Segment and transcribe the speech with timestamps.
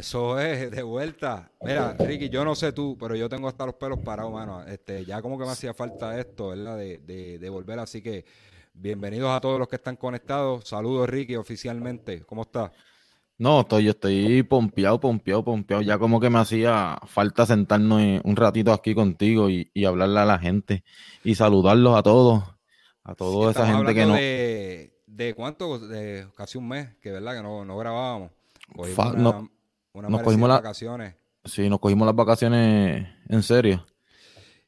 [0.00, 1.52] Eso es, de vuelta.
[1.60, 4.64] Mira, Ricky, yo no sé tú, pero yo tengo hasta los pelos parados, mano.
[4.64, 6.78] Este, ya como que me hacía falta esto, ¿verdad?
[6.78, 7.78] De, de, de volver.
[7.78, 8.24] Así que
[8.72, 10.66] bienvenidos a todos los que están conectados.
[10.66, 12.22] Saludos, Ricky, oficialmente.
[12.22, 12.70] ¿Cómo estás?
[13.36, 15.82] No, estoy, yo estoy pompeado, pompeado, pompeado.
[15.82, 20.24] Ya como que me hacía falta sentarnos un ratito aquí contigo y, y hablarle a
[20.24, 20.82] la gente
[21.24, 22.42] y saludarlos a todos,
[23.04, 24.14] a toda esa gente que no.
[24.14, 28.30] De, de cuánto, de casi un mes, que verdad que no, no grabábamos.
[28.94, 29.50] Fa, una, no,
[29.94, 31.14] nos cogimos las vacaciones.
[31.44, 33.84] Sí, nos cogimos las vacaciones en serio.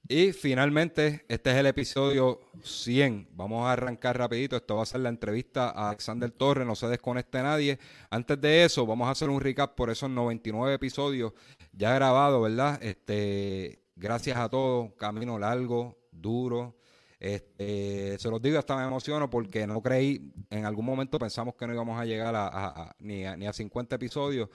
[0.08, 3.28] Y finalmente, este es el episodio 100.
[3.32, 4.56] Vamos a arrancar rapidito.
[4.56, 6.66] Esto va a ser la entrevista a Alexander Torres.
[6.66, 7.78] No se desconecte nadie.
[8.10, 11.32] Antes de eso, vamos a hacer un recap por esos 99 episodios
[11.72, 12.82] ya grabados, ¿verdad?
[12.82, 14.92] Este, gracias a todos.
[14.98, 16.76] Camino largo, duro.
[17.20, 21.68] Este, se los digo, hasta me emociono porque no creí, en algún momento pensamos que
[21.68, 24.48] no íbamos a llegar a, a, a, ni, a ni a 50 episodios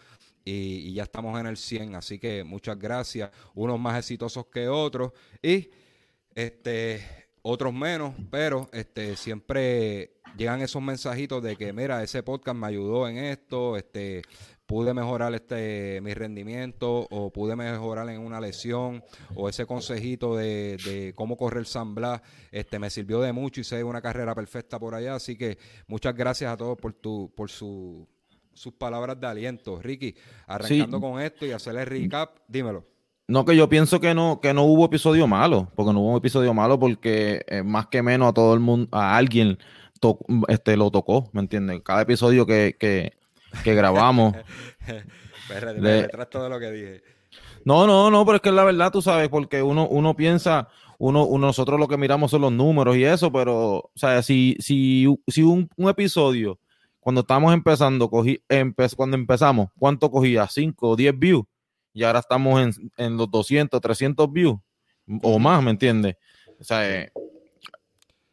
[0.48, 4.67] y, y, ya estamos en el 100, así que muchas gracias, unos más exitosos que
[4.67, 5.70] otros y
[6.36, 12.68] este otros menos, pero este siempre llegan esos mensajitos de que mira, ese podcast me
[12.68, 14.22] ayudó en esto, este
[14.66, 19.03] pude mejorar este mi rendimiento o pude mejorar en una lesión
[19.34, 23.64] o ese consejito de, de cómo correr San Blas este me sirvió de mucho y
[23.64, 27.50] sé una carrera perfecta por allá así que muchas gracias a todos por tu por
[27.50, 28.06] su
[28.58, 30.16] sus palabras de aliento Ricky
[30.47, 31.02] arrancando sí.
[31.02, 32.86] con esto y hacerle recap dímelo
[33.30, 36.53] no, que yo pienso que no, que no hubo episodio malo, porque no hubo episodio
[36.53, 39.59] malo porque eh, más que menos a todo el mundo, a alguien
[40.00, 40.17] to,
[40.47, 41.81] este, lo tocó, ¿me entiendes?
[41.84, 43.17] Cada episodio que, que,
[43.66, 44.34] que grabamos.
[45.50, 47.03] Espérate, todo lo que dije.
[47.66, 50.69] No, no, no, pero es que es la verdad, tú sabes, porque uno, uno piensa,
[50.97, 54.56] uno, uno, nosotros lo que miramos son los números y eso, pero, o sea, si,
[54.59, 56.59] si, si un, un episodio,
[57.07, 60.44] cuando estamos empezando, cogí, empe, cuando empezamos, ¿cuánto cogía?
[60.44, 61.45] ¿5 o 10 views?
[61.94, 64.57] Y ahora estamos en, en, los 200, 300 views
[65.22, 66.17] o más, ¿me entiendes?
[66.59, 67.09] O sea, eh,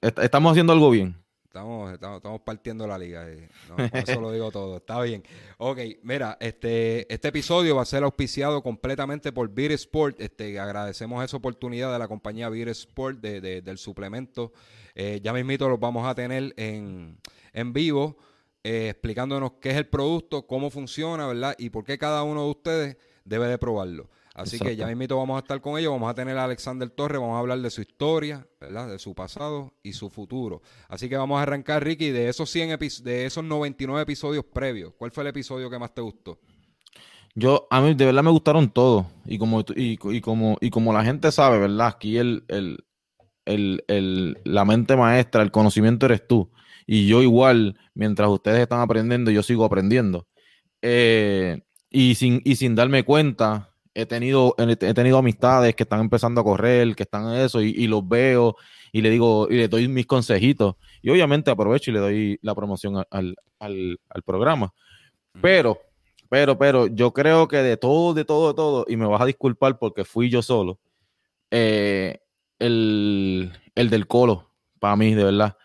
[0.01, 1.17] est estamos haciendo algo bien.
[1.45, 3.31] Estamos, estamos, estamos, partiendo la liga.
[3.31, 3.49] Eh.
[3.69, 4.79] No, eso lo digo todo.
[4.79, 5.23] Está bien.
[5.59, 10.21] Ok, mira, este, este episodio va a ser auspiciado completamente por Beer Sport.
[10.21, 14.53] Este, agradecemos esa oportunidad de la compañía Beer Sport de, de, del suplemento.
[14.97, 17.21] Eh, ya mismito los vamos a tener en,
[17.53, 18.17] en vivo,
[18.65, 21.55] eh, explicándonos qué es el producto, cómo funciona, ¿verdad?
[21.59, 24.11] Y por qué cada uno de ustedes debe de probarlo.
[24.35, 24.71] Así Exacto.
[24.71, 27.37] que ya mismito vamos a estar con ellos, vamos a tener a Alexander Torres, vamos
[27.37, 28.89] a hablar de su historia, ¿verdad?
[28.89, 30.61] De su pasado y su futuro.
[30.89, 34.93] Así que vamos a arrancar, Ricky, de esos 100 de esos 99 episodios previos.
[34.99, 36.41] ¿Cuál fue el episodio que más te gustó?
[37.37, 39.07] Yo, a mí de verdad me gustaron todos.
[39.25, 41.89] Y como, y, y como, y como la gente sabe, ¿verdad?
[41.89, 42.85] Aquí el, el,
[43.45, 46.51] el, el, la mente maestra, el conocimiento eres tú.
[46.87, 50.27] Y yo igual, mientras ustedes están aprendiendo, yo sigo aprendiendo.
[50.83, 56.41] Eh, y, sin, y sin darme cuenta, he tenido, he tenido amistades que están empezando
[56.41, 58.57] a correr, que están en eso, y, y, los veo
[58.93, 60.77] y le digo, y le doy mis consejitos.
[61.03, 64.73] Y obviamente aprovecho y le doy la promoción al, al, al programa.
[65.41, 65.79] Pero,
[66.29, 69.27] pero, pero, yo creo que de todo, de todo, de todo, y me vas a
[69.27, 70.79] disculpar porque fui yo solo,
[71.51, 72.19] eh,
[72.59, 75.57] el, el del colo, para mí, de verdad.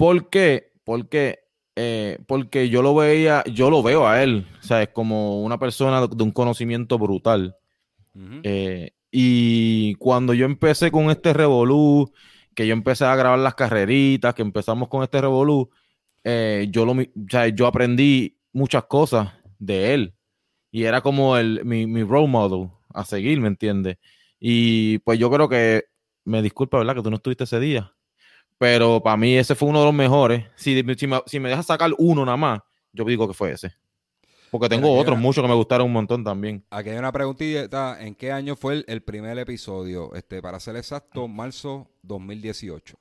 [0.00, 0.72] ¿Por qué?
[0.82, 1.40] Porque
[1.76, 5.58] eh, porque yo lo veía, yo lo veo a él, o sea, es como una
[5.58, 7.54] persona de un conocimiento brutal.
[8.14, 8.40] Uh -huh.
[8.44, 12.10] eh, y cuando yo empecé con este revolú,
[12.54, 15.68] que yo empecé a grabar las carreritas, que empezamos con este revolú,
[16.24, 20.14] eh, yo, lo, o sea, yo aprendí muchas cosas de él.
[20.72, 23.98] Y era como el, mi, mi role model a seguir, ¿me entiendes?
[24.38, 25.84] Y pues yo creo que,
[26.24, 26.94] me disculpa, ¿verdad?
[26.96, 27.92] Que tú no estuviste ese día
[28.60, 30.44] pero para mí ese fue uno de los mejores.
[30.54, 32.60] Si, si, me, si me dejas sacar uno nada más,
[32.92, 33.72] yo digo que fue ese.
[34.50, 36.62] Porque tengo otros una, muchos que me gustaron un montón también.
[36.68, 40.14] Aquí hay una preguntita, ¿en qué año fue el, el, primer episodio?
[40.14, 42.98] Este, para ser exacto, marzo 2018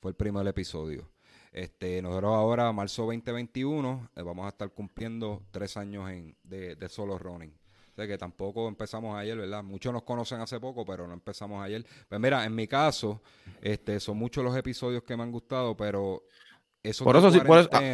[0.00, 1.10] fue el primer episodio.
[1.50, 6.88] Este, nosotros ahora, marzo 2021, eh, vamos a estar cumpliendo tres años en, de, de
[6.88, 7.52] solo running
[7.96, 9.62] de que tampoco empezamos ayer, ¿verdad?
[9.62, 11.84] Muchos nos conocen hace poco, pero no empezamos ayer.
[12.08, 13.20] Pues mira, en mi caso,
[13.60, 16.22] este, son muchos los episodios que me han gustado, pero
[17.02, 17.38] por eso, sí,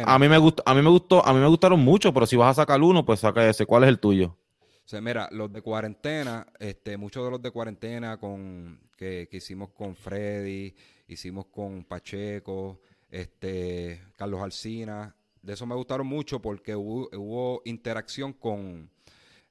[0.05, 2.37] a, mí me gustó, a mí me gustó, a mí me gustaron mucho, pero si
[2.37, 3.65] vas a sacar uno, pues saca ese.
[3.65, 4.37] ¿Cuál es el tuyo?
[4.85, 9.71] O sea, mira, los de cuarentena, este, muchos de los de cuarentena con que, hicimos
[9.71, 10.73] con Freddy,
[11.05, 12.79] hicimos con Pacheco,
[13.11, 18.89] este, Carlos Alcina, de eso me gustaron mucho porque hubo, interacción con,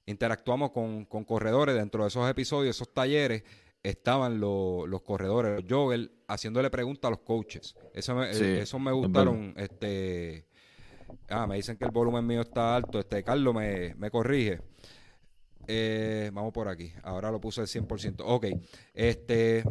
[0.06, 3.42] interactuamos con, con, corredores dentro de esos episodios, esos talleres,
[3.82, 7.76] estaban los corredores, los joggers, haciéndole preguntas a los coaches.
[7.92, 9.54] Eso me, eh, eso me gustaron.
[9.56, 10.46] Este,
[11.28, 12.98] ah, me dicen que el volumen mío está alto.
[12.98, 14.60] Este, Carlos me, me corrige.
[15.68, 16.92] Eh, vamos por aquí.
[17.02, 18.22] Ahora lo puse al 100%.
[18.24, 18.46] Ok.
[18.94, 19.64] Este,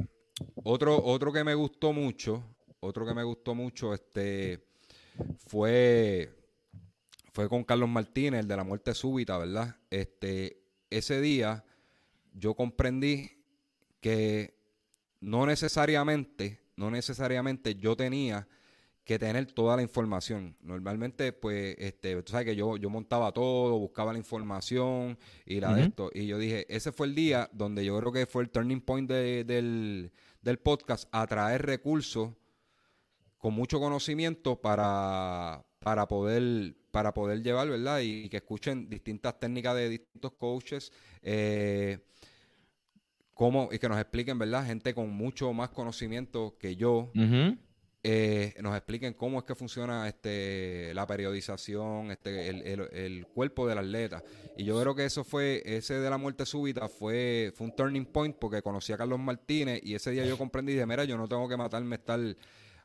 [0.64, 2.44] otro, otro que me gustó mucho,
[2.80, 4.66] otro que me gustó mucho, este,
[5.48, 6.30] fue,
[7.36, 9.76] fue con Carlos Martínez, el de la muerte súbita, ¿verdad?
[9.90, 11.66] Este, ese día
[12.32, 13.44] yo comprendí
[14.00, 14.58] que
[15.20, 18.48] no necesariamente, no necesariamente yo tenía
[19.04, 20.56] que tener toda la información.
[20.62, 25.76] Normalmente, pues, este, tú sabes que yo, yo montaba todo, buscaba la información y la
[25.76, 26.12] de esto.
[26.14, 29.10] Y yo dije, ese fue el día donde yo creo que fue el turning point
[29.10, 30.10] del,
[30.42, 32.32] del podcast, atraer recursos
[33.38, 38.00] con mucho conocimiento para, para poder para poder llevar, ¿verdad?
[38.02, 40.94] Y, que escuchen distintas técnicas de distintos coaches.
[41.22, 42.00] Eh,
[43.34, 44.66] cómo, y que nos expliquen, ¿verdad?
[44.66, 47.12] Gente con mucho más conocimiento que yo,
[48.02, 54.24] eh, nos expliquen cómo es que funciona este, la periodización, este, el, cuerpo del atleta.
[54.56, 58.06] Y yo creo que eso fue, ese de la muerte súbita fue, fue un turning
[58.06, 61.28] point porque conocí a Carlos Martínez y ese día yo comprendí de mira, yo no
[61.28, 62.22] tengo que matarme estar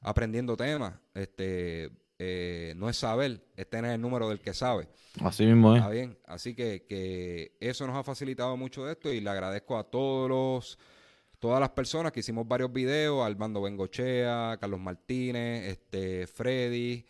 [0.00, 0.94] aprendiendo temas.
[1.14, 4.88] Este, eh, no es saber, es tener el número del que sabe.
[5.22, 5.80] Así mismo es.
[5.80, 6.18] Está bien.
[6.26, 10.28] Así que, que eso nos ha facilitado mucho de esto y le agradezco a todos
[10.28, 10.78] los
[11.38, 17.06] todas las personas que hicimos varios videos, Armando Bengochea, Carlos Martínez, este, Freddy,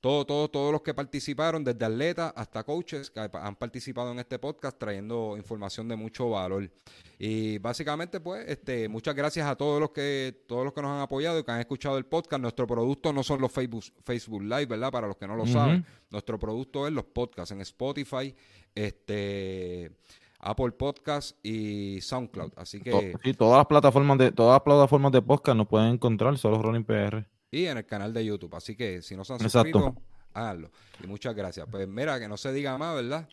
[0.00, 4.38] todo, todo, todos los que participaron, desde atletas hasta coaches que han participado en este
[4.38, 6.70] podcast trayendo información de mucho valor.
[7.18, 11.00] Y básicamente, pues, este, muchas gracias a todos los que, todos los que nos han
[11.00, 12.40] apoyado y que han escuchado el podcast.
[12.40, 14.92] Nuestro producto no son los Facebook, Facebook Live, ¿verdad?
[14.92, 15.84] Para los que no lo saben.
[16.10, 18.34] Nuestro producto es los podcasts en Spotify,
[18.74, 19.90] este
[20.38, 22.52] Apple Podcast y SoundCloud.
[22.56, 23.14] Así que.
[23.24, 26.84] Sí, todas las plataformas de, todas las plataformas de podcast nos pueden encontrar, solo Rolling
[26.84, 27.26] PR.
[27.50, 28.54] Y en el canal de YouTube.
[28.54, 29.94] Así que si no se han suscrito,
[30.34, 30.70] háganlo.
[31.02, 31.66] Y muchas gracias.
[31.70, 33.28] Pues mira, que no se diga más, ¿verdad?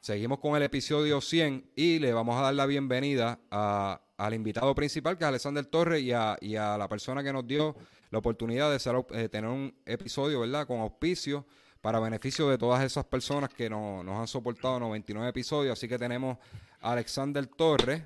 [0.00, 5.16] Seguimos con el episodio 100 y le vamos a dar la bienvenida al invitado principal,
[5.16, 7.74] que es Alexander Torres, y a, y a la persona que nos dio
[8.10, 10.66] la oportunidad de eh, tener un episodio, ¿verdad?
[10.66, 11.46] Con auspicio
[11.80, 15.72] para beneficio de todas esas personas que nos han soportado 99 episodios.
[15.72, 16.38] Así que tenemos
[16.80, 18.02] a Alexander Torres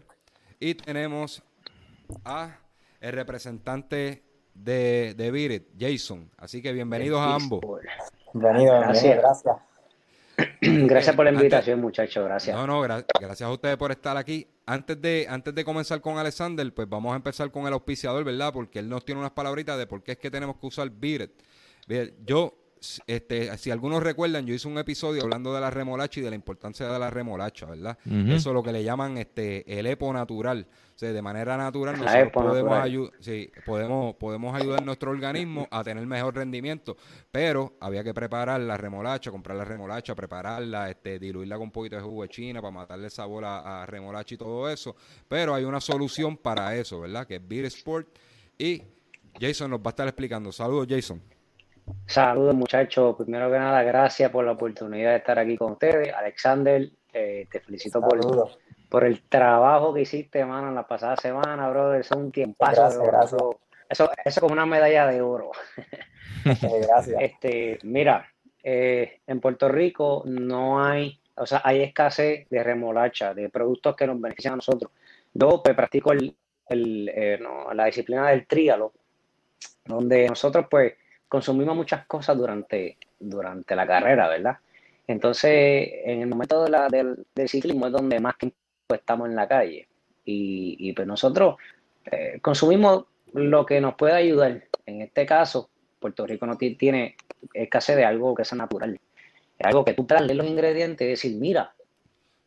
[0.60, 1.42] y tenemos
[2.24, 2.58] a
[3.00, 4.22] el representante
[4.62, 6.30] de, de Jason.
[6.36, 7.60] Así que bienvenidos a ambos.
[8.32, 9.18] Bienvenido, gracias.
[9.18, 9.56] Gracias,
[10.60, 12.24] gracias por la invitación, muchachos.
[12.24, 12.56] Gracias.
[12.56, 14.46] No, no, gracias a ustedes por estar aquí.
[14.66, 18.52] Antes de, antes de comenzar con Alexander, pues vamos a empezar con el auspiciador, ¿verdad?
[18.52, 21.30] Porque él nos tiene unas palabritas de por qué es que tenemos que usar Virit.
[22.24, 22.54] Yo
[23.06, 26.36] este, si algunos recuerdan, yo hice un episodio hablando de la remolacha y de la
[26.36, 27.98] importancia de la remolacha, ¿verdad?
[28.04, 30.66] Eso es lo que le llaman este el epo natural.
[30.94, 35.84] O sea, de manera natural nosotros podemos, sí, podemos, podemos ayudar a nuestro organismo a
[35.84, 36.96] tener mejor rendimiento,
[37.30, 41.94] pero había que preparar la remolacha, comprar la remolacha, prepararla, este, diluirla con un poquito
[41.94, 44.96] de jugo de china para matarle sabor a, remolacha y todo eso.
[45.28, 47.28] Pero hay una solución para eso, ¿verdad?
[47.28, 48.08] Que es Beer Sport.
[48.58, 48.82] Y
[49.40, 50.50] Jason nos va a estar explicando.
[50.50, 51.22] Saludos, Jason.
[52.06, 56.12] Saludos muchachos, primero que nada gracias por la oportunidad de estar aquí con ustedes.
[56.14, 58.18] Alexander, eh, te felicito por,
[58.88, 62.00] por el trabajo que hiciste, hermano, en la pasada semana, brother.
[62.00, 65.50] Es un tiempo Eso, eso, es como una medalla de oro.
[66.44, 67.16] gracias.
[67.20, 68.26] Este, mira,
[68.62, 74.06] eh, en Puerto Rico no hay, o sea, hay escasez de remolacha, de productos que
[74.06, 74.92] nos benefician a nosotros.
[75.34, 76.34] Yo pues, practico el,
[76.68, 77.40] el eh,
[77.74, 78.92] la disciplina del tríalo,
[79.84, 80.94] donde nosotros pues
[81.28, 84.56] consumimos muchas cosas durante, durante la carrera, ¿verdad?
[85.06, 88.56] Entonces, en el momento de la, del, ciclismo es donde más tiempo
[88.92, 89.88] estamos en la calle.
[90.24, 91.56] Y, pues nosotros
[92.04, 94.64] eh, consumimos lo que nos puede ayudar.
[94.84, 97.16] En este caso, Puerto Rico no tiene
[97.54, 99.00] escasez de algo que sea natural.
[99.58, 101.74] Es algo que tú puedas leer los ingredientes y decir, mira,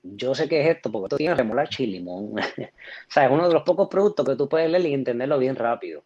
[0.04, 2.34] yo sé qué es esto, porque esto tiene remolacha y limón.
[2.40, 2.42] o
[3.08, 6.04] sea, es uno de los pocos productos que tú puedes leer y entenderlo bien rápido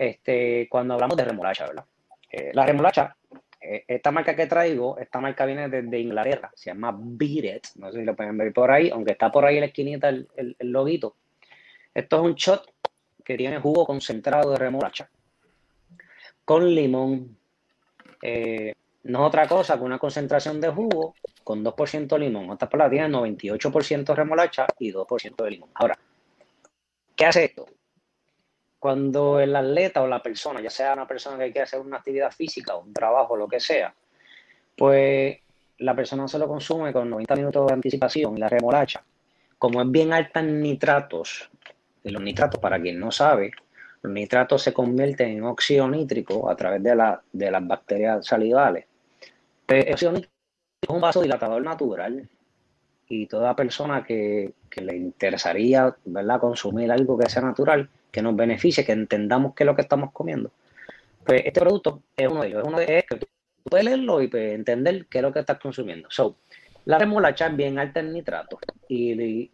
[0.00, 1.84] este, cuando hablamos de remolacha, ¿verdad?
[2.32, 3.14] Eh, la remolacha,
[3.60, 7.98] eh, esta marca que traigo, esta marca viene desde Inglaterra, se llama Beat no sé
[7.98, 10.56] si lo pueden ver por ahí, aunque está por ahí en la esquinita el, el,
[10.60, 11.16] loguito.
[11.92, 12.72] Esto es un shot
[13.22, 15.10] que tiene jugo concentrado de remolacha
[16.46, 17.36] con limón,
[18.22, 21.14] eh, no es otra cosa que una concentración de jugo
[21.44, 22.48] con 2% limón.
[22.48, 25.70] Otras palabras, tiene 98% remolacha y 2% de limón.
[25.74, 25.98] Ahora,
[27.14, 27.66] ¿qué hace esto?
[28.80, 32.32] Cuando el atleta o la persona, ya sea una persona que quiere hacer una actividad
[32.32, 33.94] física o un trabajo, lo que sea,
[34.76, 35.38] pues
[35.78, 39.04] la persona se lo consume con 90 minutos de anticipación y la remolacha,
[39.58, 41.50] como es bien alta en nitratos,
[42.02, 43.52] y los nitratos, para quien no sabe,
[44.00, 48.86] los nitratos se convierten en óxido nítrico a través de, la, de las bacterias salivales.
[49.68, 50.34] El óxido nítrico
[50.80, 52.28] es un vasodilatador natural
[53.10, 56.40] y toda persona que, que, le interesaría ¿verdad?
[56.40, 60.12] consumir algo que sea natural, que nos beneficie, que entendamos qué es lo que estamos
[60.12, 60.52] comiendo,
[61.26, 62.62] pues este producto es uno de ellos.
[62.62, 63.26] Es uno de ellos que tú
[63.64, 66.08] puedes leerlo y pues, entender qué es lo que estás consumiendo.
[66.08, 66.36] So,
[66.84, 69.50] la remolacha es bien alta en nitrato y,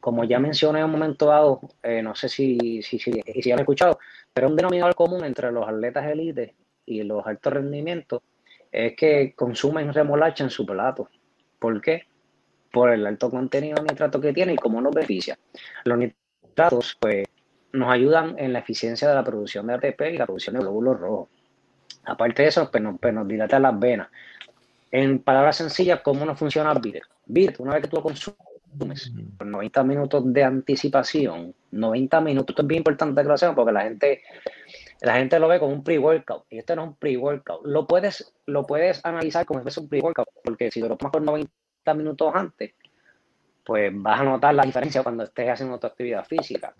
[0.00, 3.60] como ya mencioné en un momento dado, eh, no sé si, si, si, si han
[3.60, 4.00] escuchado,
[4.34, 8.22] pero un denominador común entre los atletas élite y los altos rendimientos
[8.72, 11.08] es que consumen remolacha en su plato.
[11.60, 12.06] ¿Por qué?
[12.72, 15.38] Por el alto contenido de nitrato que tiene y cómo nos beneficia.
[15.84, 17.26] Los nitratos, pues,
[17.72, 20.98] nos ayudan en la eficiencia de la producción de ATP y la producción de glóbulos
[20.98, 21.28] rojos.
[22.04, 24.08] Aparte de eso, pues nos, pues nos dilata las venas.
[24.90, 27.02] En palabras sencillas, ¿cómo no funciona Bit?
[27.26, 32.62] Bit, una vez que tú lo consumes, por 90 minutos de anticipación, 90 minutos, esto
[32.62, 34.22] es bien importante que lo sepan porque la gente,
[35.00, 37.66] la gente lo ve como un pre-workout y esto no es un pre-workout.
[37.66, 41.22] Lo puedes, lo puedes analizar como si fuese un pre-workout porque si lo tomas por
[41.22, 41.50] 90
[41.94, 42.72] minutos antes,
[43.64, 46.74] pues vas a notar la diferencia cuando estés haciendo tu actividad física.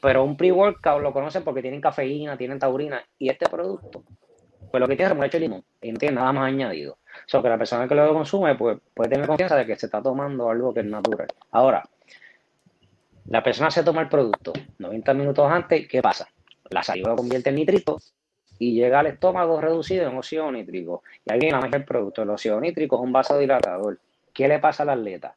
[0.00, 4.04] Pero un pre-workout lo conocen porque tienen cafeína, tienen taurina y este producto,
[4.70, 6.98] pues lo que tiene es y limón y no tiene nada más añadido.
[7.32, 10.02] O que la persona que lo consume pues, puede tener confianza de que se está
[10.02, 11.28] tomando algo que es natural.
[11.50, 11.82] Ahora,
[13.28, 16.28] la persona se toma el producto 90 minutos antes, ¿qué pasa?
[16.70, 17.98] La saliva convierte en nitrito
[18.58, 21.02] y llega al estómago reducido en óxido nítrico.
[21.24, 22.22] Y ahí viene el producto.
[22.22, 23.98] El óxido nítrico es un vasodilatador.
[24.36, 25.34] ¿Qué le pasa al atleta?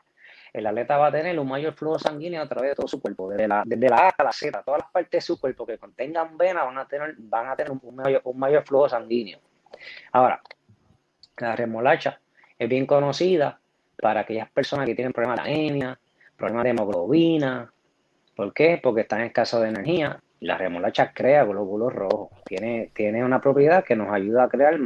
[0.51, 3.29] El atleta va a tener un mayor flujo sanguíneo a través de todo su cuerpo,
[3.29, 5.77] desde la, desde la A a la Z, todas las partes de su cuerpo que
[5.77, 9.39] contengan venas van a tener, van a tener un, mayor, un mayor flujo sanguíneo.
[10.11, 10.41] Ahora,
[11.37, 12.19] la remolacha
[12.57, 13.61] es bien conocida
[14.01, 15.99] para aquellas personas que tienen problemas de anemia,
[16.35, 17.71] problemas de hemoglobina.
[18.35, 18.81] ¿Por qué?
[18.83, 20.19] Porque están en escaso de energía.
[20.41, 22.29] La remolacha crea glóbulos rojos.
[22.45, 24.77] Tiene, tiene una propiedad que nos ayuda a crear,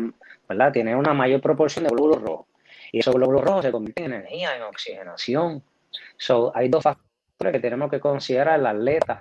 [0.48, 0.72] ¿verdad?
[0.72, 2.53] Tiene una mayor proporción de glóbulos rojos.
[2.94, 5.64] Y esos glóbulos rojos se convierten en energía, en oxigenación.
[6.16, 9.20] So, hay dos factores que tenemos que considerar el atleta,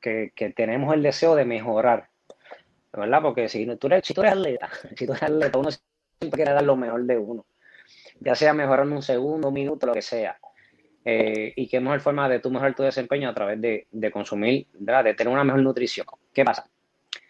[0.00, 2.08] que, que tenemos el deseo de mejorar.
[2.92, 3.22] ¿Verdad?
[3.22, 6.52] Porque si tú eres, si tú eres atleta, si tú eres atleta, uno siempre quiere
[6.52, 7.46] dar lo mejor de uno,
[8.18, 10.36] ya sea mejorar en un segundo, un minuto, lo que sea.
[11.04, 14.66] Eh, y qué mejor forma de tú mejorar tu desempeño a través de, de consumir,
[14.72, 15.04] ¿verdad?
[15.04, 16.06] de tener una mejor nutrición.
[16.32, 16.68] ¿Qué pasa?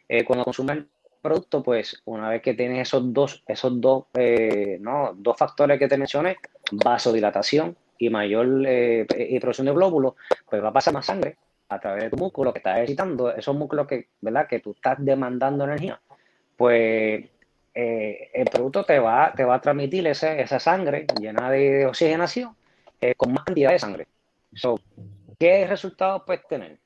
[0.08, 0.84] Eh, cuando consumes
[1.24, 5.88] producto, pues una vez que tienes esos dos, esos dos, eh, no, dos factores que
[5.88, 6.36] te mencioné,
[6.70, 10.14] vasodilatación y mayor y producción de glóbulos,
[10.48, 11.38] pues va a pasar más sangre
[11.70, 14.46] a través de tu músculo que estás ejercitando, esos músculos que, ¿verdad?
[14.46, 15.98] que tú estás demandando energía,
[16.58, 17.24] pues
[17.74, 22.54] eh, el producto te va, te va a transmitir esa sangre llena de, oxigenación
[23.00, 24.06] eh, con más cantidad de sangre.
[25.38, 26.78] ¿Qué resultados puedes tener?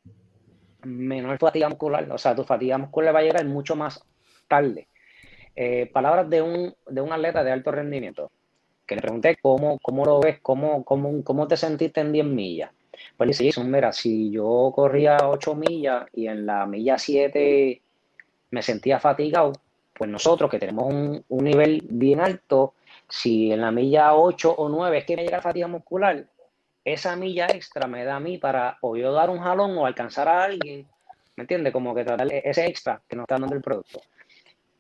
[0.85, 4.00] Menor fatiga muscular, o sea, tu fatiga muscular va a llegar mucho más
[4.49, 4.88] tarde.
[5.55, 8.31] Eh, palabras de un, de un atleta de alto rendimiento,
[8.87, 12.71] que le pregunté cómo, cómo lo ves, cómo, cómo, cómo te sentiste en 10 millas.
[13.17, 17.81] Pues dice, Jason, mira, si yo corría 8 millas y en la milla 7
[18.50, 19.52] me sentía fatigado,
[19.95, 22.75] pues nosotros que tenemos un, nivel bien alto,
[23.09, 26.25] si en la milla 8 o 9 es que me llega fatiga muscular,
[26.85, 30.28] esa milla extra me da a mí para o yo dar un jalón o alcanzar
[30.28, 30.87] a alguien,
[31.37, 31.73] ¿me entiendes?
[31.73, 34.00] Como que tratar ese extra que nos está dando el producto.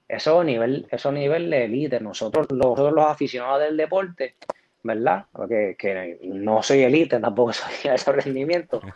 [0.08, 2.02] Eso a nivel, eso nivel de líder.
[2.02, 4.36] Nosotros, nosotros los aficionados del deporte,
[4.82, 5.26] ¿verdad?
[5.32, 8.80] Porque que no soy élite, tampoco soy de ese rendimiento.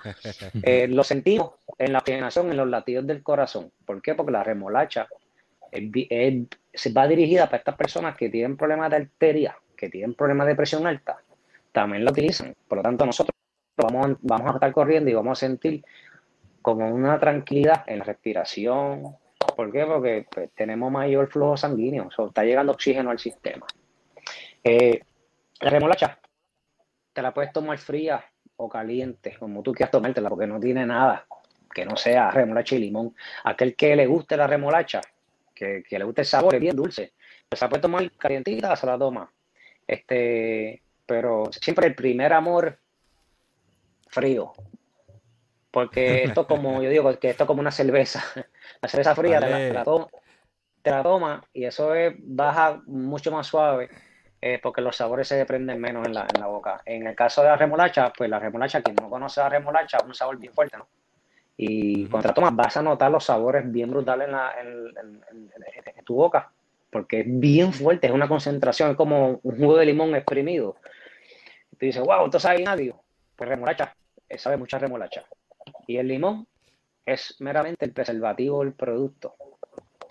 [0.62, 3.70] Eh, lo sentimos en la oxigenación, en los latidos del corazón.
[3.84, 4.14] ¿Por qué?
[4.14, 5.06] Porque la remolacha
[6.74, 10.54] se va dirigida para estas personas que tienen problemas de arteria, que tienen problemas de
[10.54, 11.18] presión alta,
[11.72, 12.54] también la utilizan.
[12.68, 13.34] Por lo tanto, nosotros
[13.76, 15.84] vamos, vamos a estar corriendo y vamos a sentir
[16.60, 19.16] como una tranquilidad en la respiración.
[19.54, 19.84] ¿Por qué?
[19.84, 23.66] Porque pues, tenemos mayor flujo sanguíneo, está llegando oxígeno al sistema.
[24.64, 25.00] Eh,
[25.60, 26.18] la remolacha
[27.12, 28.24] te la puedes tomar fría
[28.56, 31.26] o caliente, como tú quieras tomártela, porque no tiene nada
[31.72, 33.14] que no sea remolacha y limón.
[33.44, 35.00] Aquel que le guste la remolacha,
[35.54, 37.12] que, le guste el sabor, es bien dulce.
[37.48, 39.32] Pues se puede tomar calientita, se la toma.
[39.86, 42.78] Este, pero siempre el primer amor
[44.08, 44.52] frío.
[45.70, 48.22] Porque esto como, yo digo, que esto es como una cerveza.
[48.80, 49.84] La cerveza fría la,
[50.82, 53.88] te la tomas y eso es baja mucho más suave
[54.44, 56.82] eh, porque los sabores se desprenden menos en la, en la boca.
[56.84, 60.04] En el caso de la remolacha, pues la remolacha, quien no conoce la remolacha, es
[60.04, 60.88] un sabor bien fuerte, ¿no?
[61.56, 66.16] Y cuando la tomas vas a notar los sabores bien brutales en, la, en, tu
[66.16, 66.50] boca,
[66.90, 70.74] porque es bien fuerte, es una concentración, es como un jugo de limón exprimido.
[71.70, 72.92] Y tú dices, wow, esto sabe nadie.
[73.36, 73.94] Pues remolacha,
[74.28, 75.22] eh, sabe mucha remolacha.
[75.86, 76.48] Y el limón
[77.04, 79.34] es meramente el preservativo del producto.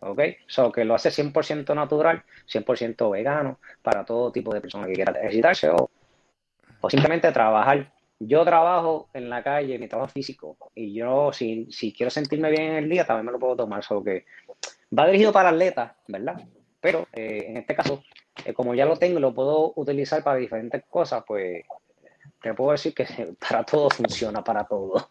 [0.01, 0.19] ¿Ok?
[0.47, 5.15] So que lo hace 100% natural, 100% vegano, para todo tipo de personas que quieran
[5.15, 5.91] ejercitarse o,
[6.81, 7.93] o simplemente trabajar.
[8.19, 12.63] Yo trabajo en la calle, mi trabajo físico, y yo, si, si quiero sentirme bien
[12.63, 13.83] en el día, también me lo puedo tomar.
[13.83, 14.25] So que
[14.97, 16.41] va dirigido para atletas, ¿verdad?
[16.79, 18.03] Pero eh, en este caso,
[18.43, 21.63] eh, como ya lo tengo y lo puedo utilizar para diferentes cosas, pues
[22.41, 23.05] te puedo decir que
[23.49, 25.09] para todo funciona, para todo.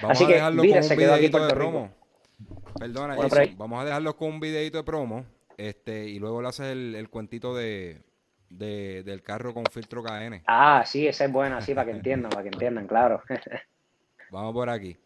[0.00, 1.90] Vamos Así a dejarlo con un videito de promo.
[2.78, 3.16] Perdona,
[3.56, 5.24] vamos a dejarlo con un videito de promo
[5.56, 8.02] este, y luego le haces el, cuentito de,
[8.48, 10.42] del carro con filtro KN.
[10.46, 13.22] Ah, sí, esa es buena, sí, para que entiendan, para que entiendan, claro.
[14.30, 14.96] vamos por aquí.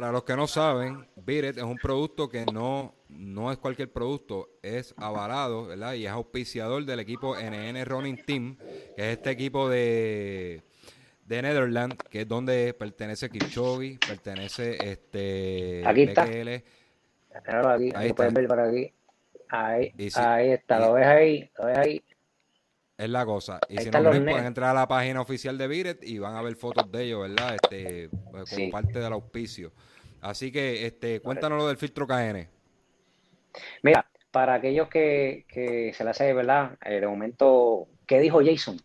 [0.00, 4.94] Los que no saben, Biret es un producto que no, no es cualquier producto, es
[4.96, 5.94] avalado, ¿verdad?
[5.94, 8.56] Y es auspiciador del equipo NN Running Team,
[8.96, 10.62] que es este equipo de,
[11.26, 16.22] de Netherlands, que es donde pertenece Kipchoge, pertenece este aquí está.
[16.22, 18.28] Aquí, ahí está.
[18.28, 18.92] ver para aquí.
[19.48, 22.02] Ahí, ahí está, lo ves ahí, lo ves ahí.
[23.02, 23.58] Es la cosa.
[23.68, 26.54] Y si no pueden entrar a la página oficial de Biret y van a ver
[26.54, 27.56] fotos de ellos, ¿verdad?
[27.56, 29.72] Este, pues, como parte del auspicio.
[30.20, 32.46] Así que este, cuéntanos lo del filtro KN.
[33.82, 35.44] Mira, para aquellos que,
[35.96, 36.78] se le hace, ¿verdad?
[36.84, 38.80] Eh, de momento, ¿qué dijo Jason?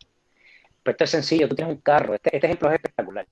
[0.82, 3.27] Pues esto es sencillo, tú tienes un carro, este, este ejemplo es espectacular.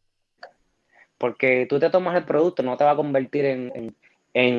[1.18, 3.96] Porque tú te tomas el producto, no te va a convertir en,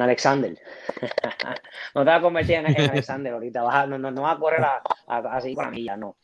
[0.00, 0.58] Alexander.
[1.94, 4.64] no te va a convertir en, Alexander ahorita, no, no, va a correr
[5.06, 6.16] así con la no.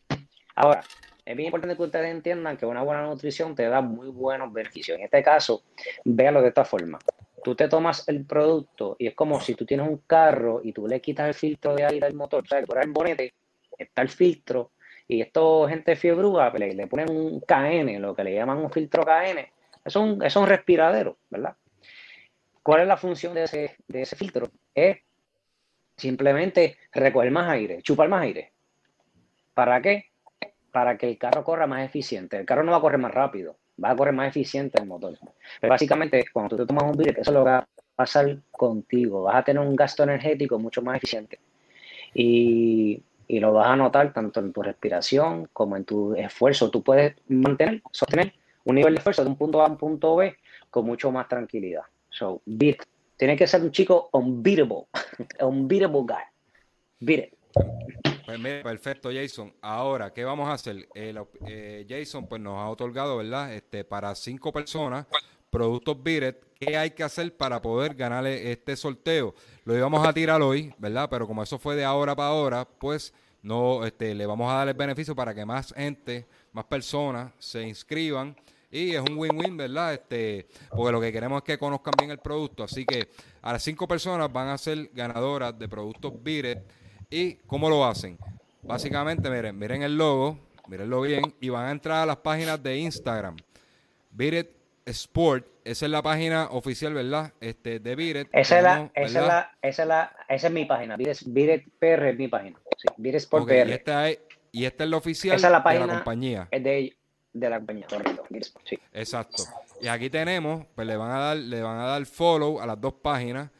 [0.54, 0.82] Ahora,
[1.24, 4.98] es bien importante que ustedes entiendan que una buena nutrición te da muy buenos beneficios.
[4.98, 5.62] En este caso,
[6.04, 6.98] véalo de esta forma.
[7.44, 10.86] Tú te tomas el producto y es como si tú tienes un carro y tú
[10.86, 13.34] le quitas el filtro de aire al motor, o sea, por el bonete,
[13.76, 14.70] está el filtro,
[15.08, 18.70] y esto, gente fiebrúa, pues, le, le ponen un KN, lo que le llaman un
[18.70, 19.46] filtro KN.
[19.84, 21.56] Es un, es un respiradero, ¿verdad?
[22.62, 24.48] ¿Cuál es la función de ese, filtro?
[24.74, 24.98] Es
[25.96, 28.52] simplemente recoger más aire, chupar más aire.
[29.54, 30.12] ¿Para qué?
[30.72, 32.38] para que el carro corra más eficiente.
[32.38, 35.16] El carro no va a correr más rápido, va a correr más eficiente el motor.
[35.60, 39.22] Pero básicamente, cuando tú te tomas un billet, eso es lo va a pasar contigo.
[39.22, 41.38] Vas a tener un gasto energético mucho más eficiente.
[42.14, 46.70] Y lo vas a notar tanto en tu respiración como en tu esfuerzo.
[46.70, 48.32] Tú puedes mantener, sostener
[48.64, 50.36] un nivel de esfuerzo de un punto A a un punto B
[50.70, 51.82] con mucho más tranquilidad.
[52.12, 52.78] So, beat.
[53.16, 54.86] Tiene que ser un chico unbeatable,
[55.40, 56.24] unbeatable guy.
[57.00, 57.38] Beat it.
[58.24, 59.52] Pues perfecto, Jason.
[59.60, 60.88] Ahora, ¿qué vamos a hacer?
[60.94, 63.52] Eh, Jason pues nos ha otorgado, ¿verdad?
[63.54, 65.06] Este, para cinco personas,
[65.50, 66.52] productos Biret.
[66.58, 69.34] ¿Qué hay que hacer para poder ganarle este sorteo?
[69.64, 71.08] Lo íbamos a tirar hoy, ¿verdad?
[71.10, 74.68] Pero como eso fue de ahora para ahora, pues no, este, le vamos a dar
[74.68, 78.36] el beneficio para que más gente, más personas se inscriban.
[78.72, 79.92] Y es un win-win, ¿verdad?
[79.92, 82.64] Este, porque lo que queremos es que conozcan bien el producto.
[82.64, 83.08] Así que
[83.42, 86.64] a las cinco personas van a ser ganadoras de productos Biret
[87.12, 88.16] ¿Y cómo lo hacen?
[88.62, 92.78] Básicamente, miren, miren el logo, mirenlo bien, y van a entrar a las páginas de
[92.78, 93.36] Instagram.
[94.10, 94.48] Beat
[94.86, 97.34] Sport, esa es la página oficial, ¿verdad?
[97.38, 100.64] Este, de Beat Esa, es la, esa, es la, esa, es la, esa es mi
[100.64, 100.96] página.
[100.96, 102.58] Beat PR es mi página.
[102.78, 103.68] Sí, Beat Sport PR.
[103.68, 104.18] Y esta, es,
[104.50, 106.48] y esta es la oficial es la página de la compañía.
[106.50, 106.96] Es de,
[107.32, 107.86] de la compañía,
[108.64, 108.78] sí.
[108.92, 109.44] Exacto.
[109.80, 112.80] Y aquí tenemos, pues le van a dar, le van a dar follow a las
[112.80, 113.50] dos páginas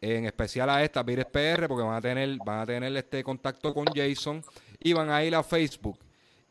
[0.00, 3.72] en especial a esta, Vires PR, porque van a tener, van a tener este contacto
[3.72, 4.44] con Jason
[4.78, 5.98] y van a ir a Facebook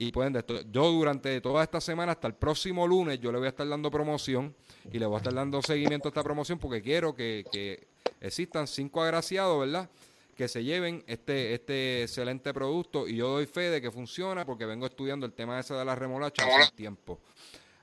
[0.00, 0.36] Y pueden,
[0.70, 3.90] yo durante toda esta semana, hasta el próximo lunes, yo le voy a estar dando
[3.90, 4.54] promoción
[4.92, 7.88] y le voy a estar dando seguimiento a esta promoción porque quiero que, que
[8.20, 9.90] existan cinco agraciados, ¿verdad?
[10.36, 14.66] Que se lleven este, este excelente producto y yo doy fe de que funciona porque
[14.66, 17.18] vengo estudiando el tema ese de la remolacha hace tiempo.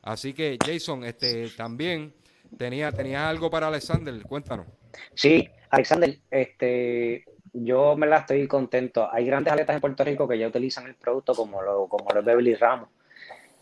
[0.05, 2.13] Así que, Jason, este también
[2.57, 4.67] tenía, tenías algo para Alexander, cuéntanos.
[5.15, 9.09] Sí, Alexander, este, yo me la estoy contento.
[9.11, 12.23] Hay grandes atletas en Puerto Rico que ya utilizan el producto como lo, como los
[12.23, 12.89] Beverly Ramos,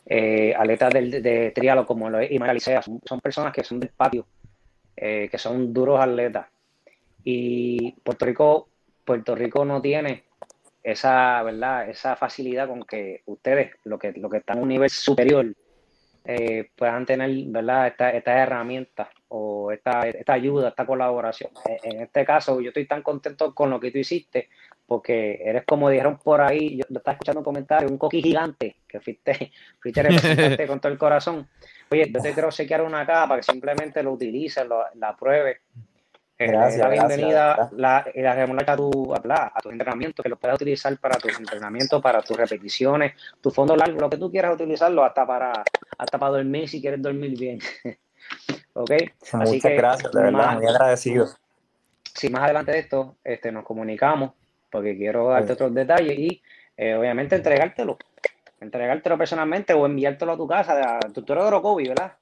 [0.06, 4.28] eh, atletas de, de trialo como lo es Imael son, personas que son del patio,
[4.98, 6.48] eh, que son duros atletas.
[7.24, 8.68] Y Puerto Rico,
[9.06, 10.26] Puerto Rico no tiene
[10.84, 11.90] esa, ¿verdad?
[11.90, 15.46] esa facilidad con que ustedes, lo que, lo que están a un nivel superior,
[16.26, 17.88] eh, puedan tener ¿verdad?
[17.88, 21.52] Estas esta herramientas o esta, esta ayuda, esta colaboración.
[21.84, 24.50] En, este caso, yo estoy tan contento con lo que tú hiciste,
[24.86, 29.00] porque eres como dijeron por ahí, yo estaba escuchando un comentario, un coqui gigante, que
[29.00, 31.48] fuiste, fuiste representante con todo el corazón.
[31.92, 35.58] Oye, yo te quiero sequear una capa que simplemente lo utilices, lo, la pruebes
[36.48, 40.98] gracias, la bienvenida la, la remolacha a tu, a, tu entrenamiento, que lo puedas utilizar
[40.98, 45.26] para tus entrenamientos, para tus repeticiones, tu fondo largo, lo que tú quieras utilizarlo hasta
[45.26, 45.64] para,
[45.98, 47.60] hasta para dormir si quieres dormir bien.
[48.74, 48.92] ¿Ok?
[49.34, 51.28] Muchas gracias, de verdad, muy agradecido.
[52.04, 54.32] Si más adelante de esto este, nos comunicamos,
[54.72, 56.42] porque quiero darte otros detalles y
[56.78, 57.98] eh, obviamente entregártelo.
[58.60, 60.76] Entregártelo personalmente o enviártelo a tu casa.
[60.76, 62.14] De, tú eres de Orocovi, ¿verdad?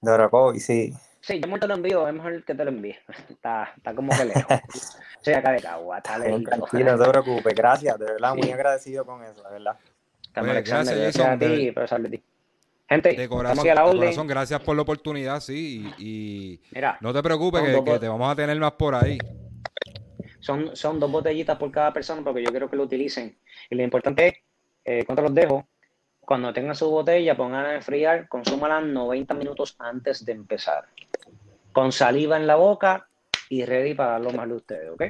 [0.00, 0.92] De Orocovi, sí.
[1.26, 2.94] Sí, yo te lo envío, es mejor que te lo envíe.
[3.28, 4.44] Está, está como que lejos.
[5.20, 6.44] Soy acá de Cagua, está lejos.
[6.44, 9.76] Tranquilo, no te preocupes, gracias, de verdad, muy agradecido con eso, de verdad.
[10.32, 12.22] Pues, gracias, gracias a ti, profesor de ti.
[12.88, 17.20] Gente, de corazón, la de corazón, gracias por la oportunidad, sí, y, Mira, no te
[17.24, 19.18] preocupes que, que, te vamos a tener más por ahí.
[20.38, 23.36] Son, son dos botellitas por cada persona porque yo quiero que lo utilicen.
[23.68, 24.34] Y lo importante es,
[24.84, 25.66] eh, ¿cuánto los dejo?
[26.20, 30.84] Cuando tengan su botella, pongan a enfriar, consúmala 90 minutos antes de empezar.
[31.76, 33.06] Con saliva en la boca
[33.50, 35.02] y ready para darlo más de ustedes, ¿ok?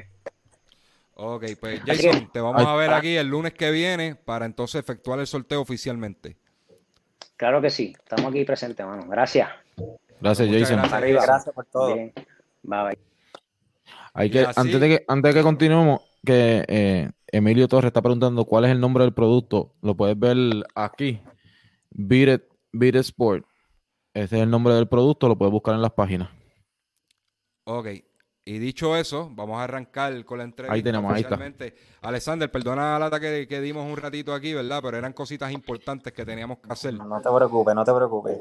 [1.13, 5.17] Ok, pues Jason, te vamos a ver aquí el lunes que viene para entonces efectuar
[5.19, 6.35] el sorteo oficialmente.
[7.37, 9.07] Claro que sí, estamos aquí presentes, hermano.
[9.07, 9.49] Gracias.
[10.19, 10.81] Gracias, Jason.
[10.81, 11.95] Gracias, por todo.
[11.95, 12.13] Bye,
[12.63, 12.99] bye.
[14.13, 18.43] Hay que, antes de que, antes de que continuemos, que eh, Emilio Torres está preguntando
[18.43, 19.71] cuál es el nombre del producto.
[19.81, 20.35] Lo puedes ver
[20.75, 21.21] aquí.
[21.91, 22.41] Beat
[22.73, 23.45] It, Sport.
[24.13, 26.36] Ese es el nombre del producto, lo puedes buscar en las páginas.
[27.67, 27.87] Ok.
[28.45, 30.73] Y dicho eso, vamos a arrancar con la entrevista.
[30.73, 31.37] Ahí tenemos, ahí está.
[32.01, 34.79] Alexander, perdona la ataque que, dimos un ratito aquí, ¿verdad?
[34.81, 36.93] Pero eran cositas importantes que teníamos que hacer.
[36.93, 38.37] No te preocupes, no te preocupes.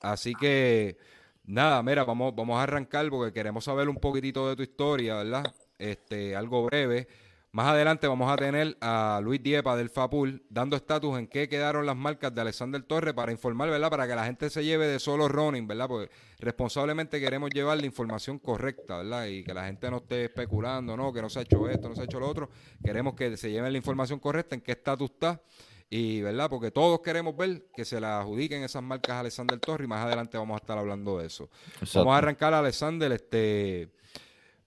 [0.00, 0.96] Así que,
[1.44, 5.52] nada, mira, vamos, vamos a arrancar porque queremos saber un poquitito de tu historia, ¿verdad?
[5.76, 7.06] Este, algo breve.
[7.54, 11.86] Más adelante vamos a tener a Luis Diepa del FAPUL dando estatus en qué quedaron
[11.86, 13.90] las marcas de Alexander Torres para informar, ¿verdad?
[13.90, 15.86] Para que la gente se lleve de solo running, ¿verdad?
[15.86, 19.26] Porque responsablemente queremos llevar la información correcta, ¿verdad?
[19.26, 21.12] Y que la gente no esté especulando, ¿no?
[21.12, 22.50] Que no se ha hecho esto, no se ha hecho lo otro.
[22.82, 25.40] Queremos que se lleven la información correcta, en qué estatus está.
[25.88, 26.50] Y, ¿verdad?
[26.50, 30.04] Porque todos queremos ver que se la adjudiquen esas marcas a Alexander Torres y más
[30.04, 31.48] adelante vamos a estar hablando de eso.
[31.94, 33.92] Vamos a arrancar a Alexander, este...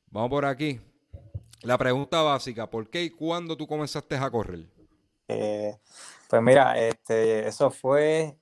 [0.10, 0.80] Vamos por aquí.
[1.64, 4.68] La pregunta básica, ¿por qué y cuándo tú comenzaste a correr?
[5.28, 5.76] Eh,
[6.30, 8.38] pues mira, este, eso fue,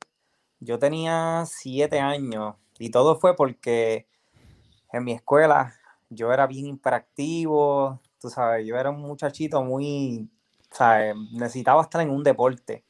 [0.59, 4.07] yo tenía siete años y todo fue porque
[4.91, 5.73] en mi escuela
[6.09, 10.29] yo era bien imperactivo, tú sabes, yo era un muchachito muy,
[10.69, 11.15] ¿sabes?
[11.31, 12.83] Necesitaba estar en un deporte.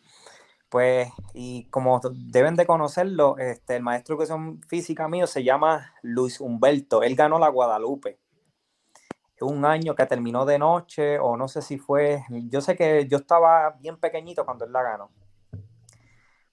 [0.69, 5.93] Pues, y como deben de conocerlo, este, el maestro de educación física mío se llama
[6.01, 7.03] Luis Humberto.
[7.03, 8.19] Él ganó la Guadalupe
[9.41, 13.17] un año que terminó de noche, o no sé si fue, yo sé que yo
[13.17, 15.11] estaba bien pequeñito cuando él la ganó.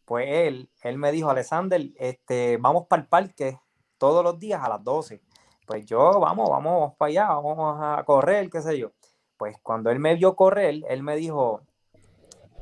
[0.05, 3.61] Pues él, él me dijo, Alexander, este, vamos para el parque
[3.99, 5.23] todos los días a las 12.
[5.67, 8.91] Pues yo, vamos, vamos para allá, vamos a correr, qué sé yo.
[9.37, 11.63] Pues cuando él me vio correr, él me dijo,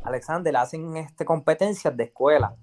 [0.04, 2.54] Alexander, hacen este, competencias de escuela.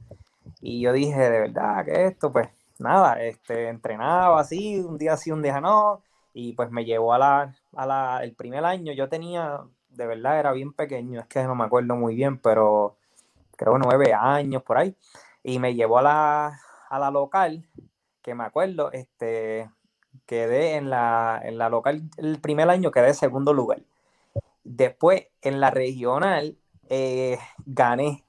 [0.62, 5.32] Y yo dije, de verdad, que esto, pues nada, este, entrenaba así, un día sí,
[5.32, 6.02] un día no,
[6.40, 10.40] y pues me llevó a la, a la, el primer año, yo tenía, de verdad
[10.40, 12.96] era bien pequeño, es que no me acuerdo muy bien, pero
[13.56, 14.96] creo nueve años por ahí,
[15.42, 17.68] y me llevó a la, a la local,
[18.22, 19.68] que me acuerdo, este,
[20.28, 23.80] quedé en la, en la local, el primer año quedé en segundo lugar.
[24.64, 26.56] Después, en la regional,
[26.88, 28.24] eh, gané.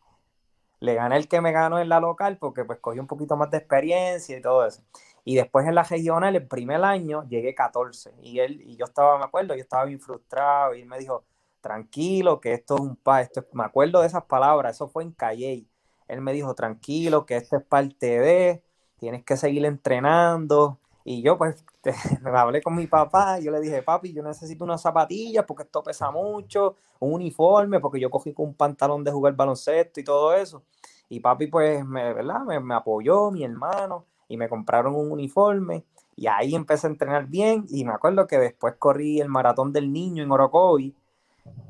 [0.80, 3.50] Le gané el que me ganó en la local porque pues cogí un poquito más
[3.50, 4.80] de experiencia y todo eso.
[5.28, 8.14] Y después en la regional, el primer año, llegué 14.
[8.22, 10.74] Y él y yo estaba, me acuerdo, yo estaba bien frustrado.
[10.74, 11.26] Y él me dijo,
[11.60, 15.12] tranquilo, que esto es un pa, esto me acuerdo de esas palabras, eso fue en
[15.12, 15.66] Calle.
[16.08, 18.62] Él me dijo, tranquilo, que esto es parte de,
[18.98, 20.78] tienes que seguir entrenando.
[21.04, 21.62] Y yo pues
[22.22, 25.82] me hablé con mi papá yo le dije, papi, yo necesito unas zapatillas porque esto
[25.82, 30.32] pesa mucho, un uniforme, porque yo cogí con un pantalón de jugar baloncesto y todo
[30.32, 30.62] eso.
[31.10, 32.40] Y papi pues, me, ¿verdad?
[32.46, 35.84] Me, me apoyó, mi hermano, y me compraron un uniforme.
[36.16, 39.92] Y ahí empecé a entrenar bien y me acuerdo que después corrí el maratón del
[39.92, 40.94] niño en Orocovi,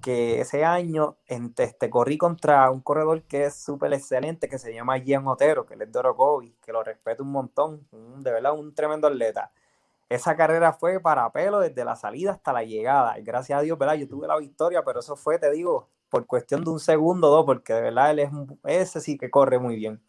[0.01, 4.99] que ese año este, corrí contra un corredor que es súper excelente, que se llama
[4.99, 9.07] Gian Otero, que es de Orocovi, que lo respeto un montón, de verdad un tremendo
[9.09, 9.53] atleta.
[10.09, 13.19] Esa carrera fue para pelo desde la salida hasta la llegada.
[13.19, 13.95] Y gracias a Dios, ¿verdad?
[13.95, 17.31] Yo tuve la victoria, pero eso fue, te digo, por cuestión de un segundo o
[17.31, 18.31] dos, porque de verdad él es
[18.65, 20.01] ese sí que corre muy bien.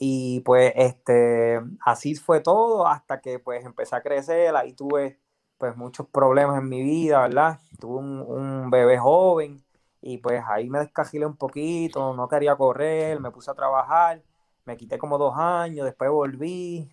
[0.00, 5.18] Y pues este, así fue todo hasta que pues empecé a crecer, ahí tuve
[5.58, 7.58] pues muchos problemas en mi vida, ¿verdad?
[7.80, 9.60] Tuve un, bebé joven
[10.00, 14.22] y pues ahí me descajilé un poquito, no quería correr, me puse a trabajar,
[14.64, 16.88] me quité como dos años, después volví.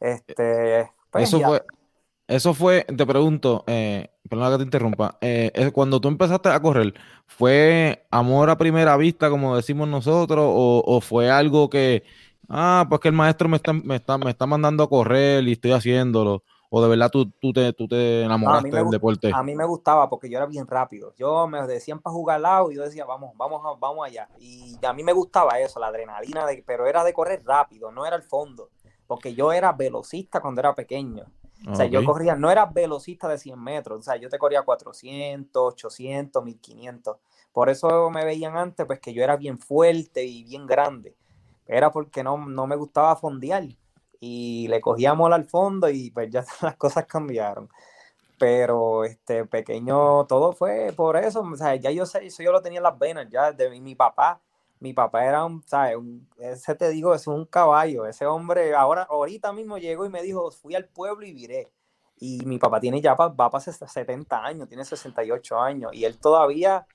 [0.00, 1.62] Este, pues eso fue,
[2.26, 6.92] eso fue, te pregunto, eh, perdona que te interrumpa, eh, cuando tú empezaste a correr,
[7.28, 12.02] ¿fue amor a primera vista, como decimos nosotros, o, o fue algo que
[12.48, 15.52] ah, pues que el maestro me está, me está, me está mandando a correr y
[15.52, 16.42] estoy haciéndolo.
[16.74, 19.30] O de verdad tú, tú, te, tú te enamoraste del deporte.
[19.34, 21.12] A mí me gustaba porque yo era bien rápido.
[21.18, 24.26] Yo me decían para jugar al lado y yo decía, vamos, vamos, vamos allá.
[24.38, 28.06] Y a mí me gustaba eso, la adrenalina, de, pero era de correr rápido, no
[28.06, 28.70] era el fondo.
[29.06, 31.26] Porque yo era velocista cuando era pequeño.
[31.68, 34.62] O sea, yo corría, no era velocista de 100 metros, o sea, yo te corría
[34.62, 37.18] 400, 800, 1500.
[37.52, 41.14] Por eso me veían antes, pues que yo era bien fuerte y bien grande
[41.66, 43.64] era porque no, me gustaba fondear
[44.20, 47.68] y le cogíamos al fondo y pues ya las cosas cambiaron.
[48.38, 51.44] Pero este pequeño, todo fue por eso,
[51.80, 54.40] ya yo sé, eso yo lo tenía en las venas, ya de mi papá,
[54.80, 55.96] mi papá era un, ¿sabes?
[56.38, 60.50] ese te digo, es un caballo, ese hombre, ahora, ahorita mismo llegó y me dijo,
[60.50, 61.72] fui al pueblo y viré.
[62.18, 66.86] Y mi papá tiene ya, va para 70 años, tiene 68 años, y él todavía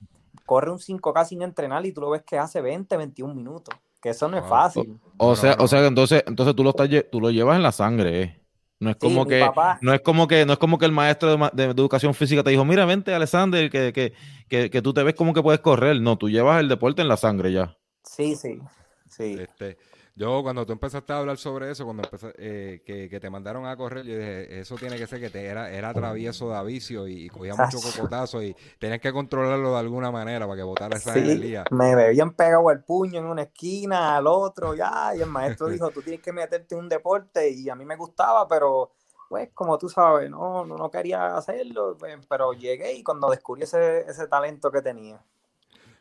[0.44, 4.10] corre un 5K sin entrenar y tú lo ves que hace 20, 21 minutos que
[4.10, 4.98] eso no es fácil.
[5.16, 8.22] O, sea, o sea, entonces, entonces tú lo estás, tú lo llevas en la sangre,
[8.22, 8.38] eh.
[8.80, 9.44] No es como que,
[9.80, 12.64] no es como que, no es como que el maestro de, educación física te dijo,
[12.64, 14.12] mira, vente, Alexander, que, que,
[14.48, 16.00] que, que, tú te ves como que puedes correr.
[16.00, 17.76] No, tú llevas el deporte en la sangre ya.
[18.04, 18.60] Sí, sí,
[19.10, 19.36] sí.
[19.40, 19.78] Este,
[20.18, 23.76] yo cuando tú empezaste a hablar sobre eso, cuando empecé, eh, que, te mandaron a
[23.76, 27.28] correr, yo dije, eso tiene que ser que te era, era travieso de avicio y,
[27.28, 31.20] cogía mucho cocotazo y tenías que controlarlo de alguna manera para que botara esa sí,
[31.20, 31.64] energía.
[31.70, 35.90] Me habían pegado el puño en una esquina, al otro, ya, y el maestro dijo,
[35.90, 38.90] tú tienes que meterte en un deporte y a mí me gustaba, pero
[39.28, 43.62] pues como tú sabes, no, no, no quería hacerlo, pues, pero llegué y cuando descubrí
[43.62, 45.22] ese, ese talento que tenía.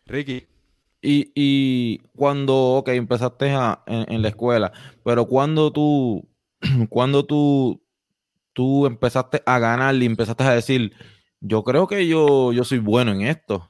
[0.08, 0.48] Ricky,
[1.08, 3.48] y, y cuando, ok, empezaste
[3.86, 4.74] en, la escuela,
[5.06, 6.28] pero cuando tú,
[6.90, 7.82] cuando tú,
[8.52, 10.92] tú empezaste a ganar y empezaste a decir,
[11.40, 13.70] yo creo que yo, yo soy bueno en esto.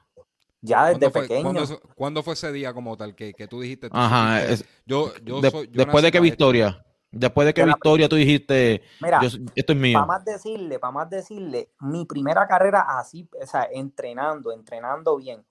[0.62, 1.54] Ya desde pequeño.
[1.94, 3.90] ¿cuándo, fue ese día como tal que, tú dijiste?
[3.92, 4.42] Ajá,
[4.88, 9.22] yo, yo, después de qué Victoria, después de qué Victoria tú dijiste, mira,
[9.54, 9.94] esto es mío.
[9.94, 15.46] Para más decirle, para más decirle, mi primera carrera así, o sea, entrenando, entrenando bien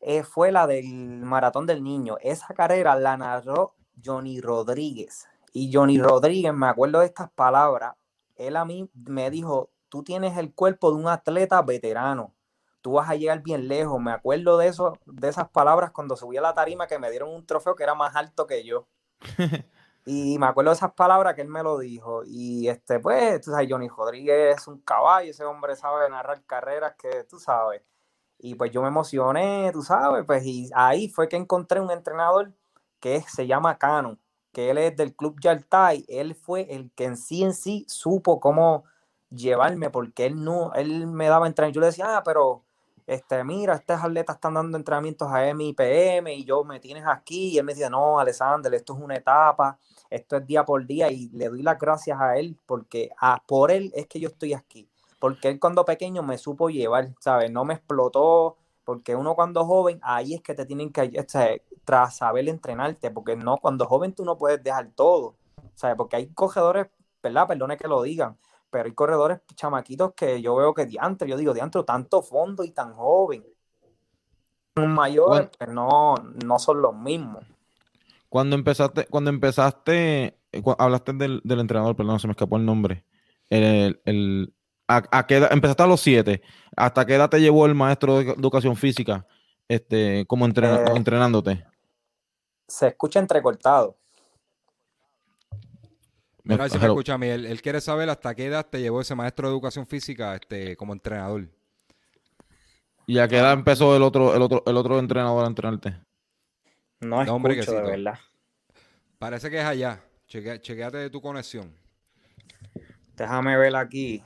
[0.00, 0.86] eh, fue la del
[1.22, 2.16] Maratón del Niño.
[2.20, 5.28] Esa carrera la narró Johnny Rodríguez.
[5.52, 7.96] Y Johnny Rodríguez, me acuerdo de estas palabras,
[8.36, 12.34] él a mí me dijo, tú tienes el cuerpo de un atleta veterano,
[12.80, 14.00] tú vas a llegar bien lejos.
[14.00, 17.30] Me acuerdo de eso, de esas palabras cuando subí a la tarima que me dieron
[17.30, 18.86] un trofeo que era más alto que yo.
[20.06, 22.22] y me acuerdo de esas palabras que él me lo dijo.
[22.24, 26.94] Y este, pues, tú sabes, Johnny Rodríguez es un caballo, ese hombre sabe narrar carreras
[26.96, 27.82] que tú sabes.
[28.38, 32.52] Y pues yo me emocioné, tú sabes, pues y ahí fue que encontré un entrenador
[33.00, 34.18] que se llama Cano,
[34.52, 38.40] que él es del Club Yaltai, él fue el que en sí en sí supo
[38.40, 38.84] cómo
[39.30, 42.62] llevarme, porque él no, él me daba entrenamiento, yo le decía, ah, pero
[43.06, 47.04] este, mira, estos atletas están dando entrenamientos a M y PM y yo me tienes
[47.06, 49.78] aquí, y él me decía, no, Alexander, esto es una etapa,
[50.10, 53.70] esto es día por día, y le doy las gracias a él, porque a, por
[53.72, 57.50] él es que yo estoy aquí porque él cuando pequeño me supo llevar, ¿sabes?
[57.50, 61.62] No me explotó, porque uno cuando joven, ahí es que te tienen que, ¿sabes?
[61.84, 65.36] tras saber entrenarte, porque no, cuando joven tú no puedes dejar todo,
[65.74, 65.96] ¿sabes?
[65.96, 66.88] Porque hay corredores,
[67.22, 67.46] ¿verdad?
[67.46, 68.38] Perdone que lo digan,
[68.70, 72.70] pero hay corredores chamaquitos que yo veo que diantre, yo digo, diantre, tanto fondo y
[72.70, 73.44] tan joven.
[74.76, 77.44] Mayores, pues no, no son los mismos.
[78.28, 83.04] Cuando empezaste, cuando empezaste, eh, hablaste del, entrenador, perdón, se me escapó el nombre.
[83.50, 84.54] el,
[84.88, 86.42] a, qué edad, empezaste a los siete.
[86.76, 89.26] ¿Hasta qué edad te llevó el maestro de educación física
[89.68, 91.64] este, como eh, entrenándote?
[92.66, 93.96] Se escucha entrecortado.
[96.42, 97.26] Si me escucha a mí.
[97.26, 100.94] Él, quiere saber hasta qué edad te llevó ese maestro de educación física este, como
[100.94, 101.46] entrenador.
[103.06, 106.00] ¿Y a qué edad empezó el otro, el otro, el otro entrenador a entrenarte?
[107.00, 108.18] No escucho, de verdad.
[109.18, 110.00] Parece que es allá.
[110.26, 111.74] chequeate de tu conexión.
[113.14, 114.22] Déjame ver aquí.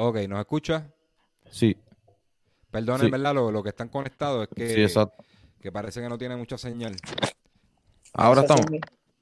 [0.00, 0.92] Ok, ¿nos escucha?
[1.50, 1.76] Sí.
[2.70, 5.08] Perdón, verdad, lo, que están conectados es que,
[5.60, 6.94] que parece que no tiene mucha señal.
[8.12, 8.64] Ahora estamos.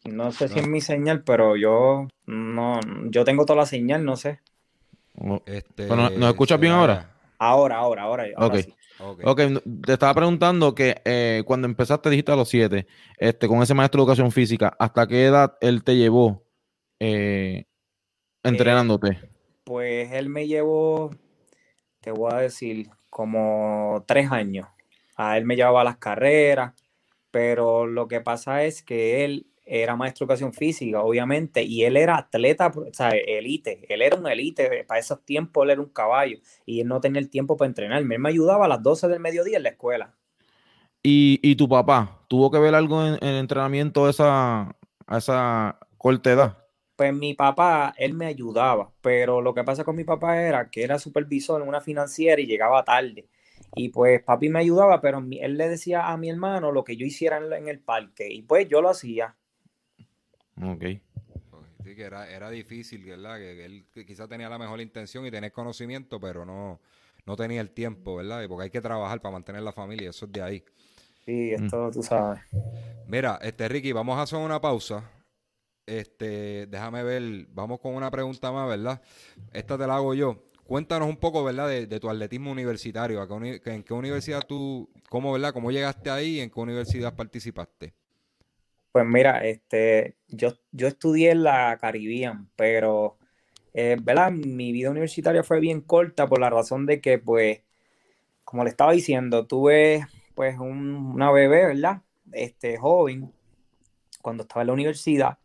[0.05, 4.17] no sé si es mi señal, pero yo no, yo tengo toda la señal, no
[4.17, 4.41] sé.
[5.47, 7.11] Este, ¿Nos escuchas bien ahora?
[7.39, 8.25] Ahora, ahora, ahora.
[8.37, 8.59] ahora
[9.25, 9.41] ok,
[9.83, 12.87] te estaba preguntando que eh, cuando empezaste dijiste a los siete,
[13.17, 16.45] este, con ese maestro de educación física, ¿hasta qué edad él te llevó
[17.01, 17.65] eh,
[18.43, 19.36] entrenándote?
[19.67, 21.11] Pues él me llevó,
[22.01, 24.69] te voy a decir, como tres años.
[25.17, 26.73] A él me llevaba las carreras,
[27.33, 31.97] pero lo que pasa es que él era maestro de educación física, obviamente, y él
[31.97, 35.89] era atleta, o sea, elite, él era un elite, para esos tiempos él era un
[35.89, 39.09] caballo, y él no tenía el tiempo para entrenarme, él me ayudaba a las 12
[39.09, 40.15] del mediodía en la escuela.
[41.03, 44.77] ¿Y, tu papá tuvo que ver algo en, el entrenamiento a esa,
[45.07, 46.66] a esa corta edad?
[46.97, 50.83] Pues mi papá, él me ayudaba, pero lo que pasa con mi papá era que
[50.83, 53.29] era supervisor en una financiera y llegaba tarde.
[53.75, 57.05] Y pues papi me ayudaba, pero él le decía a mi hermano lo que yo
[57.05, 59.37] hiciera en, el parque, y pues yo lo hacía.
[60.63, 60.85] Ok.
[61.85, 63.37] Sí, que era, era difícil, ¿verdad?
[63.37, 66.81] Que, él quizás tenía la mejor intención y tenía conocimiento, pero no,
[67.27, 68.47] no tenía el tiempo, ¿verdad?
[68.49, 70.65] Porque hay que trabajar para mantener la familia, eso es de ahí.
[71.27, 72.41] Sí, esto tú sabes.
[73.07, 75.11] Mira, este Ricky, vamos a hacer una pausa.
[75.87, 79.01] Este, déjame ver, vamos con una pregunta más, ¿verdad?
[79.53, 80.43] Esta te la hago yo.
[80.65, 81.69] Cuéntanos un poco, ¿verdad?
[81.69, 83.23] De, tu atletismo universitario.
[83.65, 85.53] ¿En qué universidad tú, cómo, ¿verdad?
[85.53, 87.95] ¿Cómo llegaste ahí y en qué universidad participaste?
[88.91, 93.17] Pues mira, este, yo, yo estudié en la Caribbean, pero,
[93.73, 94.33] eh, ¿verdad?
[94.33, 97.63] Mi vida universitaria fue bien corta por la razón de que, pues,
[98.43, 102.03] como le estaba diciendo, tuve, pues, una bebé, ¿verdad?
[102.33, 103.33] Este, joven,
[104.21, 105.39] cuando estaba en la universidad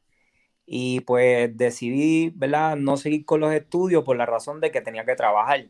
[0.74, 2.78] y pues decidí, ¿verdad?
[2.78, 5.66] No seguir con los estudios por la razón de que tenía que trabajar.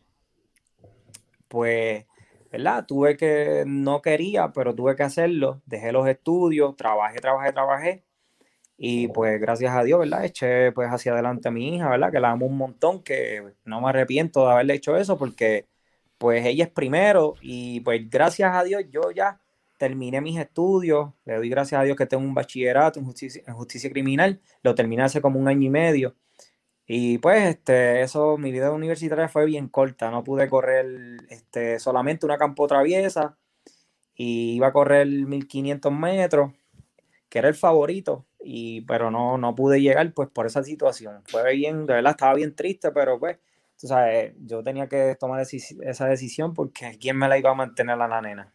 [1.47, 2.05] Pues,
[2.51, 2.85] ¿verdad?
[2.85, 5.59] Tuve que, no quería, pero tuve que hacerlo.
[5.65, 8.03] Dejé los estudios, trabajé, trabajé, trabajé.
[8.77, 10.23] Y pues gracias a Dios, ¿verdad?
[10.23, 12.11] Eché pues hacia adelante a mi hija, ¿verdad?
[12.11, 15.65] Que la amo un montón, que no me arrepiento de haberle hecho eso porque
[16.19, 19.41] pues ella es primero y pues gracias a Dios yo ya
[19.81, 24.39] terminé mis estudios, le doy gracias a Dios que tengo un bachillerato en justicia, criminal,
[24.61, 26.15] lo terminé hace como un año y medio.
[26.85, 30.85] Y pues este, eso, mi vida universitaria fue bien corta, no pude correr
[31.29, 33.39] este, solamente una campo traviesa
[34.13, 36.51] y iba a correr 1500 metros,
[37.27, 41.23] que era el favorito, y, pero no, no pude llegar pues por esa situación.
[41.27, 43.39] Fue bien, de verdad estaba bien triste, pero pues,
[43.79, 47.99] tú sabes, yo tenía que tomar esa decisión porque quién me la iba a mantener
[47.99, 48.53] a la nena.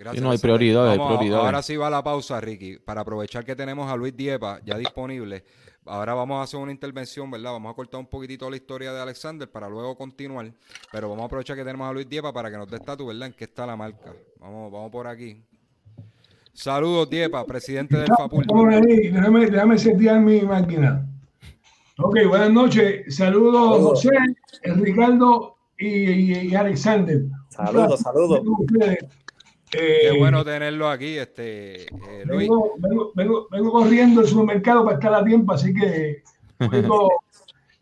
[0.00, 0.24] Gracias.
[0.24, 0.94] no hay prioridad,
[1.34, 5.44] Ahora sí va la pausa, Ricky, para aprovechar que tenemos a Luis Diepa ya disponible.
[5.84, 7.52] Ahora vamos a hacer una intervención, ¿verdad?
[7.52, 10.50] Vamos a cortar un poquitito la historia de Alexander para luego continuar.
[10.90, 13.26] Pero vamos a aprovechar que tenemos a Luis Diepa para que nos dé estatus, ¿verdad?
[13.26, 14.14] En qué está la marca.
[14.38, 15.42] Vamos, vamos por aquí.
[16.54, 18.46] Saludos, Diepa, presidente del FAPUL.
[18.80, 21.06] Déjame, déjame setear mi máquina.
[21.98, 23.14] Ok, buenas noches.
[23.14, 24.08] Saludos, José,
[24.62, 27.20] Ricardo y, Alexander.
[27.50, 28.40] Saludos, saludos.
[29.70, 32.48] Qué eh, bueno tenerlo aquí, este, eh, Luis.
[32.48, 32.74] Vengo,
[33.14, 36.22] vengo, vengo, corriendo al supermercado para estar a tiempo, así que
[36.70, 37.22] vengo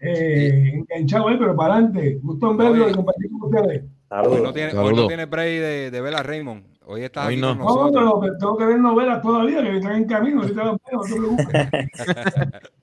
[0.00, 2.18] eh, enganchado ahí, pero para adelante.
[2.22, 3.84] Gusto en verlo y compartir con ustedes.
[4.10, 6.64] Hoy no tiene, hoy no tiene break de, de ver a Raymond.
[6.90, 7.48] Hoy estás aquí no.
[7.48, 8.04] con nosotros.
[8.04, 10.42] No, pero tengo que ver novelas todavía, que están en camino.
[10.42, 11.68] Ahorita no te preocupes.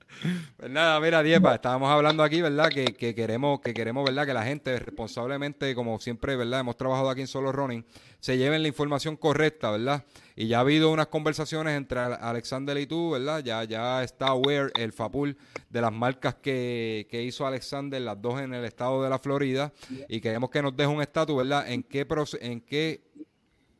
[0.56, 2.68] Pues nada, mira, Diepa, estábamos hablando aquí, ¿verdad?
[2.68, 4.26] Que, que, queremos, que queremos, ¿verdad?
[4.26, 6.60] Que la gente responsablemente, como siempre, ¿verdad?
[6.60, 7.84] Hemos trabajado aquí en Solo Running,
[8.20, 10.04] se lleven la información correcta, ¿verdad?
[10.34, 13.42] Y ya ha habido unas conversaciones entre Alexander y tú, ¿verdad?
[13.44, 15.36] Ya, ya está aware el FAPUL
[15.70, 19.72] de las marcas que, hizo Alexander, las dos en el estado de la Florida,
[20.08, 21.70] y queremos que nos deje un estatus, ¿verdad?
[21.70, 22.06] En qué,
[22.40, 23.02] en qué,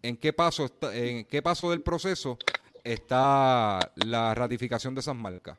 [0.03, 2.39] en qué paso, en qué paso del proceso
[2.85, 5.59] está la ratificación de esas marcas.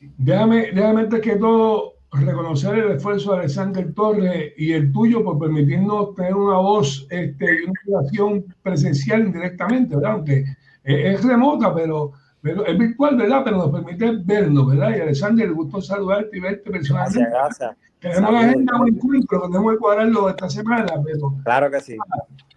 [0.00, 5.38] Déjame, déjame antes que todo reconocer el esfuerzo de Alexander Torres y el tuyo por
[5.38, 10.12] permitirnos tener una voz este, y una relación presencial indirectamente, ¿verdad?
[10.12, 10.44] Aunque
[10.84, 13.42] es remota, pero es virtual, ¿verdad?
[13.44, 14.96] Pero nos permite vernos, ¿verdad?
[14.96, 17.30] Y Alexander, le gustó saludarte y verte personalmente.
[17.30, 17.76] Gracias, gracias.
[18.00, 21.34] Tenemos la agenda muy encuentro, tenemos que cuadrarlo esta semana, pero.
[21.44, 21.96] Claro que sí.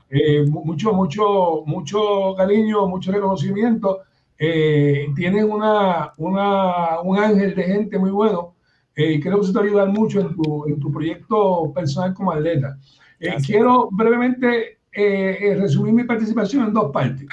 [0.10, 4.02] Eh, mucho, mucho, mucho cariño, mucho reconocimiento.
[4.44, 8.56] Eh, tienen una, una, un ángel de gente muy bueno
[8.96, 11.72] eh, y creo que eso te va a ayudar mucho en tu, en tu proyecto
[11.76, 12.76] personal como atleta.
[13.20, 17.28] Eh, quiero brevemente resumir mi participación en dos partes.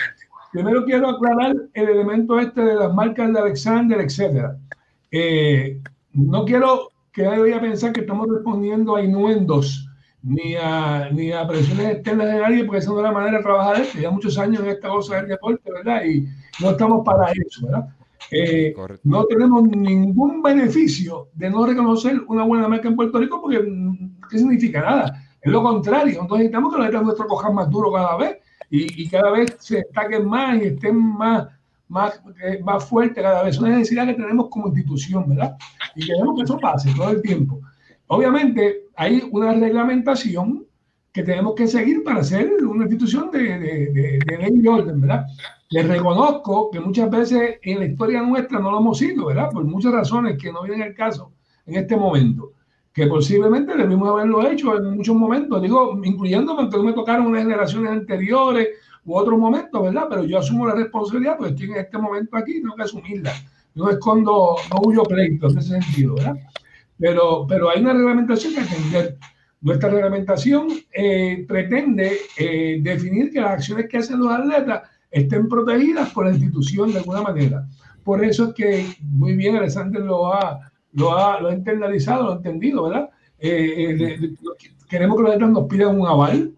[0.52, 4.58] Primero quiero aclarar el elemento este de las marcas de Alexander, etcétera.
[6.12, 9.88] no quiero que nadie vaya a pensar que estamos respondiendo a inuendos
[10.22, 13.42] ni a, ni a presiones externas de nadie, porque esa no es la manera de
[13.42, 13.98] trabajar esto.
[13.98, 16.04] Ya muchos años en esta cosa del deporte, ¿verdad?
[16.04, 16.28] Y
[16.60, 17.88] no estamos para eso, ¿verdad?
[18.30, 23.64] Eh, no tenemos ningún beneficio de no reconocer una buena marca en Puerto Rico porque
[24.30, 24.82] ¿qué significa?
[24.82, 25.24] Nada.
[25.40, 26.20] Es lo contrario.
[26.20, 28.38] Entonces necesitamos que los atletas nuestros cojan más duro cada vez
[28.70, 31.48] y, y, cada vez se destaquen más y estén más,
[31.88, 33.54] más, eh, más fuertes cada vez.
[33.54, 35.56] Es una necesidad que tenemos como institución, ¿verdad?
[35.94, 37.60] Y queremos que eso pase todo el tiempo.
[38.08, 40.66] Obviamente hay una reglamentación
[41.12, 45.26] que tenemos que seguir para ser una institución de, de, de, ley y orden, ¿verdad?
[45.70, 49.50] Les reconozco que muchas veces en la historia nuestra no lo hemos sido, ¿verdad?
[49.50, 51.32] Por muchas razones que no vienen al caso
[51.66, 52.52] en este momento,
[52.92, 57.92] que posiblemente debimos haberlo hecho en muchos momentos, digo, incluyendo cuando me tocaron unas generaciones
[57.92, 58.68] anteriores
[59.04, 60.06] u otros momentos, ¿verdad?
[60.08, 63.32] Pero yo asumo la responsabilidad, porque estoy en este momento aquí, tengo que asumirla.
[63.74, 66.36] No escondo, no huyo pleito en ese sentido, ¿verdad?
[66.98, 69.18] Pero, pero hay una reglamentación que atender.
[69.60, 76.10] Nuestra reglamentación eh, pretende eh, definir que las acciones que hacen los atletas estén protegidas
[76.10, 77.66] por la institución de alguna manera.
[78.04, 80.60] Por eso es que muy bien Alexander lo ha,
[80.92, 83.10] lo ha, lo ha internalizado, lo ha entendido, ¿verdad?
[83.40, 84.36] Eh,
[84.88, 86.52] queremos que los atletas nos pidan un aval,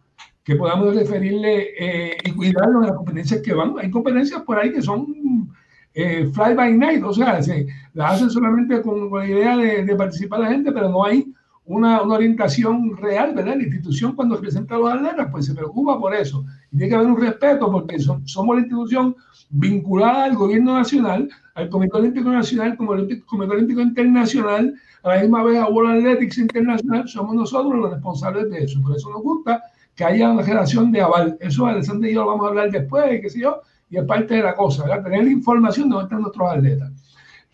[0.44, 3.74] que podamos referirle y cuidarnos de las competencias que van.
[3.78, 5.06] Hay competencias por ahí que son
[5.94, 10.40] fly by night, o sea, se, las hacen solamente con, la idea de, de, participar
[10.40, 11.32] la gente, pero no hay
[11.70, 13.56] una, una, orientación real, ¿verdad?
[13.56, 16.44] La institución cuando presenta a los atletas, pues se preocupa por eso.
[16.72, 19.14] Y tiene que haber un respeto porque somos la institución
[19.50, 25.20] vinculada al gobierno nacional, al Comité Olímpico Nacional, como el Comité Olímpico Internacional, a la
[25.22, 28.82] misma vez a World Athletics International, somos nosotros los responsables de eso.
[28.82, 29.62] Por eso nos gusta
[29.94, 31.36] que haya una generación de aval.
[31.40, 34.34] Eso Alessandro y yo lo vamos a hablar después, qué sé yo, y es parte
[34.34, 35.04] de la cosa, ¿verdad?
[35.04, 36.92] Tener la información de dónde están nuestros atletas.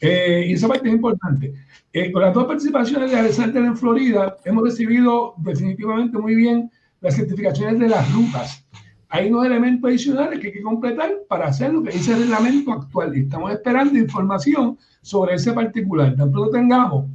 [0.01, 1.55] Eh, y esa parte es importante.
[1.99, 6.71] Eh, con las dos participaciones de Alexander en Florida, hemos recibido definitivamente muy bien
[7.01, 8.67] las certificaciones de las rutas.
[9.09, 12.75] Hay unos elementos adicionales que hay que completar para hacer lo que dice el reglamento
[12.75, 13.17] actual.
[13.17, 16.15] Y estamos esperando información sobre ese particular.
[16.17, 17.07] Tan pronto tengamos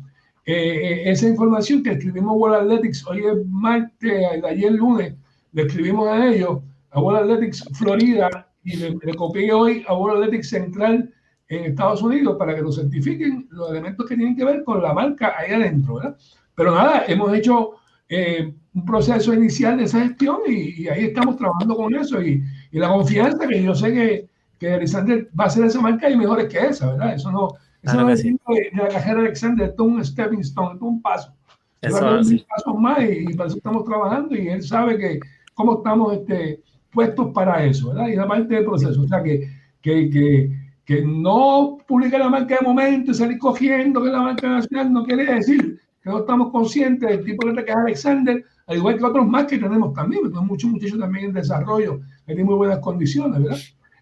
[0.48, 5.14] eh, esa información que escribimos World Athletics hoy es martes, ayer lunes,
[5.52, 6.58] le escribimos a ellos,
[6.90, 11.14] a World Athletics Florida, y le, le copié hoy a World Athletics Central
[11.52, 14.94] en Estados Unidos para que nos certifiquen los elementos que tienen que ver con la
[14.94, 16.16] marca ahí adentro, ¿verdad?
[16.56, 17.72] Pero nada, hemos hecho
[18.08, 22.42] eh, un proceso inicial de esa gestión y, ahí estamos trabajando con eso y,
[22.72, 26.16] y, la confianza que yo sé que, que Alexander va a ser esa marca y
[26.16, 27.16] mejores que esa, ¿verdad?
[27.16, 27.50] Eso no,
[27.82, 28.40] eso no es de,
[28.74, 31.34] la cajera de Alexander, esto es un stepping stone, esto es un paso.
[31.82, 32.46] Eso sí.
[32.48, 35.20] pasos más y, para eso estamos trabajando y él sabe que
[35.54, 36.62] cómo estamos este,
[36.94, 38.08] puestos para eso, ¿verdad?
[38.08, 39.50] Y la parte del proceso, o sea que,
[39.82, 44.50] que, que que no publique la marca de momento y salir cogiendo que la marca
[44.50, 48.78] nacional no quiere decir que no estamos conscientes del tipo de que es Alexander, al
[48.78, 52.56] igual que otros más que tenemos también, tenemos muchos muchachos también en desarrollo, en muy
[52.56, 53.58] buenas condiciones, ¿verdad?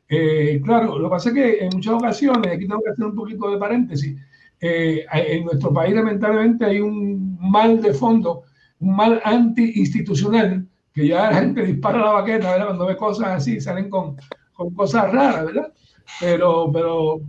[0.07, 3.15] Eh, claro, lo que pasa es que en muchas ocasiones, aquí tengo que hacer un
[3.15, 4.17] poquito de paréntesis,
[4.61, 8.43] eh, en nuestro país lamentablemente hay un mal de fondo,
[8.79, 12.67] un mal anti-institucional, que ya la gente dispara la baqueta, ¿verdad?
[12.67, 14.15] Cuando ve cosas así, salen con,
[14.53, 15.73] con cosas raras, ¿verdad?
[16.19, 17.21] Pero, pero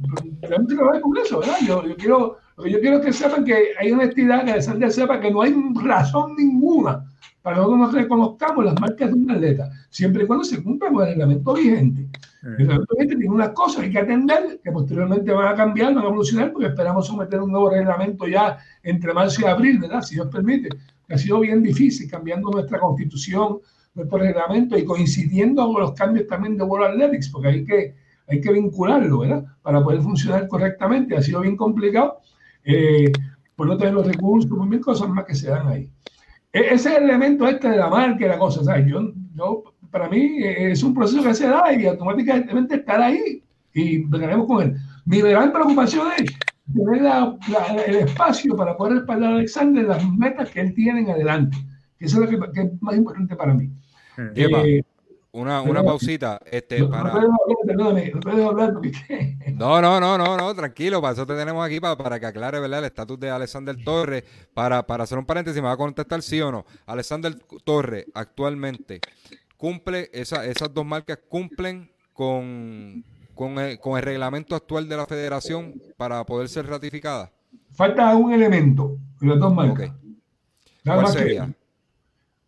[0.42, 1.56] realmente no ver con eso, ¿verdad?
[1.66, 5.42] Yo, yo, quiero, yo quiero que sepan que hay honestidad, que Alexander sepa que no
[5.42, 7.04] hay razón ninguna
[7.42, 10.90] para que nosotros nos reconozcamos las marcas de un atleta, siempre y cuando se cumpla
[10.90, 12.06] con el reglamento vigente.
[12.42, 15.94] El reglamento vigente tiene unas cosas que hay que atender, que posteriormente van a cambiar,
[15.94, 20.02] van a evolucionar, porque esperamos someter un nuevo reglamento ya entre marzo y abril, ¿verdad?
[20.02, 20.68] Si Dios permite.
[21.06, 23.58] Que ha sido bien difícil cambiando nuestra constitución,
[23.94, 27.94] nuestro reglamento y coincidiendo con los cambios también de World Athletics, porque hay que
[28.30, 29.44] hay que vincularlo, ¿verdad?
[29.62, 31.16] Para poder funcionar correctamente.
[31.16, 32.20] Ha sido bien complicado
[32.64, 33.10] eh,
[33.56, 35.90] por no tener los recursos, por mil cosas más que se dan ahí.
[36.52, 38.86] E, ese es el elemento este de la marca y la cosa, ¿sabes?
[38.86, 43.42] Yo, yo, para mí eh, es un proceso que se da y automáticamente estar ahí
[43.72, 44.76] y veremos con él.
[45.04, 46.30] Mi gran preocupación es
[46.72, 47.02] tener
[47.86, 51.56] el espacio para poder respaldar a Alexander las metas que él tiene en adelante.
[51.98, 53.70] Que eso es lo que, es más importante para mí.
[54.34, 54.82] Eh,
[55.32, 56.40] una, una pausita.
[56.50, 57.14] Este, No, para...
[57.14, 57.92] no no
[59.52, 62.60] No, no, no, no, no, tranquilo, para eso te tenemos aquí, para, para que aclare,
[62.60, 62.80] ¿verdad?
[62.80, 64.24] El estatus de Alexander Torres,
[64.54, 66.64] para, para hacer un paréntesis, me va a contestar sí o no.
[66.86, 69.00] Alexander Torres, actualmente,
[69.56, 73.04] cumple, esa, esas dos marcas cumplen con,
[73.34, 77.30] con, el, con el reglamento actual de la federación para poder ser ratificadas.
[77.70, 79.90] falta un elemento en las dos marcas.
[79.90, 79.96] Ok.
[80.82, 81.54] Nada ¿Cuál sería?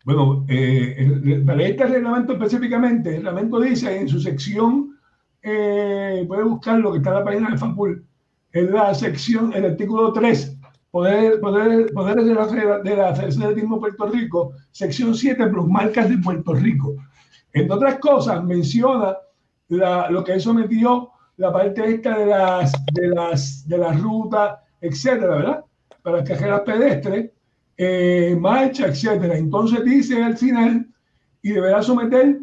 [0.03, 4.97] Bueno, eh, para este reglamento específicamente, el reglamento dice en su sección,
[5.41, 8.05] eh, puede buscar lo que está en la página de FAPUL,
[8.51, 10.57] en la sección, el artículo 3,
[10.91, 12.45] poder, poder, poderes de la,
[12.79, 16.95] de la Federación de Puerto Rico, sección 7, plus marcas de Puerto Rico.
[17.53, 19.15] Entre otras cosas, menciona
[19.69, 24.59] la- lo que él sometió, la parte esta de las, de las, de las rutas,
[24.81, 25.65] etcétera, ¿verdad?
[26.01, 27.31] Para las carreras pedestres,
[27.77, 29.37] eh, marcha, etcétera.
[29.37, 30.87] Entonces dice al final,
[31.41, 32.39] y deberá someter,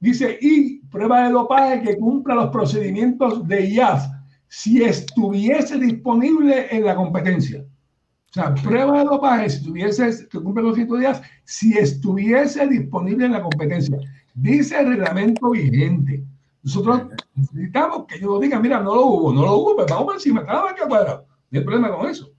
[0.00, 4.04] dice, y prueba de dopaje que cumpla los procedimientos de IAF
[4.48, 7.62] si estuviese disponible en la competencia.
[7.62, 12.66] O sea, prueba de dopaje si tuviese, que cumple los requisitos de IAF, si estuviese
[12.66, 13.98] disponible en la competencia.
[14.34, 16.24] Dice el reglamento vigente.
[16.62, 17.02] Nosotros
[17.34, 20.62] necesitamos que ellos digan, mira, no lo hubo, no lo hubo, pues vamos encima, la
[20.62, 21.24] marca cuadrada.
[21.50, 22.30] No hay problema con eso.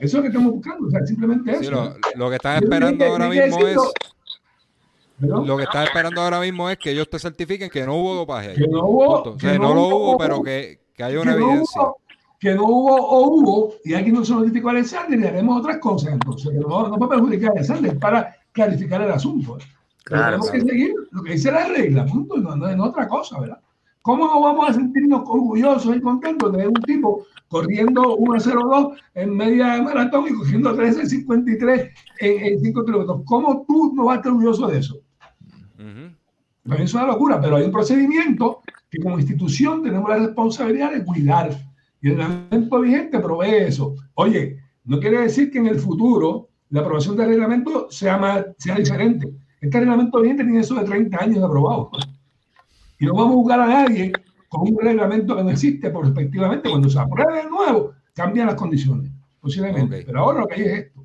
[0.00, 1.62] Eso es lo que estamos buscando, o sea, simplemente eso.
[1.62, 3.76] Sí, lo, lo que están esperando ahora mismo es,
[5.20, 8.54] lo que están esperando ahora mismo es que ellos te certifiquen que no hubo dopaje.
[8.54, 9.30] Que no hubo, Punto.
[9.30, 11.82] O sea, que no, lo hubo, hubo, pero que, que haya que una no evidencia.
[11.82, 11.98] hubo,
[12.38, 15.78] que no hubo o hubo, y aquí no se notificó a Alexander y haremos otras
[15.78, 19.58] cosas entonces, que no, no para perjudicar a Alexander, es para clarificar el asunto.
[20.04, 23.08] Claro, tenemos que seguir lo que dice la regla, punto, y no, no es otra
[23.08, 23.58] cosa, ¿verdad?
[24.02, 29.82] ¿Cómo no vamos a sentirnos orgullosos y contentos de un tipo corriendo 1.02 en media
[29.82, 31.90] maratón y cogiendo 13.53
[32.20, 33.22] en, en 5 kilómetros?
[33.24, 35.00] ¿Cómo tú no vas a estar orgulloso de eso?
[36.68, 40.92] Para mí es una locura, pero hay un procedimiento que como institución tenemos la responsabilidad
[40.92, 41.50] de cuidar.
[42.02, 43.94] Y el reglamento vigente provee eso.
[44.14, 48.74] Oye, no quiere decir que en el futuro la aprobación del reglamento sea, más, sea
[48.76, 49.32] diferente.
[49.60, 51.90] Este reglamento vigente tiene eso de 30 años aprobado.
[52.98, 54.12] Y no vamos a juzgar a nadie
[54.48, 58.56] con un reglamento que no existe, porque respectivamente cuando se apruebe de nuevo, cambian las
[58.56, 60.04] condiciones, posiblemente.
[60.06, 61.04] Pero ahora lo que hay es esto.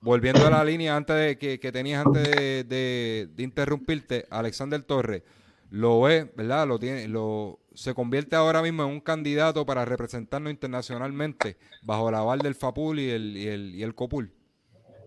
[0.00, 4.82] Volviendo- a la línea antes de que, que tenías antes de, de- de interrumpirte, Alexander
[4.82, 5.22] Torres
[5.70, 6.66] lo ve, ¿verdad?
[6.66, 12.18] Lo tiene, lo se convierte ahora mismo en un candidato para representarnos internacionalmente bajo la
[12.18, 14.32] aval del FAPUL y el, y el, y el COPUL.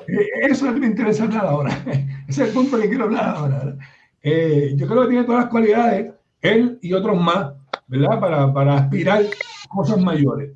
[0.07, 1.71] Eh, Eso es lo que me interesa hablar ahora.
[2.27, 3.77] Ese es el punto que quiero hablar ahora.
[4.23, 7.51] Eh, yo creo que tiene todas las cualidades, él y otros más,
[7.87, 8.19] ¿verdad?
[8.21, 9.23] Para, para aspirar
[9.67, 10.51] cosas mayores.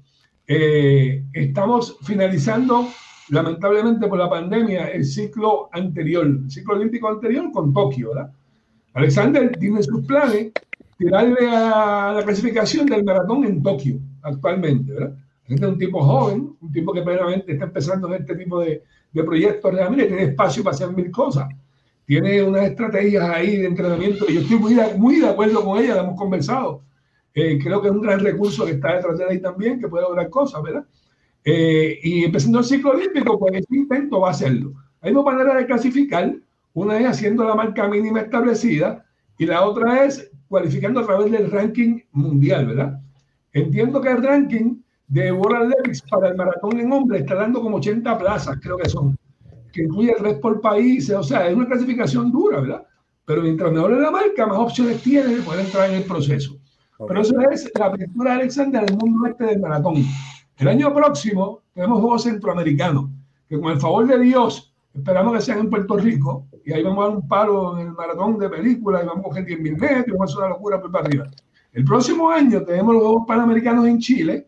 [0.47, 2.87] Eh, estamos finalizando,
[3.29, 8.31] lamentablemente por la pandemia, el ciclo anterior, el ciclo olímpico anterior con Tokio, ¿verdad?
[8.93, 10.53] Alexander tiene sus planes
[10.97, 15.13] tirarle a la clasificación del maratón en Tokio actualmente, ¿verdad?
[15.45, 18.81] Este es un tipo joven, un tipo que plenamente está empezando en este tipo de,
[19.11, 21.47] de proyectos realmente, tiene espacio para hacer mil cosas,
[22.07, 24.57] tiene unas estrategias ahí de entrenamiento y yo estoy
[24.97, 26.81] muy de, acuerdo con ella, la hemos conversado.
[27.33, 30.03] Eh, creo que es un gran recurso que está detrás de ahí también, que puede
[30.03, 30.85] lograr cosas, ¿verdad?
[31.43, 34.71] Eh, y empezando el ciclo olímpico, pues ese intento va a hacerlo.
[35.01, 36.33] Hay dos maneras de clasificar,
[36.73, 39.05] una es haciendo la marca mínima establecida
[39.37, 43.01] y la otra es cualificando a través del ranking mundial, ¿verdad?
[43.51, 44.77] Entiendo que el ranking
[45.09, 48.87] de World Athletics para el maratón en hombres está dando como 80 plazas, creo que
[48.87, 49.17] son,
[49.77, 52.83] que incluye tres por país, o sea, es una clasificación dura, ¿verdad?
[53.25, 56.57] Pero mientras mejor es la marca, más opciones tiene de poder entrar en el proceso.
[57.07, 60.03] Pero eso es la apertura de Alexander al mundo este del maratón.
[60.57, 63.11] El año próximo tenemos Juegos Centroamericanos,
[63.47, 67.05] que con el favor de Dios esperamos que sean en Puerto Rico, y ahí vamos
[67.05, 69.77] a dar un palo en el maratón de películas, y vamos a coger 10 mil
[69.77, 71.29] metros, y vamos a hacer una locura por para arriba.
[71.71, 74.47] El próximo año tenemos los Juegos Panamericanos en Chile,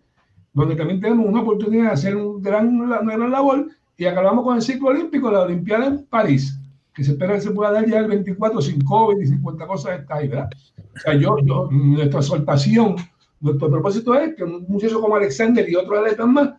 [0.53, 3.67] donde también tenemos una oportunidad de hacer un gran, una gran labor,
[3.99, 6.57] y acabamos con el ciclo olímpico, la Olimpiada en París,
[6.93, 9.99] que se espera que se pueda dar ya el 24 sin COVID y 50 cosas
[9.99, 10.49] está ahí, ¿verdad?
[10.95, 11.35] O sea, yo,
[11.69, 12.95] nuestra exhortación,
[13.41, 16.49] nuestro propósito es que un muchacho como Alexander y otros atletas más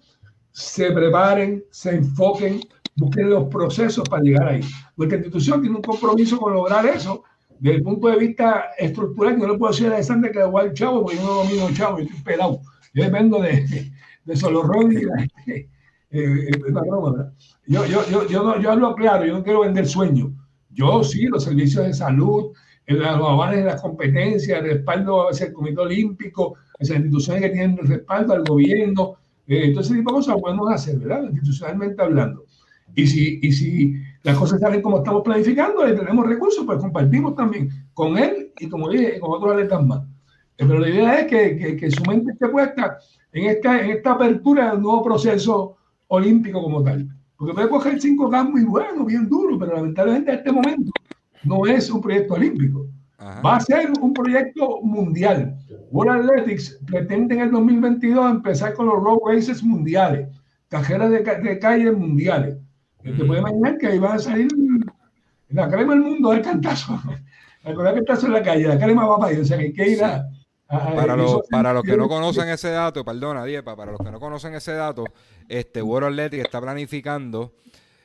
[0.51, 2.61] se preparen, se enfoquen,
[2.97, 4.61] busquen los procesos para llegar ahí.
[4.99, 7.25] Nuestra institución tiene un compromiso con lograr eso
[7.59, 9.41] desde el punto de vista estructural.
[9.41, 11.75] Yo no le puedo decir a Alexander que igual chavo, porque yo no domino el
[11.75, 12.61] chavo, yo estoy pelado.
[12.93, 13.65] Yo dependo de,
[14.27, 15.71] de y de,
[16.11, 17.33] eh, ¿verdad?
[17.67, 20.31] Yo, yo, yo, yo, no, yo hablo claro, yo no quiero vender sueños.
[20.71, 22.53] Yo sí, los servicios de salud,
[22.87, 27.79] los avales de las competencias, el respaldo hacia el Comité Olímpico, hacia instituciones que tienen
[27.81, 31.25] el respaldo al gobierno, eh, ese tipo cosas podemos hacer, ¿verdad?
[31.25, 32.45] Institucionalmente hablando.
[32.95, 37.35] Y si, y si las cosas salen como estamos planificando y tenemos recursos, pues compartimos
[37.37, 40.03] también con él y como dije, con otros atletas más.
[40.57, 42.99] Pero la idea es que, que, su mente esté puesta
[43.33, 45.79] en esta, en esta apertura del nuevo proceso
[46.11, 47.09] olímpico como tal.
[47.37, 50.93] Porque puede coger 5K muy bueno, bien duro, pero lamentablemente en este momento
[51.45, 52.87] no es un proyecto olímpico.
[53.45, 55.55] Va a ser un proyecto mundial.
[55.91, 60.29] World Athletics pretende en el 2022 empezar con los road races mundiales,
[60.69, 62.57] carreras de, de calle mundiales.
[63.03, 64.49] Te puede imaginar que ahí van a salir
[65.49, 67.01] la crema del mundo del cantazo.
[67.63, 69.39] La crema del cantazo en la calle, la crema va para ahí.
[69.39, 70.27] O sea, que hay que ir a,
[70.71, 74.21] para, los, para los que no conocen ese dato, perdona, Diepa, para los que no
[74.21, 75.05] conocen ese dato,
[75.49, 77.55] este World Athletic está planificando,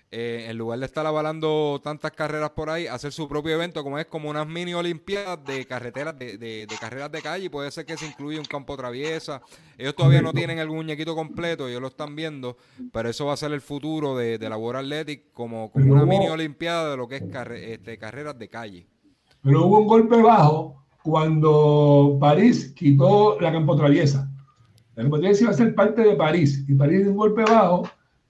[0.09, 3.99] eh, en lugar de estar avalando tantas carreras por ahí, hacer su propio evento, como
[3.99, 7.97] es como unas mini olimpiadas de carreteras, de, de, carreras de calle, puede ser que
[7.97, 9.41] se incluya un campo traviesa.
[9.77, 12.57] Ellos todavía no tienen el muñequito completo, ellos lo están viendo,
[12.91, 16.05] pero eso va a ser el futuro de, de la World Athletic como, como una
[16.05, 18.87] mini olimpiada de lo que es este, carreras de calle.
[19.43, 24.27] Pero hubo un golpe bajo cuando París quitó la campo traviesa.
[24.95, 27.87] La campo traviesa iba a ser parte de París y París dio un golpe bajo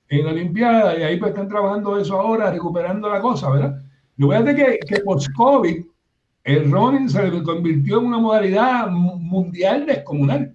[0.10, 3.82] en la Olimpiada y ahí pues están trabajando eso ahora, recuperando la cosa, ¿verdad?
[3.82, 5.86] A decir que, que post-COVID
[6.44, 10.54] el running se convirtió en una modalidad mundial descomunal.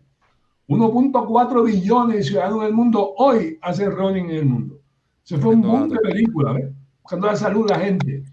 [0.69, 4.79] 1.4 billones de ciudadanos del mundo hoy hacen running en el mundo.
[5.23, 6.71] Se fue un boom de película, ¿ves?
[7.01, 8.25] buscando la salud de la gente.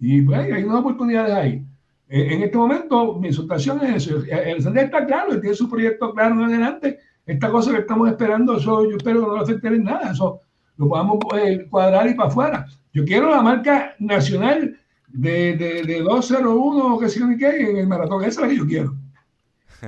[0.00, 1.65] Y pues, hay unas oportunidades ahí.
[2.08, 4.22] Eh, en este momento, mi situación es eso.
[4.28, 6.98] El Sandés está claro, él tiene su proyecto claro en adelante.
[7.24, 10.12] Esta cosa que estamos esperando, eso yo espero que no lo afecte en nada.
[10.12, 10.40] Eso
[10.76, 12.66] lo podamos eh, cuadrar y para afuera.
[12.92, 14.78] Yo quiero la marca nacional
[15.08, 18.22] de, de, de 201 que siga qué en el maratón.
[18.22, 18.94] Esa es la que yo quiero.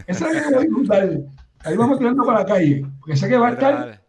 [0.06, 1.10] Esa es la que voy a disfrutar.
[1.64, 2.84] Ahí vamos tirando para la calle.
[2.98, 4.02] Porque sé que va a estar,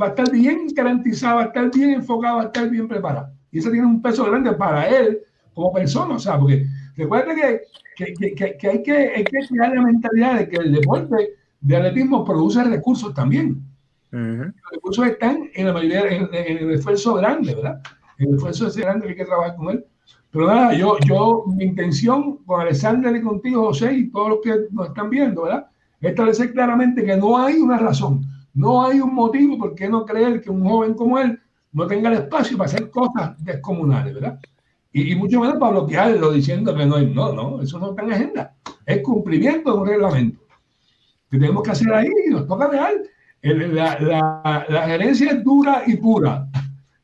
[0.00, 3.32] va a estar bien garantizado, va a estar bien enfocado, va a estar bien preparado.
[3.50, 5.20] Y eso tiene un peso grande para él
[5.54, 6.66] como persona, o sea, porque
[6.96, 7.62] Recuerda que,
[7.96, 11.76] que, que, que, hay que hay que crear la mentalidad de que el deporte de
[11.76, 13.62] atletismo produce recursos también.
[14.10, 17.80] Los recursos están en la mayoría, en, el esfuerzo grande, ¿verdad?
[18.18, 19.86] El esfuerzo ese grande que hay que trabajar con él.
[20.30, 24.66] Pero nada, yo, yo, mi intención con Alexander y contigo, José, y todos los que
[24.70, 25.66] nos están viendo, ¿verdad?
[26.00, 28.22] Es establecer claramente que no hay una razón,
[28.54, 31.38] no hay un motivo por qué no creer que un joven como él
[31.72, 34.38] no tenga el espacio para hacer cosas descomunales, ¿verdad?
[34.92, 38.12] Y, mucho menos para bloquearlo diciendo que no hay, no, no, eso no está en
[38.12, 38.54] agenda.
[38.84, 40.40] Es cumplimiento de un reglamento
[41.30, 42.92] que tenemos que hacer ahí y nos toca dejar.
[43.40, 46.46] la, la, la, gerencia es dura y pura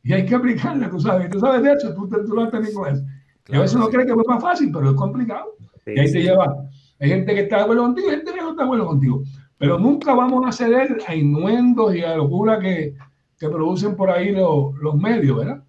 [0.03, 2.72] y hay que aplicarla, tú sabes, tú sabes de eso, tú, tú lo has tenido
[2.72, 3.05] con eso.
[3.49, 5.57] y a veces uno cree que es más fácil, pero es complicado.
[5.86, 6.55] y ahí te lleva.
[7.01, 9.22] Hay gente que está de acuerdo contigo y gente que no está de acuerdo contigo.
[9.59, 12.95] Pero nunca vamos a ceder a innuendos y a locura que,
[13.39, 15.62] que producen por ahí los, los medios, ¿verdad?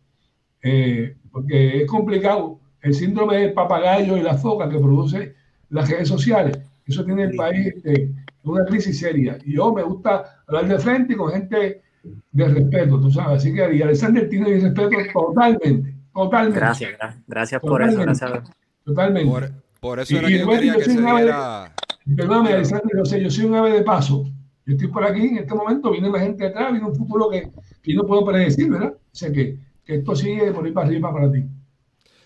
[0.61, 2.59] Eh, porque es complicado.
[2.81, 5.35] El síndrome del papagayo y la foca que produce
[5.69, 8.11] las redes sociales, eso tiene el país este,
[8.43, 9.37] una crisis seria.
[9.45, 11.81] Y yo me gusta hablar de frente con gente
[12.31, 13.39] de respeto, tú sabes.
[13.39, 16.59] Así que y Alexander tiene mi respeto totalmente, totalmente.
[16.59, 16.91] Gracias,
[17.27, 17.99] gracias por eso.
[17.99, 18.31] Gracias.
[18.83, 19.53] Totalmente.
[19.79, 21.73] Por, eso era que yo quería que se diera...
[22.15, 24.23] Perdóname, Alexander, yo, sé, yo soy un ave de paso.
[24.65, 27.51] Yo estoy por aquí en este momento, viene la gente atrás, viene un futuro que,
[27.83, 28.93] que yo no puedo predecir, ¿verdad?
[28.93, 29.57] O sea que
[29.95, 31.43] esto sigue por ir para arriba para ti.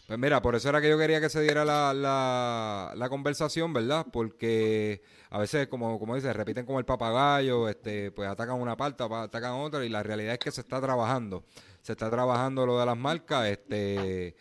[0.07, 4.05] Pues mira, por eso era que yo quería que se diera la, la, conversación, ¿verdad?
[4.11, 9.03] Porque a veces, como, como dice, repiten como el papagayo, este, pues atacan una parte,
[9.03, 11.45] atacan otra, y la realidad es que se está trabajando.
[11.81, 14.35] Se está trabajando lo de las marcas, este,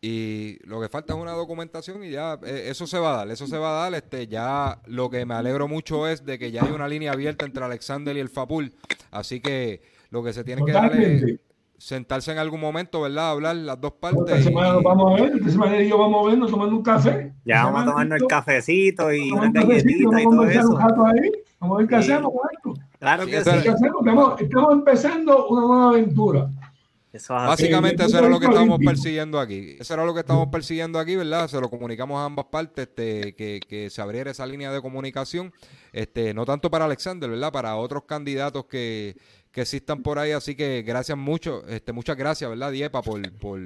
[0.00, 3.30] y lo que falta es una documentación y ya eh, eso se va a dar,
[3.30, 3.94] eso se va a dar.
[3.94, 7.46] Este, ya lo que me alegro mucho es de que ya hay una línea abierta
[7.46, 8.74] entre Alexander y el Fapul,
[9.12, 11.40] así que lo que se tiene que dar es
[11.78, 13.30] sentarse en algún momento, ¿verdad?
[13.30, 14.22] Hablar las dos partes.
[14.26, 16.82] Esta semana nos vamos a ver, esta semana y yo vamos a vernos tomando un
[16.82, 17.32] café.
[17.44, 20.78] Ya vamos a tomarnos el cafecito y una galletita y todo eso.
[20.78, 21.30] ahí.
[21.60, 22.82] Vamos a ver qué hacemos con esto.
[22.98, 23.50] Claro que sí.
[23.50, 26.50] Estamos, estamos, empezando una nueva aventura.
[27.28, 29.76] Básicamente eso era lo que estábamos persiguiendo aquí.
[29.78, 31.48] Eso era lo que estábamos persiguiendo aquí, ¿verdad?
[31.48, 35.52] Se lo comunicamos a ambas partes, este, que, que se abriera esa línea de comunicación,
[35.92, 37.52] este, no tanto para Alexander, ¿verdad?
[37.52, 39.16] Para otros candidatos que,
[39.56, 40.32] que existan por ahí.
[40.32, 43.58] Así que gracias mucho, este, muchas gracias, ¿verdad, Diepa, por, por,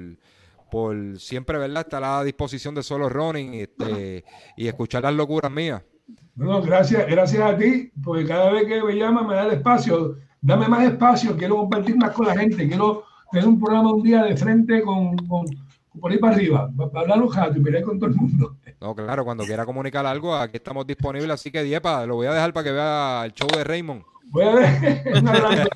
[0.71, 1.81] por siempre, ¿verdad?
[1.81, 4.23] Estar a la disposición de solo running este,
[4.55, 5.83] y escuchar las locuras mías.
[6.33, 10.15] No, gracias, gracias a ti, porque cada vez que me llama me da el espacio,
[10.39, 14.23] dame más espacio, quiero compartir más con la gente, quiero tener un programa un día
[14.23, 15.45] de frente con, con,
[15.99, 18.55] por ahí para arriba, para hablar un rato y pelear con todo el mundo.
[18.79, 22.33] No, claro, cuando quiera comunicar algo, aquí estamos disponibles, así que Diepa, lo voy a
[22.33, 24.03] dejar para que vea el show de Raymond.
[24.31, 25.03] Voy a ver.
[25.17, 25.69] Un abrazo.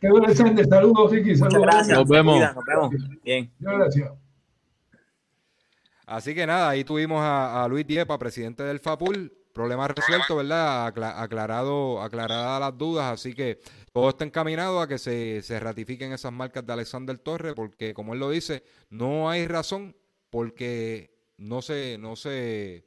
[0.00, 0.64] Qué interesante.
[0.64, 1.36] Saludos, Ricky.
[1.36, 1.62] Saludos.
[1.62, 1.98] Gracias.
[1.98, 2.40] Nos vemos.
[2.40, 2.94] Nos vemos.
[3.24, 3.50] Bien.
[3.58, 4.10] Muchas gracias.
[6.06, 9.32] Así que nada, ahí tuvimos a, a Luis Diepa, presidente del FAPUL.
[9.52, 10.86] Problema resuelto, ¿verdad?
[10.86, 13.58] Acla- aclarado, aclaradas las dudas, así que
[13.92, 18.14] todo está encaminado a que se, se ratifiquen esas marcas de Alexander Torres, porque como
[18.14, 19.96] él lo dice, no hay razón
[20.30, 22.84] porque no se, no se,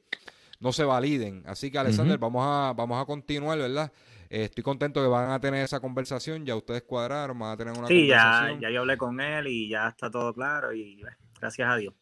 [0.62, 1.42] no se validen.
[1.46, 3.92] Así que Alexander, vamos a, vamos a continuar, ¿verdad?
[4.30, 7.76] Eh, estoy contento que van a tener esa conversación, ya ustedes cuadraron, van a tener
[7.76, 8.60] una Sí, ya, conversación.
[8.60, 11.02] ya yo hablé con él y ya está todo claro y
[11.38, 11.92] gracias a Dios.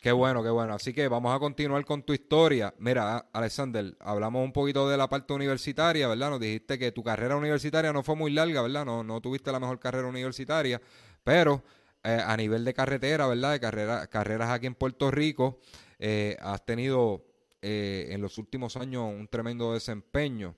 [0.00, 0.74] Qué bueno, qué bueno.
[0.74, 2.74] Así que vamos a continuar con tu historia.
[2.78, 6.30] Mira, Alexander, hablamos un poquito de la parte universitaria, ¿verdad?
[6.30, 8.84] Nos dijiste que tu carrera universitaria no fue muy larga, ¿verdad?
[8.84, 10.82] No, no tuviste la mejor carrera universitaria,
[11.22, 11.62] pero
[12.02, 13.52] eh, a nivel de carretera, ¿verdad?
[13.52, 15.60] De carrera, carreras aquí en Puerto Rico,
[16.00, 17.24] eh, has tenido
[17.62, 20.54] eh, en los últimos años un tremendo desempeño.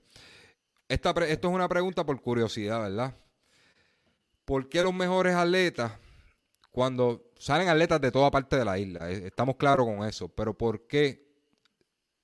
[0.89, 3.15] Esta, esto es una pregunta por curiosidad, ¿verdad?
[4.43, 5.93] ¿Por qué los mejores atletas
[6.75, 10.57] cuando salen atletas de toda parte de la isla, eh, estamos claros con eso, pero
[10.57, 11.25] ¿por qué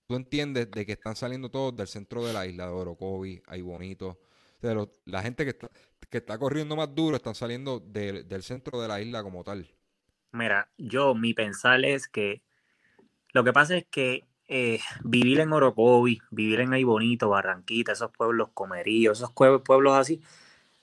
[0.06, 3.62] tú entiendes de que están saliendo todos del centro de la isla, de Orocovi, hay
[3.62, 4.20] bonito,
[4.62, 5.70] de la gente que está,
[6.10, 9.74] que está corriendo más duro están saliendo del centro de la isla como tal?
[10.34, 12.42] Mira, yo mi pensar es que
[13.32, 18.12] lo que pasa es que eh, vivir en Orocovi, vivir en Ay Bonito, Barranquita, esos
[18.12, 20.22] pueblos comeríos, esos pue- pueblos así,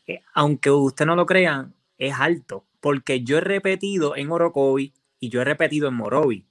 [0.07, 5.29] eh, aunque usted no lo crean, es alto, porque yo he repetido en Orocovi y
[5.29, 6.47] yo he repetido en Morovi.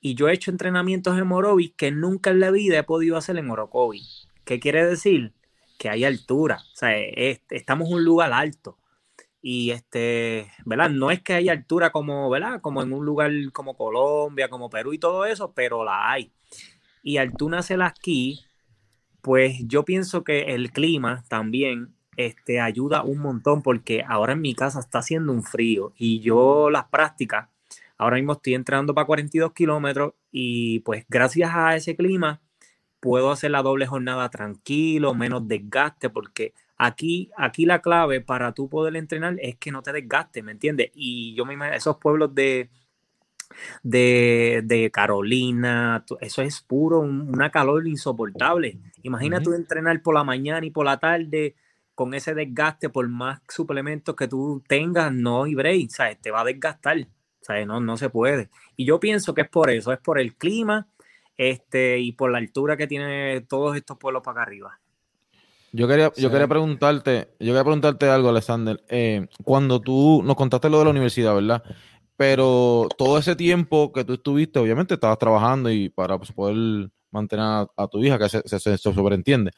[0.00, 3.38] Y yo he hecho entrenamientos en Morovi que nunca en la vida he podido hacer
[3.38, 4.02] en Orocovi.
[4.44, 5.32] ¿Qué quiere decir?
[5.78, 8.78] Que hay altura, o sea, es- estamos en un lugar alto.
[9.40, 10.90] Y este, ¿verdad?
[10.90, 12.60] No es que haya altura como, ¿verdad?
[12.60, 16.32] Como en un lugar como Colombia, como Perú y todo eso, pero la hay.
[17.02, 18.40] Y al tú nacer aquí,
[19.22, 24.54] pues yo pienso que el clima también este, ayuda un montón porque ahora en mi
[24.54, 27.48] casa está haciendo un frío y yo las prácticas,
[27.96, 32.40] ahora mismo estoy entrenando para 42 kilómetros y pues gracias a ese clima
[33.00, 38.68] puedo hacer la doble jornada tranquilo, menos desgaste porque aquí, aquí la clave para tú
[38.68, 40.90] poder entrenar es que no te desgastes, ¿me entiendes?
[40.94, 42.68] Y yo me imagino esos pueblos de,
[43.82, 48.78] de, de Carolina, eso es puro, un- una calor insoportable.
[49.02, 51.54] Imagina tú entrenar por la mañana y por la tarde
[51.94, 56.18] con ese desgaste, por más suplementos que tú tengas, no hay break, ¿sabes?
[56.20, 57.06] Te va a desgastar,
[57.40, 57.66] ¿sabes?
[57.66, 58.48] No, no se puede.
[58.76, 60.88] Y yo pienso que es por eso, es por el clima
[61.36, 64.78] este, y por la altura que tiene todos estos pueblos para acá arriba.
[65.74, 68.82] Yo quería, yo quería preguntarte, yo quería preguntarte algo, Alexander.
[68.88, 71.62] Eh, cuando tú nos contaste lo de la universidad, ¿verdad?
[72.16, 77.44] Pero todo ese tiempo que tú estuviste, obviamente estabas trabajando y para pues, poder mantener
[77.44, 79.50] a, a tu hija, que se, se, se sobreentiende.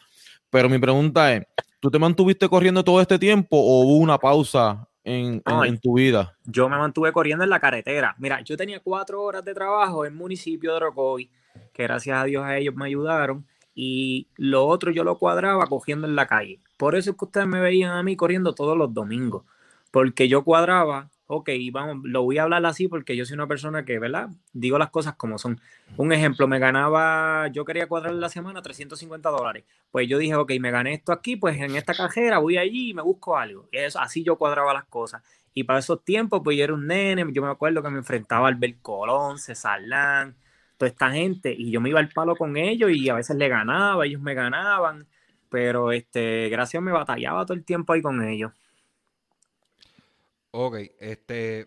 [0.51, 1.45] Pero mi pregunta es,
[1.81, 5.69] ¿tú te mantuviste corriendo todo este tiempo o hubo una pausa en, en- Ay.
[5.71, 6.37] en tu vida?
[6.45, 8.15] Yo me mantuve corriendo en la carretera.
[8.19, 11.31] Mira, yo tenía cuatro horas de trabajo en el municipio de Rocoy,
[11.73, 16.07] que gracias a Dios a ellos me ayudaron, y lo otro yo lo cuadraba cogiendo
[16.07, 16.61] en la calle.
[16.77, 19.43] Por eso es que ustedes me veían a mí corriendo todos los domingos,
[19.91, 23.85] porque yo cuadraba, ok, vamos, lo voy a hablar así porque yo soy una persona
[23.85, 24.29] que, ¿verdad?
[24.53, 25.61] Digo las cosas como son.
[25.97, 29.65] Un ejemplo, me ganaba, yo quería cuadrar la semana 350 dólares.
[29.91, 32.95] Pues yo dije, ok, me gané esto aquí, pues en esta cajera voy allí y
[32.95, 33.69] me busco algo.
[33.73, 35.23] Y eso, así yo cuadraba las cosas.
[35.55, 38.49] Y para esos tiempos, pues yo era un nene, yo me acuerdo que me enfrentaba
[38.49, 40.35] al Albert Colón, César Lang,
[40.77, 43.49] toda esta gente, y yo me iba al palo con ellos y a veces le
[43.49, 45.07] ganaba, ellos me ganaban,
[45.49, 48.53] pero este, gracias me batallaba todo el tiempo ahí con ellos.
[50.57, 51.67] Ok, este,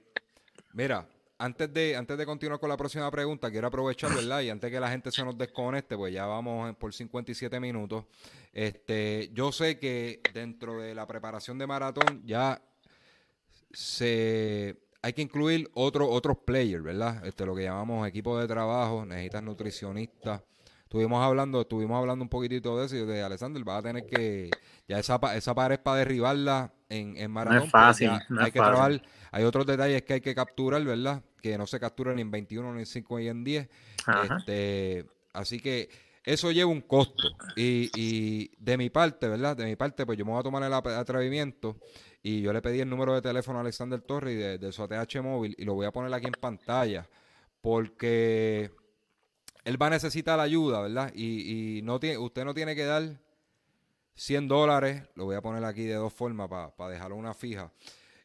[0.71, 1.05] mira,
[1.39, 4.39] antes de, antes de continuar con la próxima pregunta, quiero aprovechar, ¿verdad?
[4.39, 8.05] Y antes que la gente se nos desconecte, pues ya vamos por 57 minutos.
[8.53, 12.61] Este, yo sé que dentro de la preparación de maratón ya
[13.73, 17.25] se hay que incluir otro, otros players, ¿verdad?
[17.27, 20.43] Este, lo que llamamos equipo de trabajo, necesitas nutricionistas.
[20.83, 24.49] Estuvimos hablando, estuvimos hablando un poquitito de eso y de Alexander, vas a tener que,
[24.87, 28.59] ya esa, esa pared para derribarla en, en maratón, pues fácil, no hay es que
[28.59, 28.75] fácil.
[28.75, 31.23] trabajar, hay otros detalles que hay que capturar, ¿verdad?
[31.41, 33.69] Que no se capturan ni en 21, ni en 5, ni en 10.
[34.05, 34.37] Ajá.
[34.37, 35.89] Este, así que
[36.23, 37.29] eso lleva un costo.
[37.55, 39.55] Y, y de mi parte, ¿verdad?
[39.55, 41.77] De mi parte, pues yo me voy a tomar el atrevimiento
[42.21, 44.83] y yo le pedí el número de teléfono a Alexander Torres y de, de su
[44.83, 47.07] ATH móvil y lo voy a poner aquí en pantalla
[47.61, 48.71] porque
[49.63, 51.11] él va a necesitar ayuda, ¿verdad?
[51.13, 53.19] Y, y no tiene, usted no tiene que dar
[54.17, 57.71] 100 dólares, lo voy a poner aquí de dos formas para dejarlo una fija.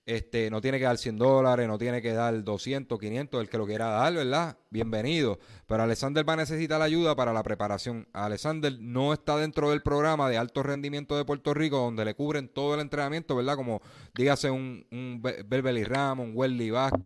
[0.05, 3.59] Este, no tiene que dar 100 dólares, no tiene que dar 200, 500, el que
[3.59, 4.59] lo quiera dar, ¿verdad?
[4.71, 5.39] Bienvenido.
[5.67, 8.09] Pero Alexander va a necesitar ayuda para la preparación.
[8.13, 12.49] Alexander no está dentro del programa de alto rendimiento de Puerto Rico, donde le cubren
[12.49, 13.55] todo el entrenamiento, ¿verdad?
[13.55, 13.81] Como
[14.15, 17.05] dígase un, un Beverly Ramos, un Welly Vázquez,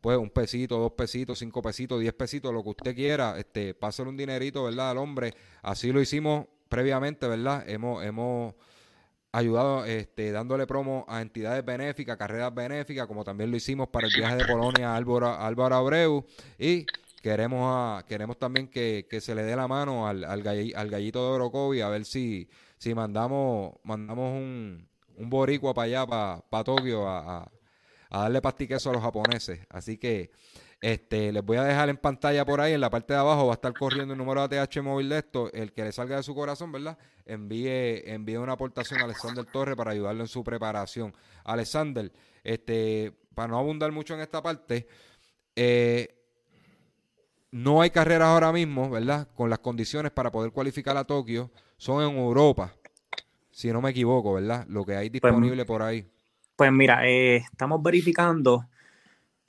[0.00, 3.36] Pues un pesito, dos pesitos, cinco pesitos, diez pesitos, lo que usted quiera.
[3.36, 4.90] Este, pásale un dinerito, ¿verdad?
[4.90, 5.34] Al hombre.
[5.62, 7.68] Así lo hicimos previamente, ¿verdad?
[7.68, 8.54] Hemos, hemos
[9.32, 14.12] ayudado este, dándole promo a entidades benéficas, carreras benéficas, como también lo hicimos para el
[14.16, 16.24] viaje de Polonia a Álvaro, Álvaro Abreu.
[16.60, 16.86] Y
[17.20, 21.80] queremos a, queremos también que, se le dé la mano al, al, gallito de Orocovi
[21.80, 22.48] a ver si,
[22.78, 27.50] si mandamos, mandamos un, un boricua para allá, para, para Tokio, a,
[28.10, 29.60] a, darle pastiqueso a los japoneses.
[29.70, 30.30] Así que
[30.80, 33.52] este, les voy a dejar en pantalla por ahí, en la parte de abajo va
[33.52, 36.22] a estar corriendo el número de ATH móvil de esto, el que le salga de
[36.22, 36.98] su corazón, ¿verdad?
[37.24, 41.14] Envíe, envíe una aportación a Alexander Torres para ayudarlo en su preparación.
[41.44, 42.12] Alexander,
[42.44, 44.86] este, para no abundar mucho en esta parte,
[45.56, 46.14] eh,
[47.50, 49.28] no hay carreras ahora mismo, ¿verdad?
[49.34, 52.74] Con las condiciones para poder cualificar a Tokio son en Europa,
[53.50, 54.66] si no me equivoco, ¿verdad?
[54.68, 56.06] Lo que hay pues, disponible por ahí.
[56.56, 58.66] Pues mira, eh, estamos verificando,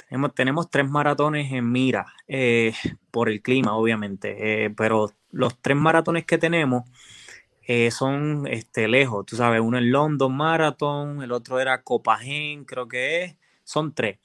[0.08, 2.74] tenemos, tenemos tres maratones en mira, eh,
[3.12, 6.84] por el clima, obviamente, eh, pero los tres maratones que tenemos
[7.90, 13.24] son este, lejos, tú sabes, uno es London Marathon, el otro era Copagen, creo que
[13.24, 14.20] es, son tres.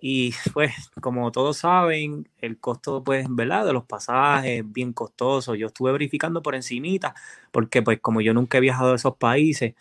[0.00, 3.66] Y pues, como todos saben, el costo, pues, ¿verdad?
[3.66, 5.54] De los pasajes es bien costoso.
[5.54, 7.14] Yo estuve verificando por encimita,
[7.50, 9.74] porque pues como yo nunca he viajado a esos países,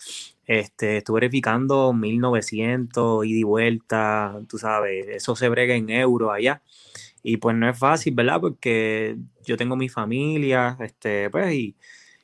[0.45, 6.61] este, estuve verificando 1900 ida y vuelta, tú sabes, eso se brega en euros allá.
[7.23, 8.39] Y pues no es fácil, ¿verdad?
[8.41, 11.75] Porque yo tengo mi familia, este, pues, y,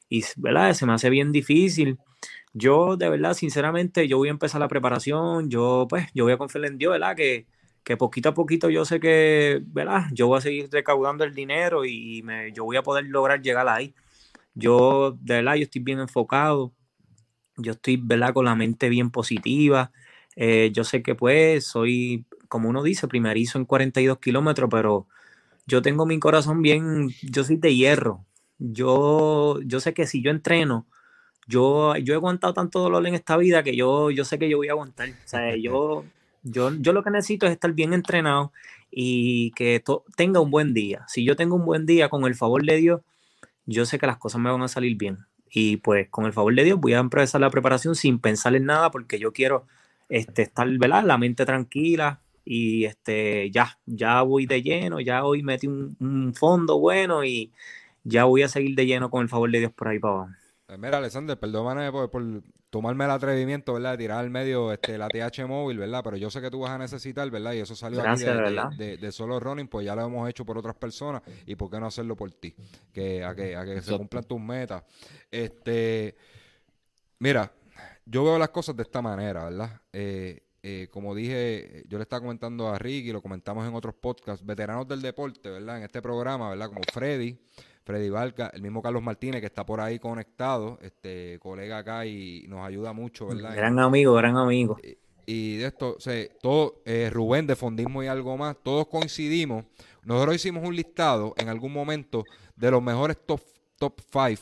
[0.10, 0.74] y, ¿verdad?
[0.74, 2.00] Se me hace bien difícil.
[2.54, 6.38] Yo, de verdad, sinceramente, yo voy a empezar la preparación, yo, pues, yo voy a
[6.38, 7.16] confiar en Dios, ¿verdad?
[7.16, 7.48] Que,
[7.86, 10.08] que poquito a poquito yo sé que, ¿verdad?
[10.12, 13.70] Yo voy a seguir recaudando el dinero y me, yo voy a poder lograr llegar
[13.70, 13.94] ahí.
[14.56, 16.74] Yo, de verdad, yo estoy bien enfocado,
[17.58, 18.34] yo estoy, ¿verdad?
[18.34, 19.92] Con la mente bien positiva.
[20.36, 25.08] Eh, yo sé que pues soy, como uno dice, primerizo en 42 kilómetros, pero
[25.68, 28.26] yo tengo mi corazón bien, yo soy de hierro.
[28.58, 30.88] Yo, yo sé que si yo entreno,
[31.48, 34.58] yo, yo he aguantado tanto dolor en esta vida que yo, yo sé que yo
[34.58, 35.10] voy a aguantar.
[35.10, 36.04] O sea, yo,
[36.46, 38.54] yo, yo lo que necesito es estar bien entrenado
[38.91, 39.84] y que
[40.16, 41.04] tenga un buen día.
[41.08, 43.02] Si yo tengo un buen día, con el favor de Dios,
[43.66, 45.26] yo sé que las cosas me van a salir bien.
[45.50, 48.66] Y pues con el favor de Dios voy a empezar la preparación sin pensar en
[48.66, 49.66] nada porque yo quiero
[50.08, 51.04] este, estar, ¿verdad?
[51.04, 56.34] La mente tranquila y este, ya, ya voy de lleno, ya hoy metí un, un
[56.36, 57.52] fondo bueno y
[58.04, 60.32] ya voy a seguir de lleno con el favor de Dios por ahí para abajo.
[60.68, 62.43] Pues mira, Alexander, perdóname por,
[62.76, 63.92] tomarme el atrevimiento, ¿verdad?
[63.92, 66.02] De tirar al medio este, la TH móvil, ¿verdad?
[66.04, 67.54] Pero yo sé que tú vas a necesitar, ¿verdad?
[67.54, 71.22] Y eso salió aquí de, solo running, pues ya lo hemos hecho por otras personas
[71.46, 72.54] y por qué no hacerlo por ti,
[72.92, 74.84] que a que, a que se cumplan tus metas.
[75.32, 76.18] Este,
[77.20, 77.50] mira,
[78.06, 79.82] yo veo las cosas de esta manera, ¿verdad?
[79.94, 84.46] Eh, eh, como dije, yo le estaba comentando a Ricky, lo comentamos en otros podcasts,
[84.46, 85.78] veteranos del deporte, ¿verdad?
[85.78, 86.68] En este programa, ¿verdad?
[86.68, 87.40] Como Freddy,
[87.86, 92.46] Freddy Valca, el mismo Carlos Martínez que está por ahí conectado, este colega acá y
[92.48, 93.56] nos ayuda mucho, ¿verdad?
[93.56, 94.78] Gran amigo, gran amigo.
[95.28, 99.66] Y, de esto, o sea, todo, eh, Rubén de Fondismo y algo más, todos coincidimos.
[100.04, 102.24] Nosotros hicimos un listado en algún momento
[102.56, 103.42] de los mejores top,
[103.78, 104.40] top five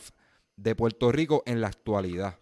[0.56, 2.38] de Puerto Rico en la actualidad.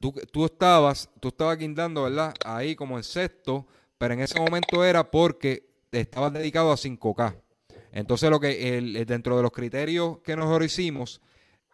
[0.00, 2.34] Tú, tú, estabas, tú estabas guindando, ¿verdad?
[2.44, 3.66] Ahí como en sexto,
[3.96, 7.43] pero en ese momento era porque estabas dedicado a 5K.
[7.94, 11.20] Entonces, lo que el, dentro de los criterios que nosotros hicimos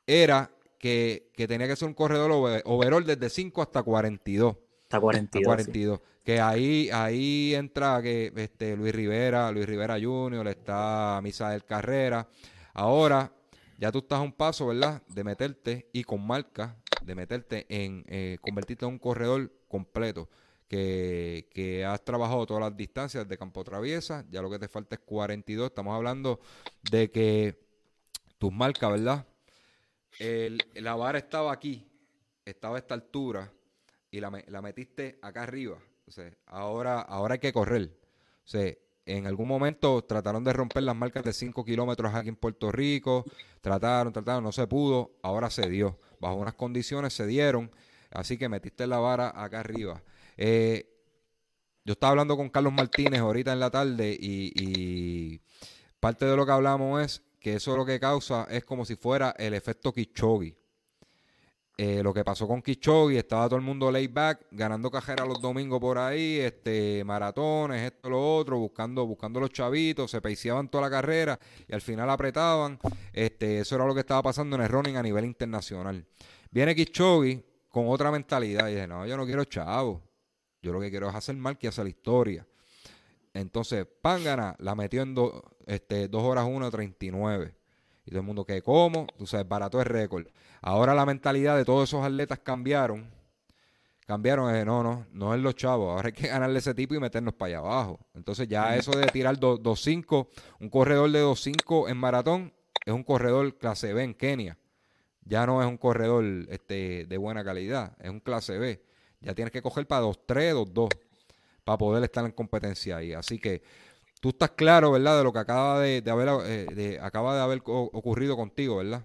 [0.07, 2.31] era que, tenía que ser un corredor
[2.67, 4.55] overall desde 5 hasta 42.
[4.83, 5.47] Hasta 42.
[5.47, 6.01] 42.
[6.23, 12.29] Que ahí, ahí entra que este Luis Rivera, Luis Rivera Jr., está Misael Carrera.
[12.75, 13.33] Ahora,
[13.79, 15.03] ya tú estás a un paso, ¿verdad?
[15.09, 20.29] De meterte y con marca, de meterte en eh, convertirte en un corredor completo
[20.71, 25.01] que, has trabajado todas las distancias de campo traviesa, ya lo que te falta es
[25.01, 26.41] 42, estamos hablando
[26.91, 27.59] de que
[28.39, 29.27] tus marcas, ¿verdad?
[30.19, 31.87] El, la vara estaba aquí,
[32.45, 33.53] estaba a esta altura
[34.11, 35.79] y la, la metiste acá arriba.
[36.47, 37.91] Ahora, ahora hay que correr.
[38.45, 38.73] O sea,
[39.07, 43.25] en algún momento trataron de romper las marcas de 5 kilómetros aquí en Puerto Rico.
[43.61, 45.13] Trataron, trataron, no se pudo.
[45.23, 45.99] Ahora se dio.
[46.21, 47.71] Bajo unas condiciones se dieron.
[48.11, 50.03] Así que metiste la vara acá arriba.
[50.43, 50.87] Eh,
[51.85, 55.39] yo estaba hablando con Carlos Martínez ahorita en la tarde y,
[56.01, 59.35] parte de lo que hablamos es que eso lo que causa es como si fuera
[59.39, 60.57] el efecto Kichogi.
[61.77, 65.43] Eh, lo que pasó con Kichogi, estaba todo el mundo laid back, ganando cajeras los
[65.43, 70.85] domingos por ahí, este, maratones, esto, lo otro, buscando, buscando los chavitos, se peiseaban toda
[70.85, 71.39] la carrera
[71.69, 72.79] y al final apretaban.
[73.13, 76.03] Este, eso era lo que estaba pasando en el running a nivel internacional.
[76.51, 80.01] Viene Kichogi con otra mentalidad y dice, no, yo no quiero chavos,
[80.63, 82.47] yo lo que quiero es hacer mal que hacer la historia.
[83.33, 85.15] Entonces, Pangana la metió en
[85.67, 87.55] este, 2 horas 1.39.
[88.07, 89.07] Y todo el mundo, que ¿cómo?
[89.19, 90.27] Tú sabes, barato es récord.
[90.61, 93.09] Ahora la mentalidad de todos esos atletas cambiaron.
[94.07, 95.91] Cambiaron, eh, no, no, no es los chavos.
[95.91, 98.01] Ahora hay que ganarle ese tipo y meternos para allá abajo.
[98.15, 102.53] Entonces ya eso de tirar 2.5, un corredor de 2.5 en maratón,
[102.85, 104.59] es un corredor clase B en Kenia.
[105.25, 108.83] Ya no es un corredor este, de buena calidad, es un clase B.
[109.21, 110.89] Ya tienes que coger para 2-3, 2-2
[111.65, 113.13] para poder estar en competencia ahí.
[113.13, 113.63] Así que
[114.21, 115.19] tú estás claro, ¿verdad?
[115.19, 119.05] De lo que acaba de, haber eh, acaba de haber ocurrido contigo, ¿verdad?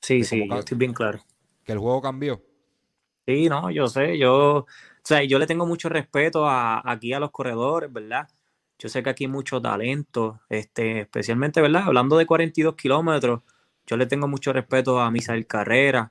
[0.00, 1.20] Sí, sí, yo estoy bien claro.
[1.64, 2.42] Que el juego cambió.
[3.26, 4.66] Sí, no, yo sé, yo, o
[5.04, 8.28] sea, yo le tengo mucho respeto a, aquí a los corredores, ¿verdad?
[8.78, 11.84] Yo sé que aquí hay mucho talento, este, especialmente, ¿verdad?
[11.86, 13.42] Hablando de 42 kilómetros,
[13.86, 16.10] yo le tengo mucho respeto a Misael Carrera,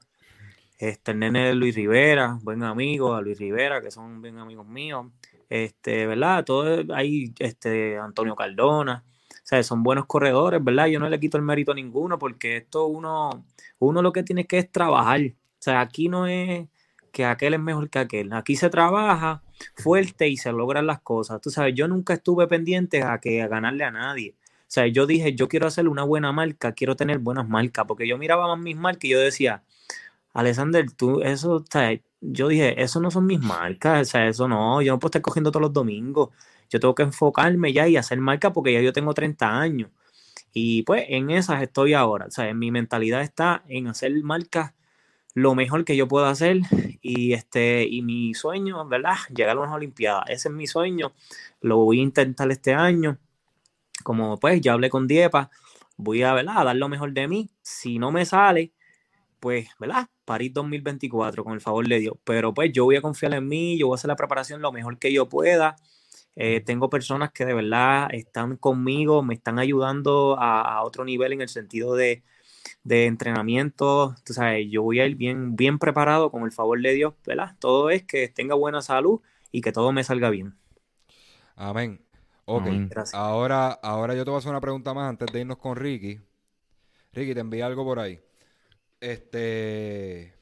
[0.80, 4.66] este, el nene de Luis Rivera, buen amigo, a Luis Rivera, que son bien amigos
[4.66, 5.08] míos,
[5.50, 6.46] este, ¿verdad?
[6.46, 10.88] Todo ahí, este, Antonio Cardona, o sea, son buenos corredores, ¿verdad?
[10.88, 13.46] Yo no le quito el mérito a ninguno porque esto uno,
[13.80, 16.68] uno lo que tiene que es trabajar, o sea, aquí no es
[17.12, 19.44] que aquel es mejor que aquel, aquí se trabaja
[19.76, 23.50] fuerte y se logran las cosas, tú sabes, yo nunca estuve pendiente a que a
[23.50, 27.20] ganarle a nadie, o sea, yo dije, yo quiero hacer una buena marca, quiero tener
[27.20, 29.64] buenas marcas, porque yo miraba más mis marcas y yo decía,
[30.34, 34.48] Alexander, tú, eso, o sea, yo dije, eso no son mis marcas, o sea, eso
[34.48, 36.30] no, yo no puedo estar cogiendo todos los domingos,
[36.70, 39.90] yo tengo que enfocarme ya y hacer marcas porque ya yo tengo 30 años.
[40.54, 44.74] Y pues en esas estoy ahora, o sea, mi mentalidad está en hacer marcas
[45.34, 46.62] lo mejor que yo pueda hacer
[47.02, 49.16] y este y mi sueño, ¿verdad?
[49.34, 50.26] Llegar a unas Olimpiadas.
[50.28, 51.14] Ese es mi sueño.
[51.62, 53.18] Lo voy a intentar este año.
[54.04, 55.50] Como pues ya hablé con Diepa,
[55.98, 56.60] voy a, ¿verdad?
[56.60, 57.50] a dar lo mejor de mí.
[57.62, 58.74] Si no me sale,
[59.40, 60.08] pues, ¿verdad?
[60.26, 62.16] París 2024, con el favor de Dios.
[62.24, 64.72] Pero pues yo voy a confiar en mí, yo voy a hacer la preparación lo
[64.72, 65.76] mejor que yo pueda.
[66.36, 71.42] Eh, tengo personas que de verdad están conmigo, me están ayudando a, otro nivel en
[71.42, 72.24] el sentido de,
[72.86, 74.16] entrenamiento.
[74.24, 77.56] Tú sabes, yo voy a ir bien, bien preparado con el favor de Dios, ¿verdad?
[77.60, 79.22] Todo es que tenga buena salud
[79.52, 80.56] y que todo me salga bien.
[81.56, 82.02] Amén.
[82.46, 82.68] Ok,
[83.14, 86.20] ahora, ahora yo te voy a hacer una pregunta más antes de irnos con Ricky.
[87.12, 88.20] Ricky, te envía algo por ahí.
[89.00, 90.34] Este.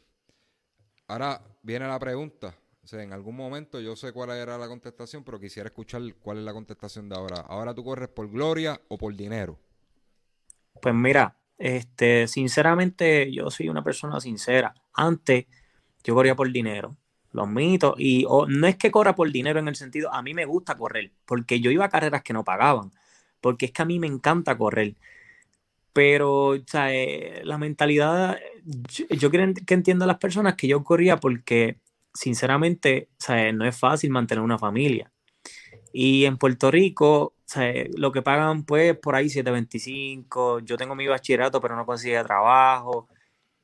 [1.08, 2.56] Ahora viene la pregunta.
[2.84, 6.38] O sea, en algún momento yo sé cuál era la contestación, pero quisiera escuchar cuál
[6.38, 7.42] es la contestación de ahora.
[7.42, 9.60] ¿Ahora tú corres por gloria o por dinero?
[10.82, 14.74] Pues mira, este, sinceramente, yo soy una persona sincera.
[14.94, 15.48] Antes
[16.04, 16.96] yo corría por dinero,
[17.32, 20.46] los mitos, y no es que corra por dinero en el sentido, a mí me
[20.46, 22.92] gusta correr, porque yo iba a carreras que no pagaban,
[23.42, 24.96] porque es que a mí me encanta correr.
[25.98, 28.38] Pero, o sea, eh, la mentalidad,
[29.10, 31.80] yo, quiero que entienda a las personas que yo corría porque,
[32.14, 35.12] sinceramente, o sea, no es fácil mantener una familia.
[35.92, 40.60] Y en Puerto Rico, o sea, lo que pagan, pues, por ahí 725.
[40.60, 43.08] Yo tengo mi bachillerato, pero no consigo trabajo.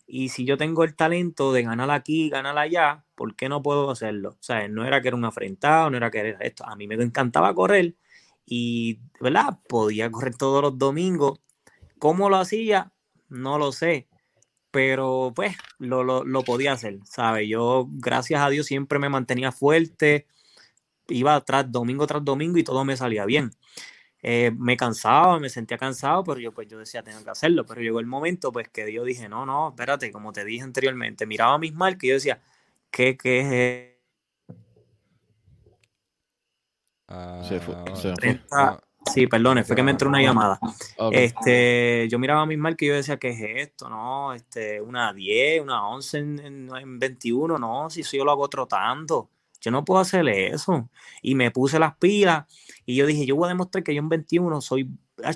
[0.07, 3.91] Y si yo tengo el talento de ganar aquí, ganar allá, ¿por qué no puedo
[3.91, 4.31] hacerlo?
[4.31, 6.65] O sea, no era que era un afrentado, no era que era esto.
[6.65, 7.95] A mí me encantaba correr
[8.45, 9.59] y, ¿verdad?
[9.69, 11.39] Podía correr todos los domingos
[12.03, 12.91] ¿Cómo lo hacía?
[13.29, 14.09] No lo sé,
[14.71, 17.47] pero pues lo, podía hacer, ¿sabes?
[17.47, 20.27] Yo, gracias a Dios, siempre me mantenía fuerte,
[21.07, 23.51] iba tras domingo tras domingo y todo me salía bien.
[24.21, 27.79] Eh, me cansaba, me sentía cansado, pero yo pues yo decía, tengo que hacerlo, pero
[27.79, 31.57] llegó el momento pues que yo dije, no, no, espérate, como te dije anteriormente, miraba
[31.57, 32.41] mis marcas y yo decía,
[32.91, 33.39] ¿qué, qué
[33.87, 33.93] es?
[38.51, 38.77] Ah,
[39.11, 40.59] Sí, perdone, fue que me entró una llamada.
[41.11, 43.89] Este, yo miraba a mis marcas y yo decía, ¿qué es esto?
[43.89, 49.29] No, este, una 10, una 11 en, 21, no, si eso yo lo hago trotando.
[49.61, 50.89] yo no puedo hacer eso.
[51.21, 52.45] Y me puse las pilas
[52.85, 54.89] y yo dije, yo voy a demostrar que yo en 21 soy,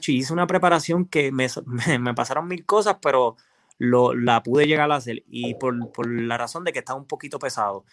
[0.07, 1.47] hice una preparación que me,
[1.99, 3.35] me, pasaron mil cosas, pero
[3.77, 5.23] lo, la pude llegar a hacer.
[5.27, 7.85] Y por, por la razón de que estaba un poquito pesado.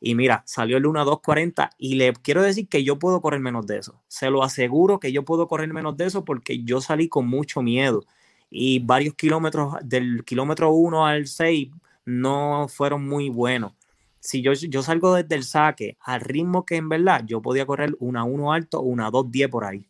[0.00, 3.66] Y mira, salió el 1 240 y le quiero decir que yo puedo correr menos
[3.66, 4.02] de eso.
[4.08, 7.60] Se lo aseguro que yo puedo correr menos de eso porque yo salí con mucho
[7.60, 8.04] miedo
[8.48, 11.68] y varios kilómetros del kilómetro 1 al 6
[12.06, 13.74] no fueron muy buenos.
[14.20, 17.94] Si yo, yo salgo desde el saque al ritmo que en verdad yo podía correr
[18.00, 19.86] una 1 alto una 2 10 por ahí.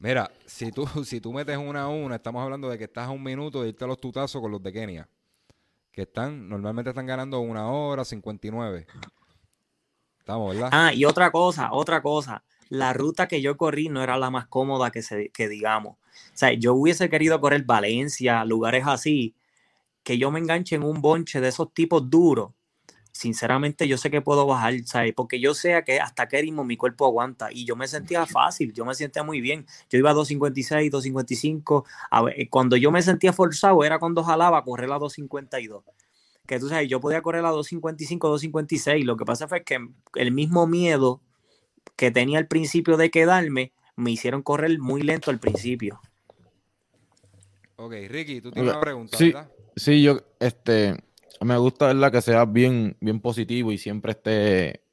[0.00, 3.22] Mira, si tú, si tú metes una 1, estamos hablando de que estás a un
[3.22, 5.08] minuto de irte a los tutazos con los de Kenia
[5.94, 8.86] que están, normalmente están ganando una hora 59.
[10.18, 10.70] Estamos, ¿verdad?
[10.72, 12.42] Ah, y otra cosa, otra cosa.
[12.68, 15.94] La ruta que yo corrí no era la más cómoda que, se, que digamos.
[15.94, 19.36] O sea, yo hubiese querido correr Valencia, lugares así,
[20.02, 22.52] que yo me enganche en un bonche de esos tipos duros.
[23.16, 25.14] Sinceramente, yo sé que puedo bajar, ¿sabes?
[25.14, 27.52] Porque yo sé que hasta qué ritmo mi cuerpo aguanta.
[27.52, 29.66] Y yo me sentía fácil, yo me sentía muy bien.
[29.88, 31.86] Yo iba a 256, 255.
[32.10, 35.84] A ver, cuando yo me sentía forzado era cuando jalaba a correr a 252.
[36.44, 39.04] Que tú sabes, yo podía correr a 255, 256.
[39.04, 39.78] Lo que pasa fue que
[40.16, 41.20] el mismo miedo
[41.94, 46.00] que tenía al principio de quedarme me hicieron correr muy lento al principio.
[47.76, 49.50] Ok, Ricky, tú tienes una pregunta, sí, ¿verdad?
[49.76, 50.96] Sí, yo, este,
[51.40, 54.84] me gusta verla que sea bien, bien positivo y siempre esté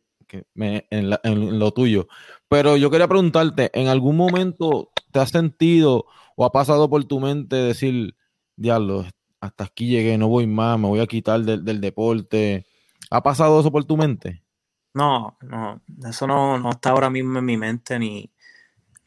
[0.56, 2.08] en, lo tuyo.
[2.48, 7.20] Pero yo quería preguntarte, ¿en algún momento te has sentido o ha pasado por tu
[7.20, 8.16] mente decir,
[8.56, 9.06] diablo,
[9.40, 12.66] hasta aquí llegué, no voy más, me voy a quitar del, deporte?
[13.10, 14.44] ¿Ha pasado eso por tu mente?
[14.94, 18.30] No, no, eso no, no está ahora mismo en mi mente ni,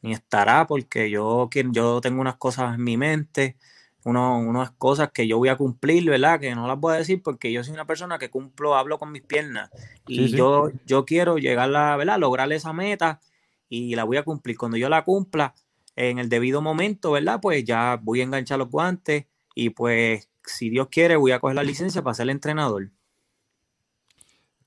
[0.02, 3.56] ni estará porque yo, yo tengo unas cosas en mi mente
[4.04, 6.38] unas cosas que yo voy a cumplir, ¿verdad?
[6.38, 9.10] Que no las voy a decir porque yo soy una persona que cumplo, hablo con
[9.10, 9.70] mis piernas
[10.06, 12.18] y Yo, yo quiero llegar a, ¿verdad?
[12.18, 13.20] Lograr esa meta
[13.68, 14.58] y la voy a cumplir.
[14.58, 15.54] Cuando yo la cumpla
[15.96, 17.40] en el debido momento, ¿verdad?
[17.40, 21.56] Pues ya voy a enganchar los guantes y pues si Dios quiere voy a coger
[21.56, 22.90] la licencia para ser entrenador.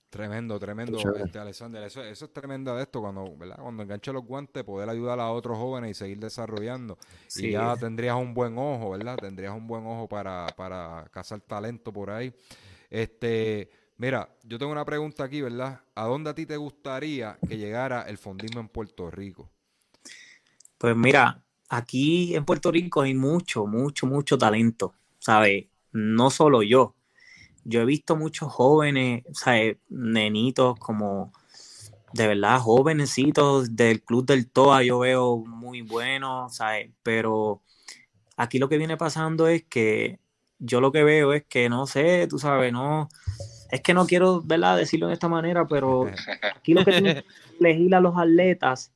[0.09, 1.83] Tremendo, tremendo, este, Alexander.
[1.83, 3.57] Eso, eso es tremendo de esto, cuando, ¿verdad?
[3.61, 6.97] cuando enganche los guantes, poder ayudar a otros jóvenes y seguir desarrollando.
[7.35, 9.17] Y ya tendrías un buen ojo, ¿verdad?
[9.17, 12.33] Tendrías un buen ojo para, para cazar talento por ahí.
[12.89, 15.81] Este, mira, yo tengo una pregunta aquí, ¿verdad?
[15.93, 19.49] ¿A dónde a ti te gustaría que llegara el fondismo en Puerto Rico?
[20.77, 25.65] Pues mira, aquí en Puerto Rico hay mucho, mucho, mucho talento, ¿sabes?
[25.91, 26.95] No solo yo,
[27.67, 31.33] yo he visto muchos jóvenes, o sea, nenitos como
[32.13, 36.89] de verdad jovencitos del Club del TOA, yo veo muy buenos, ¿sabes?
[37.03, 37.61] Pero
[38.37, 40.19] aquí lo que viene pasando es que
[40.59, 43.09] yo lo que veo es que no sé, tú sabes, no,
[43.69, 44.77] es que no quiero, ¿verdad?
[44.77, 46.09] Decirlo de esta manera, pero
[46.55, 47.25] aquí lo que tiene que
[47.59, 48.93] elegir a los atletas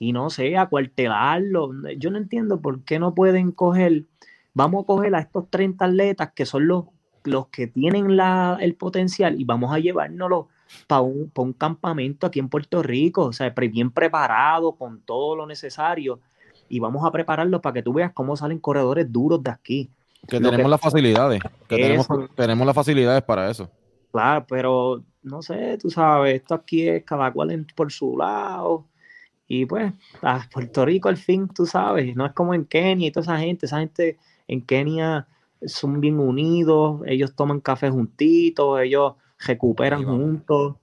[0.00, 1.76] y no sé, acuartelarlos.
[1.96, 4.06] Yo no entiendo por qué no pueden coger,
[4.52, 6.86] vamos a coger a estos 30 atletas que son los
[7.24, 10.48] los que tienen la, el potencial y vamos a llevárnoslo
[10.86, 15.46] para un, un, campamento aquí en Puerto Rico, o sea, bien preparado, con todo lo
[15.46, 16.20] necesario,
[16.68, 19.90] y vamos a prepararlo para que tú veas cómo salen corredores duros de aquí.
[20.28, 22.06] Que tenemos las facilidades, que tenemos,
[22.36, 23.70] tenemos, las facilidades para eso.
[24.12, 28.86] Claro, pero no sé, tú sabes, esto aquí es cada cual por su lado.
[29.48, 29.92] Y pues,
[30.22, 33.38] a Puerto Rico al fin, tú sabes, no es como en Kenia y toda esa
[33.38, 34.16] gente, esa gente
[34.46, 35.26] en Kenia
[35.66, 40.76] son bien unidos, ellos toman café juntitos, ellos recuperan juntos,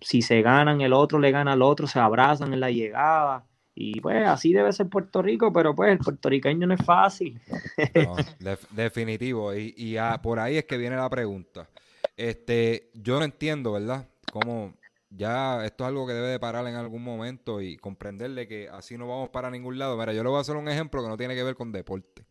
[0.00, 3.46] si se ganan el otro le gana al otro, se abrazan en la llegada.
[3.74, 7.40] Y pues así debe ser Puerto Rico, pero pues el puertorriqueño no es fácil.
[8.70, 9.54] definitivo.
[9.54, 11.68] Y, y por ahí es que viene la pregunta.
[12.16, 14.06] Este, yo no entiendo, ¿verdad?
[14.30, 14.74] Cómo
[15.08, 18.98] ya esto es algo que debe de parar en algún momento y comprenderle que así
[18.98, 19.96] no vamos para ningún lado.
[19.96, 22.26] Mira, yo le voy a hacer un ejemplo que no tiene que ver con deporte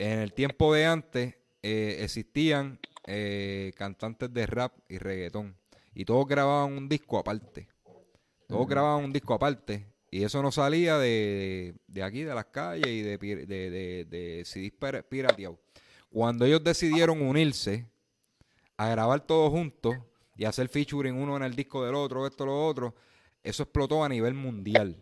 [0.00, 5.54] en el tiempo de antes eh, existían eh, cantantes de rap y reggaetón.
[5.94, 7.68] Y todos grababan un disco aparte.
[8.48, 9.86] Todos grababan un disco aparte.
[10.10, 15.58] Y eso no salía de, aquí, de las calles y de, de, de, CDs pirateados.
[16.08, 17.86] Cuando ellos decidieron unirse
[18.78, 19.96] a grabar todos juntos
[20.34, 22.94] y hacer featuring uno en el disco del otro, esto, lo otro,
[23.42, 24.96] eso explotó a nivel mundial.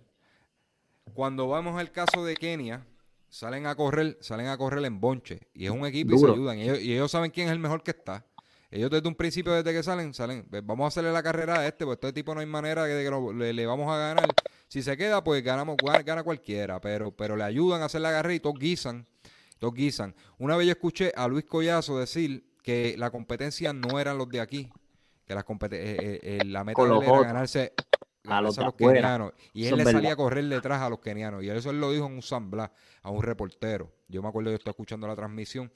[1.15, 2.85] Cuando vamos al caso de Kenia,
[3.29, 5.41] salen a correr, salen a correr en bonche.
[5.55, 6.59] Y es un equipo y se ayudan.
[6.59, 8.25] Y ellos, saben quién es el mejor que está.
[8.71, 11.67] Ellos desde un principio, desde que salen, salen, pues, vamos a hacerle la carrera a
[11.67, 14.29] este, pues este tipo no hay manera de que le, vamos a ganar.
[14.67, 18.35] Si se queda, pues ganamos, gana cualquiera, pero, pero le ayudan a hacer la carrera
[18.35, 19.07] y todos guisan,
[19.59, 20.15] todos guisan.
[20.37, 24.41] Una vez yo escuché a Luis Collazo decir que la competencia no eran los de
[24.41, 24.71] aquí,
[25.25, 27.73] que las competi- eh, eh, la meta Con de él los era ganarse
[28.29, 29.33] A los de kenianos.
[29.53, 31.43] Y él le salía a correr detrás a los kenianos.
[31.43, 32.71] Y eso él lo dijo en un San Blas,
[33.03, 33.91] a un reportero.
[34.09, 35.71] Yo me acuerdo, yo estaba escuchando la transmisión.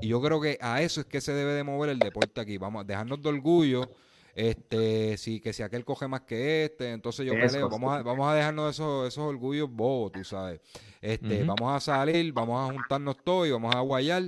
[0.00, 2.58] Y yo creo que a eso es que se debe de mover el deporte aquí.
[2.58, 3.90] Vamos a dejarnos de orgullo.
[4.34, 7.68] Este, si que si aquel coge más que este, entonces yo Eso, peleo.
[7.70, 10.60] Vamos a, vamos a dejarnos de esos, esos orgullos bobos, tú sabes.
[11.00, 14.24] Este, vamos a salir, vamos a juntarnos todos y vamos a guayar.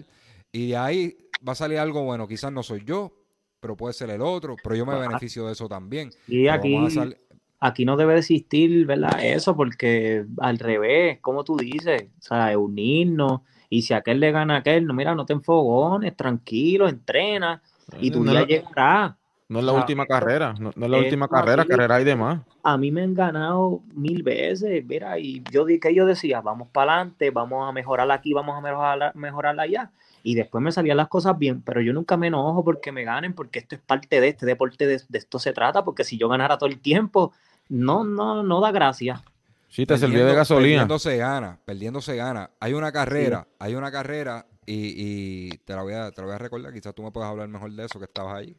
[0.50, 2.26] Y de ahí va a salir algo bueno.
[2.26, 3.12] Quizás no soy yo,
[3.60, 4.56] pero puede ser el otro.
[4.62, 5.02] Pero yo me Ajá.
[5.08, 6.08] beneficio de eso también.
[6.26, 7.18] Y Pero aquí, vamos a sal-
[7.60, 9.24] aquí no debe de existir, ¿verdad?
[9.24, 13.40] Eso, porque al revés, como tú dices, o sea, unirnos.
[13.70, 17.62] Y si aquel le gana a aquel, no, mira, no te enfogones, tranquilo, entrena
[18.00, 19.18] y tu no, día no- llegará.
[19.48, 22.04] no es la o sea, última carrera, no, no es la última carrera, carrera hay
[22.04, 22.40] de más.
[22.62, 26.68] A mí me han ganado mil veces, mira, y yo di que yo decía, vamos
[26.72, 29.90] para adelante, vamos a mejorar aquí, vamos a mejorar, mejorar allá.
[30.22, 33.32] Y después me salían las cosas bien, pero yo nunca me enojo porque me ganen,
[33.34, 36.28] porque esto es parte de este deporte, de, de esto se trata, porque si yo
[36.28, 37.32] ganara todo el tiempo,
[37.68, 39.22] no, no, no da gracia.
[39.68, 40.68] Sí, te sirvió de gasolina.
[40.70, 42.50] Perdiendo se gana, perdiendo se gana.
[42.60, 46.34] Hay una carrera, hay una carrera y, y te, la voy a, te la voy
[46.34, 48.56] a recordar, quizás tú me puedas hablar mejor de eso que estabas ahí.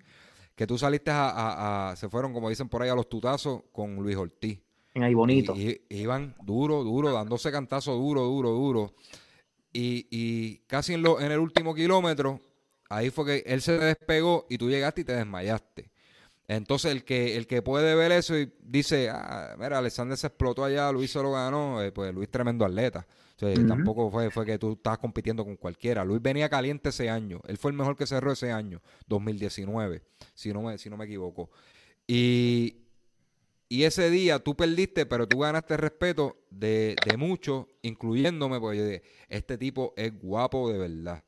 [0.56, 3.64] Que tú saliste a, a- a- se fueron, como dicen por ahí, a los tutazos
[3.72, 4.60] con Luis Ortiz.
[4.94, 5.56] En ahí bonito.
[5.56, 8.94] Y, y- iban duro, duro, dándose cantazo duro, duro, duro.
[9.72, 12.40] Y, y casi en, lo, en el último kilómetro,
[12.90, 15.92] ahí fue que él se despegó y tú llegaste y te desmayaste.
[16.50, 20.66] Entonces el que, el que puede ver eso y dice, ah, mira, Alexander se explotó
[20.66, 23.06] allá, Luis se lo ganó, eh, pues Luis tremendo atleta.
[23.36, 23.54] O sea.
[23.68, 26.04] Tampoco fue, fue que tú estabas compitiendo con cualquiera.
[26.04, 27.40] Luis venía caliente ese año.
[27.48, 30.02] Él fue el mejor que cerró ese año, 2019,
[30.34, 31.52] si no me, si no me equivoco.
[32.08, 32.78] Y,
[33.70, 38.78] y ese día tú perdiste, pero tú ganaste el respeto de, de muchos, incluyéndome, porque
[38.80, 41.24] yo dije, este tipo es guapo de verdad.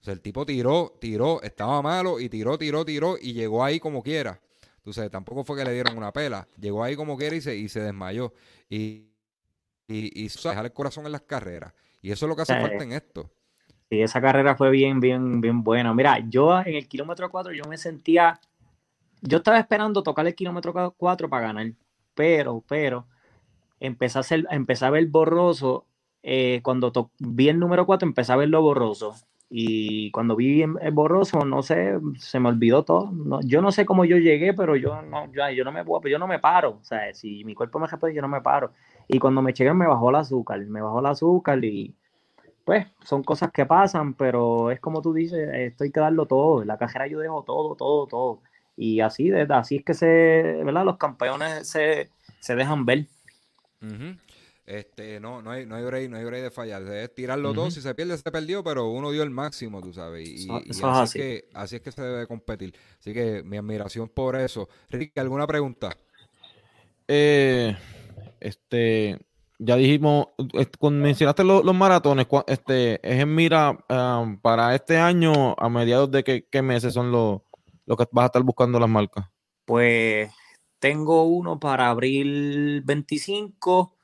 [0.00, 3.78] O sea, el tipo tiró, tiró, estaba malo y tiró, tiró, tiró y llegó ahí
[3.78, 4.40] como quiera.
[4.82, 6.48] Tú sabes, tampoco fue que le dieron una pela.
[6.58, 8.32] Llegó ahí como quiera y se, y se desmayó.
[8.68, 9.12] Y,
[9.88, 11.72] y, y sabes, dejar el corazón en las carreras.
[12.00, 12.60] Y eso es lo que hace Sí.
[12.60, 13.30] falta en esto.
[13.90, 15.94] Sí, esa carrera fue bien, bien, bien buena.
[15.94, 18.40] Mira, yo en el kilómetro 4 yo me sentía,
[19.20, 21.72] yo estaba esperando tocar el kilómetro 4 para ganar,
[22.14, 23.06] pero, pero,
[23.80, 25.86] empecé a, hacer, empecé a ver borroso,
[26.22, 29.14] eh, cuando vi el número 4 empecé a verlo borroso.
[29.54, 33.12] Y cuando vi el borroso, no sé, se me olvidó todo.
[33.12, 36.18] No, yo no sé cómo yo llegué, pero yo no, yo, yo no me yo
[36.18, 36.78] no me paro.
[36.80, 38.72] O sea, si mi cuerpo me responde, yo no me paro.
[39.08, 41.94] Y cuando me llegué me bajó el azúcar, me bajó el azúcar y
[42.64, 46.62] pues son cosas que pasan, pero es como tú dices, esto hay que darlo todo.
[46.62, 48.40] En la carrera yo dejo todo, todo, todo.
[48.74, 50.86] Y así, así es que se, ¿verdad?
[50.86, 52.08] Los campeones se,
[52.40, 53.06] se dejan ver.
[53.82, 54.16] Ujú.
[54.64, 56.82] Este, no, no hay, no hay break, no hay break de fallar.
[56.82, 57.62] Es tirarlo todo.
[57.64, 57.72] Ujú.
[57.72, 60.28] Si se pierde, se perdió, pero uno dio el máximo, tú sabes.
[60.28, 61.18] Y, así, así.
[61.18, 62.74] Es que, así es que se debe competir.
[62.98, 64.68] Así que mi admiración por eso.
[64.90, 65.96] Ricky, ¿alguna pregunta?
[67.08, 67.76] Eh,
[68.40, 69.18] este,
[69.58, 70.28] ya dijimos,
[70.78, 76.10] cuando mencionaste lo- los maratones, este, es en mira ah, para este año, a mediados
[76.10, 77.40] de qué, qué meses son los,
[77.86, 79.26] los que vas a estar buscando las marcas.
[79.64, 80.30] Pues
[80.78, 83.96] tengo uno para abril 25,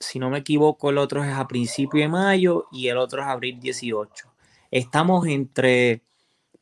[0.00, 3.28] si no me equivoco, el otro es a principio de mayo y el otro es
[3.28, 4.32] abril 18.
[4.70, 6.02] Estamos entre,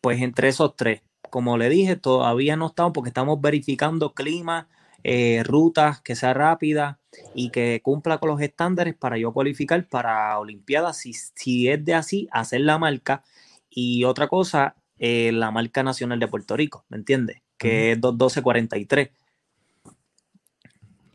[0.01, 1.03] pues entre esos tres.
[1.31, 4.69] Como le dije, todavía no estamos porque estamos verificando clima,
[5.03, 7.01] eh, rutas que sea rápida
[7.35, 10.99] y que cumpla con los estándares para yo cualificar para Olimpiadas.
[10.99, 13.23] Si, si es de así, hacer la marca.
[13.69, 17.43] Y otra cosa, eh, la marca nacional de Puerto Rico, ¿me entiendes?
[17.59, 19.11] Que es 21243.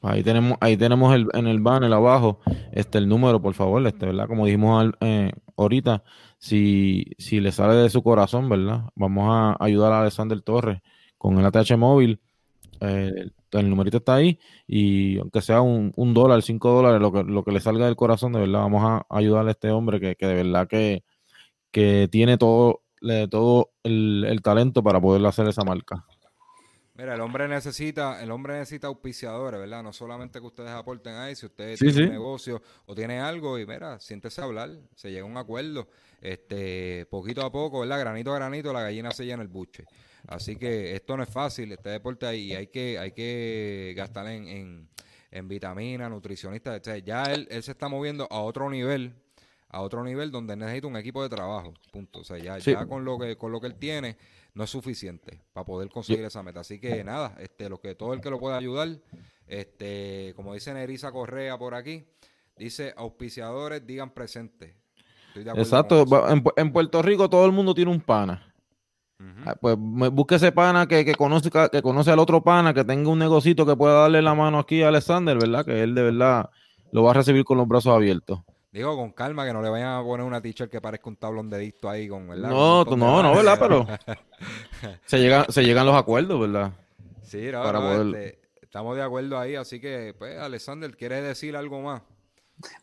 [0.03, 2.40] Ahí tenemos, ahí tenemos el, en el banner abajo,
[2.72, 4.28] este, el número, por favor, este, ¿verdad?
[4.28, 6.03] Como dijimos eh, ahorita,
[6.40, 8.86] si, si le sale de su corazón, ¿verdad?
[8.95, 10.82] Vamos a ayudar a Alexander Torres
[11.19, 12.19] con el ATH móvil.
[12.82, 17.11] eh, el, el numerito está ahí y aunque sea un, un dólar, cinco dólares, lo
[17.14, 19.99] que, lo que le salga del corazón, de verdad, vamos a ayudar a este hombre
[19.99, 21.03] que, que de verdad que,
[21.72, 26.06] que tiene todo, le- todo el, el talento para poder hacer esa marca.
[27.02, 29.82] Mira, el hombre necesita, el hombre necesita auspiciadores, ¿verdad?
[29.82, 32.03] No solamente que ustedes aporten ahí, si usted Sí, tiene sí.
[32.03, 35.88] un negocio o tiene algo y mira, siéntese a hablar, se llega a un acuerdo,
[36.22, 37.99] este, poquito a poco, ¿verdad?
[37.99, 39.86] Granito a granito, la gallina se llena el buche.
[40.28, 44.48] Así que esto no es fácil, este deporte ahí hay que, hay que gastar en,
[44.48, 44.88] en,
[45.32, 49.15] en vitaminas, nutricionistas, sea, ya él, él se está moviendo a otro nivel,
[49.69, 52.19] a otro nivel donde necesita un equipo de trabajo, punto.
[52.19, 52.73] O sea, ya, Sí.
[52.73, 54.18] ya con lo que, con lo que él tiene,
[54.53, 56.61] no es suficiente para poder conseguir esa meta.
[56.61, 58.90] Así que nada, este, lo que todo el que lo pueda ayudar,
[59.48, 62.06] este, como dice Nerisa Correa por aquí,
[62.57, 64.78] dice auspiciadores digan presente.
[65.28, 68.52] Estoy de acuerdo Exacto, en, en Puerto Rico todo el mundo tiene un pana.
[69.45, 73.10] Ah, Pues busque ese pana que, que, conoce, que conoce al otro pana, que tenga
[73.10, 75.65] un negocito que pueda darle la mano aquí a Alexander, ¿verdad?
[75.65, 76.49] Que él de verdad
[76.91, 78.41] lo va a recibir con los brazos abiertos.
[78.72, 81.49] Digo, con calma, que no le vayan a poner una t-shirt que parezca un tablón
[81.49, 82.49] de dicto ahí con, ¿verdad?
[82.49, 83.35] No, Con no, no.
[83.35, 83.99] ¿verdad?
[85.06, 86.72] Se, llega, se llegan los acuerdos, ¿verdad?
[87.22, 91.23] Sí, no, para no, poder- este, estamos de acuerdo ahí, así que, pues, Alexander, ¿quieres
[91.23, 92.02] decir algo más?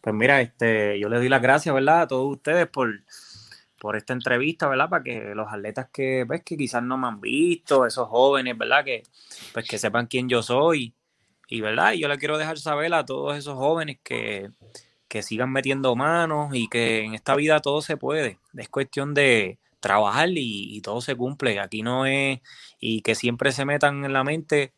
[0.00, 2.02] Pues mira, este, yo les doy las gracias, ¿verdad?
[2.02, 2.90] A todos ustedes por,
[3.80, 4.90] por esta entrevista, ¿verdad?
[4.90, 8.84] Para que los atletas que, ves, que quizás no me han visto, esos jóvenes, ¿verdad?
[8.84, 9.02] Que,
[9.54, 10.94] pues que sepan quién yo soy.
[11.48, 11.92] Y, ¿verdad?
[11.92, 14.50] Y yo le quiero dejar saber a todos esos jóvenes que,
[15.08, 18.38] que sigan metiendo manos y que en esta vida todo se puede.
[18.56, 21.60] Es cuestión de trabajar y, todo se cumple.
[21.60, 22.40] Aquí no es,
[22.80, 24.72] y que siempre se metan en la mente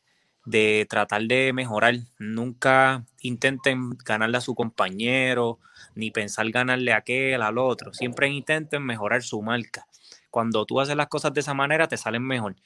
[0.45, 1.97] de tratar de mejorar.
[2.19, 5.59] Nunca intenten ganarle a su compañero,
[5.95, 7.93] ni pensar ganarle a aquel, al otro.
[7.95, 9.87] Siempre intenten mejorar su marca.
[10.31, 12.57] Cuando tú haces las cosas de esa manera, te salen mejor.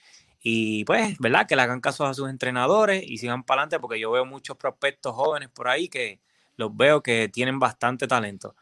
[0.42, 1.46] Y pues, ¿verdad?
[1.46, 4.58] Que le hagan caso a sus entrenadores y sigan para adelante, porque yo veo muchos
[4.58, 6.20] prospectos jóvenes por ahí que
[6.56, 8.54] los veo que tienen bastante talento.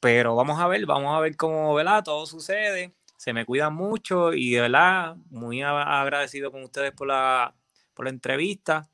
[0.00, 2.02] Pero vamos a ver, vamos a ver cómo, ¿verdad?
[2.04, 2.94] Todo sucede.
[3.16, 7.54] Se me cuidan mucho y de verdad, muy agradecido con ustedes por la,
[7.92, 8.88] por la entrevista.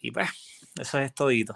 [0.00, 0.28] Y pues,
[0.80, 1.54] eso es todito.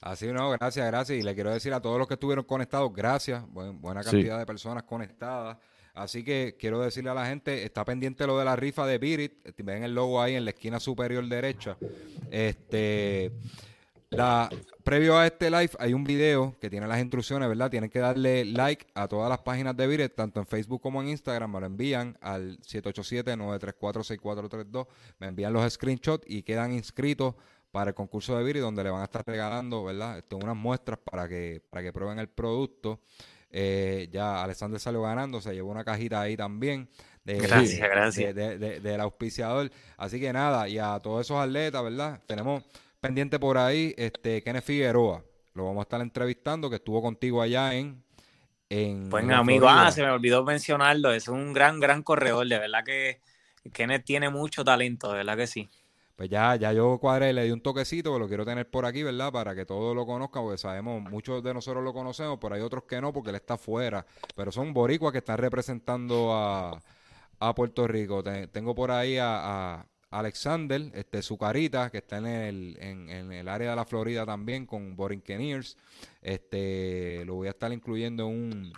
[0.00, 1.18] Así no, gracias, gracias.
[1.18, 3.44] Y le quiero decir a todos los que estuvieron conectados, gracias.
[3.48, 4.10] Buen- buena Sí.
[4.10, 5.58] cantidad de personas conectadas.
[5.94, 9.44] Así que quiero decirle a la gente, está pendiente lo de la rifa de Birit.
[9.58, 11.76] Ven el logo ahí en la esquina superior derecha.
[12.30, 13.30] Este,
[14.12, 14.48] la,
[14.84, 17.70] previo a este live hay un video que tiene las instrucciones, ¿verdad?
[17.70, 21.08] Tienen que darle like a todas las páginas de Biret, tanto en Facebook como en
[21.08, 21.52] Instagram.
[21.52, 24.86] Me lo envían al 787-934-6432.
[25.18, 27.34] Me envían los screenshots y quedan inscritos
[27.70, 30.18] para el concurso de Viri, donde le van a estar regalando, ¿verdad?
[30.18, 33.00] Este, unas muestras para que, para que prueben el producto.
[33.50, 36.88] Eh, ya Alexander salió ganando, se llevó una cajita ahí también.
[37.24, 38.34] De, Gracias, de- gracias.
[38.34, 39.70] de- de- de- del auspiciador.
[39.96, 42.20] Así que nada, y a todos esos atletas, ¿verdad?
[42.26, 42.62] Tenemos
[43.02, 45.24] pendiente por ahí este Kenneth Figueroa.
[45.54, 48.02] Lo vamos a estar entrevistando, que estuvo contigo allá en.
[48.70, 49.86] en Buen la amigo, Florida.
[49.86, 51.12] ah, se me olvidó mencionarlo.
[51.12, 52.46] Es un gran, gran corredor.
[52.48, 53.20] De verdad que
[53.72, 55.70] Kenneth tiene mucho talento, de verdad que sí.
[56.16, 59.02] Pues ya, ya yo cuadré, le di un toquecito, que lo quiero tener por aquí,
[59.02, 59.32] ¿verdad?
[59.32, 62.84] Para que todos lo conozcan, porque sabemos, muchos de nosotros lo conocemos, pero hay otros
[62.84, 64.06] que no, porque él está afuera.
[64.36, 66.82] Pero son boricuas que están representando a,
[67.40, 68.22] a Puerto Rico.
[68.22, 73.08] Te- tengo por ahí a, a Alexander, este, su carita, que está en el, en,
[73.08, 75.76] en el área de la Florida también, con Borinqueniers.
[76.20, 78.72] Este, lo voy a estar incluyendo en un,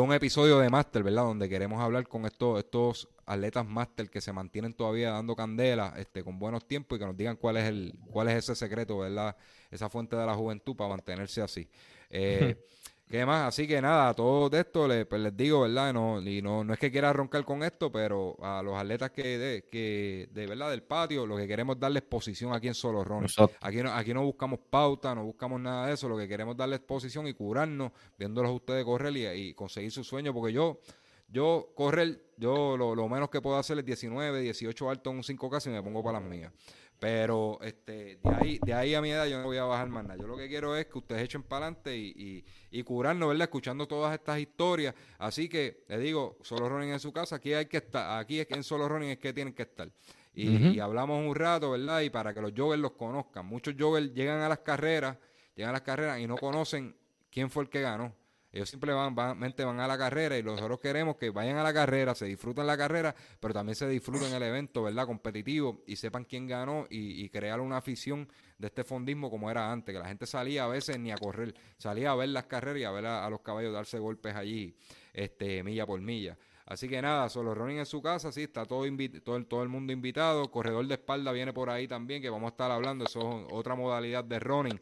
[0.00, 1.24] un episodio de Master, ¿verdad?
[1.24, 6.22] Donde queremos hablar con estos, estos atletas Master que se mantienen todavía dando candela, este,
[6.22, 9.36] con buenos tiempos y que nos digan cuál es el, cuál es ese secreto, ¿verdad?
[9.70, 11.68] Esa fuente de la juventud para mantenerse así.
[12.10, 12.56] Eh,
[13.08, 13.48] ¿Qué más?
[13.48, 15.92] Así que nada, a todo de esto pues les digo, ¿verdad?
[15.92, 19.38] No, y no, no es que quiera roncar con esto, pero a los atletas que
[19.38, 23.04] de, que de verdad del patio, lo que queremos es darles posición aquí en Solo
[23.04, 23.26] Ron.
[23.60, 26.08] Aquí no, aquí no buscamos pauta, no buscamos nada de eso.
[26.08, 29.92] Lo que queremos es darles exposición y curarnos, viéndolos a ustedes correr y, y conseguir
[29.92, 30.32] su sueño.
[30.32, 30.80] Porque yo,
[31.28, 35.22] yo correr, yo lo, lo menos que puedo hacer es 19, 18 alto en un
[35.22, 36.52] 5K y me pongo para las mías.
[36.98, 40.04] Pero este, de ahí, de ahí a mi edad yo no voy a bajar más
[40.04, 40.18] nada.
[40.18, 43.44] Yo lo que quiero es que ustedes echen para adelante y, y, y curarnos, ¿verdad?
[43.44, 44.94] Escuchando todas estas historias.
[45.18, 48.46] Así que le digo, solo running en su casa, aquí hay que estar, aquí es
[48.46, 49.90] que en solo running es que tienen que estar.
[50.32, 52.00] Y, y hablamos un rato, ¿verdad?
[52.00, 53.46] Y para que los joggers los conozcan.
[53.46, 55.16] Muchos joggers llegan a las carreras,
[55.54, 56.96] llegan a las carreras y no conocen
[57.30, 58.14] quién fue el que ganó.
[58.54, 62.26] Ellos simplemente van, a la carrera y nosotros queremos que vayan a la carrera, se
[62.26, 65.06] disfruten la carrera, pero también se disfruten el evento, ¿verdad?
[65.06, 69.72] Competitivo y sepan quién ganó y, y crear una afición de este fondismo como era
[69.72, 72.80] antes, que la gente salía a veces ni a correr, salía a ver las carreras
[72.80, 74.76] y a ver a, los caballos darse golpes allí,
[75.12, 76.38] este, milla por milla.
[76.64, 78.84] Así que nada, solo running en su casa, sí, está todo,
[79.24, 80.48] todo, el, todo el mundo invitado.
[80.48, 83.04] Corredor de espalda viene por ahí también, que vamos a estar hablando.
[83.04, 84.78] Eso es otra modalidad de running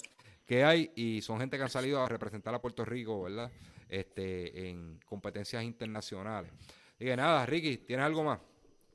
[0.46, 3.50] que hay y son gente que han salido a representar a Puerto Rico, ¿verdad?
[3.88, 6.50] Este, en competencias internacionales.
[6.98, 8.38] Que nada, Ricky, ¿tienes algo más?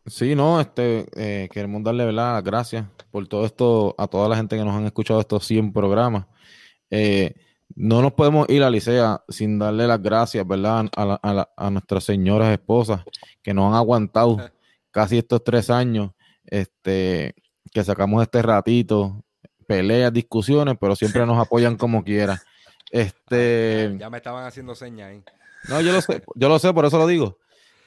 [0.06, 2.36] Sí, no, este, eh, queremos darle ¿verdad?
[2.36, 5.74] las gracias por todo esto a toda la gente que nos han escuchado estos 100
[5.74, 6.26] programas.
[6.90, 7.36] Eh,
[7.76, 10.88] no nos podemos ir a Licea sin darle las gracias, ¿verdad?
[10.96, 13.04] A, la- a la- a nuestras señoras esposas
[13.44, 14.38] que nos han aguantado
[14.92, 16.12] casi estos tres años,
[16.46, 17.36] este,
[17.74, 19.26] que sacamos este ratito,
[19.68, 22.42] peleas, discusiones, pero siempre nos apoyan como quiera.
[22.92, 25.24] Este, Ya me estaban haciendo señas ahí.
[25.70, 27.38] no, yo lo sé, yo lo sé, por eso lo digo.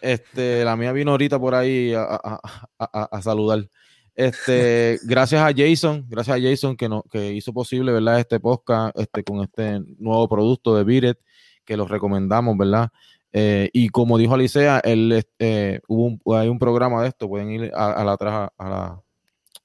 [0.01, 2.41] Este, la mía vino ahorita por ahí a, a-
[2.79, 3.69] a- a- saludar.
[4.15, 8.19] Este, gracias a Jason, gracias a Jason que, no, que hizo posible, ¿verdad?
[8.21, 11.19] Este podcast, este, con este nuevo producto de Biret,
[11.65, 12.89] que los recomendamos, ¿verdad?
[13.33, 17.51] Eh, y como dijo Alicia, él, eh, hubo un, hay un programa de esto, pueden
[17.51, 18.13] ir a, la,
[18.59, 19.03] a, la,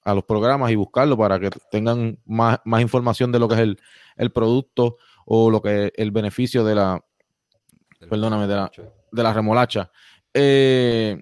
[0.06, 3.62] a, los programas y buscarlo para que tengan más, más información de lo que es
[3.62, 3.80] el,
[4.16, 7.04] el, producto o lo que es el beneficio de la,
[8.10, 8.72] perdóname, de la,
[9.12, 9.92] de la remolacha.
[10.34, 11.22] Eh,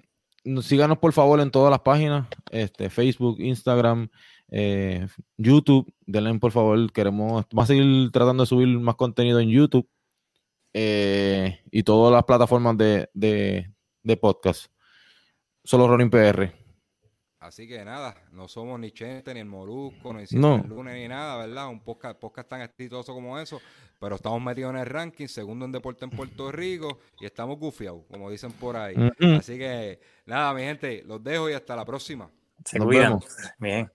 [0.62, 4.08] síganos por favor en todas las páginas, este, Facebook, Instagram,
[4.50, 5.06] eh,
[5.36, 9.88] YouTube, denle por favor, queremos, vamos a seguir tratando de subir más contenido en YouTube
[10.72, 14.66] eh, y todas las plataformas de, de, podcast.
[15.62, 16.63] Solo Ronin PR.
[17.44, 21.36] Así que nada, no somos ni Chente, ni el Molusco, ni el lunes, ni nada,
[21.44, 21.68] ¿verdad?
[21.68, 23.60] Un podcast, podcast tan exitoso como eso,
[24.00, 28.00] pero estamos metidos en el ranking, segundo en deporte en Puerto Rico y estamos gufiados,
[28.10, 28.94] como dicen por ahí.
[29.36, 32.30] Así que nada, mi gente, los dejo y hasta la próxima.
[32.64, 33.20] Se cuidan.
[33.58, 33.92] Bien.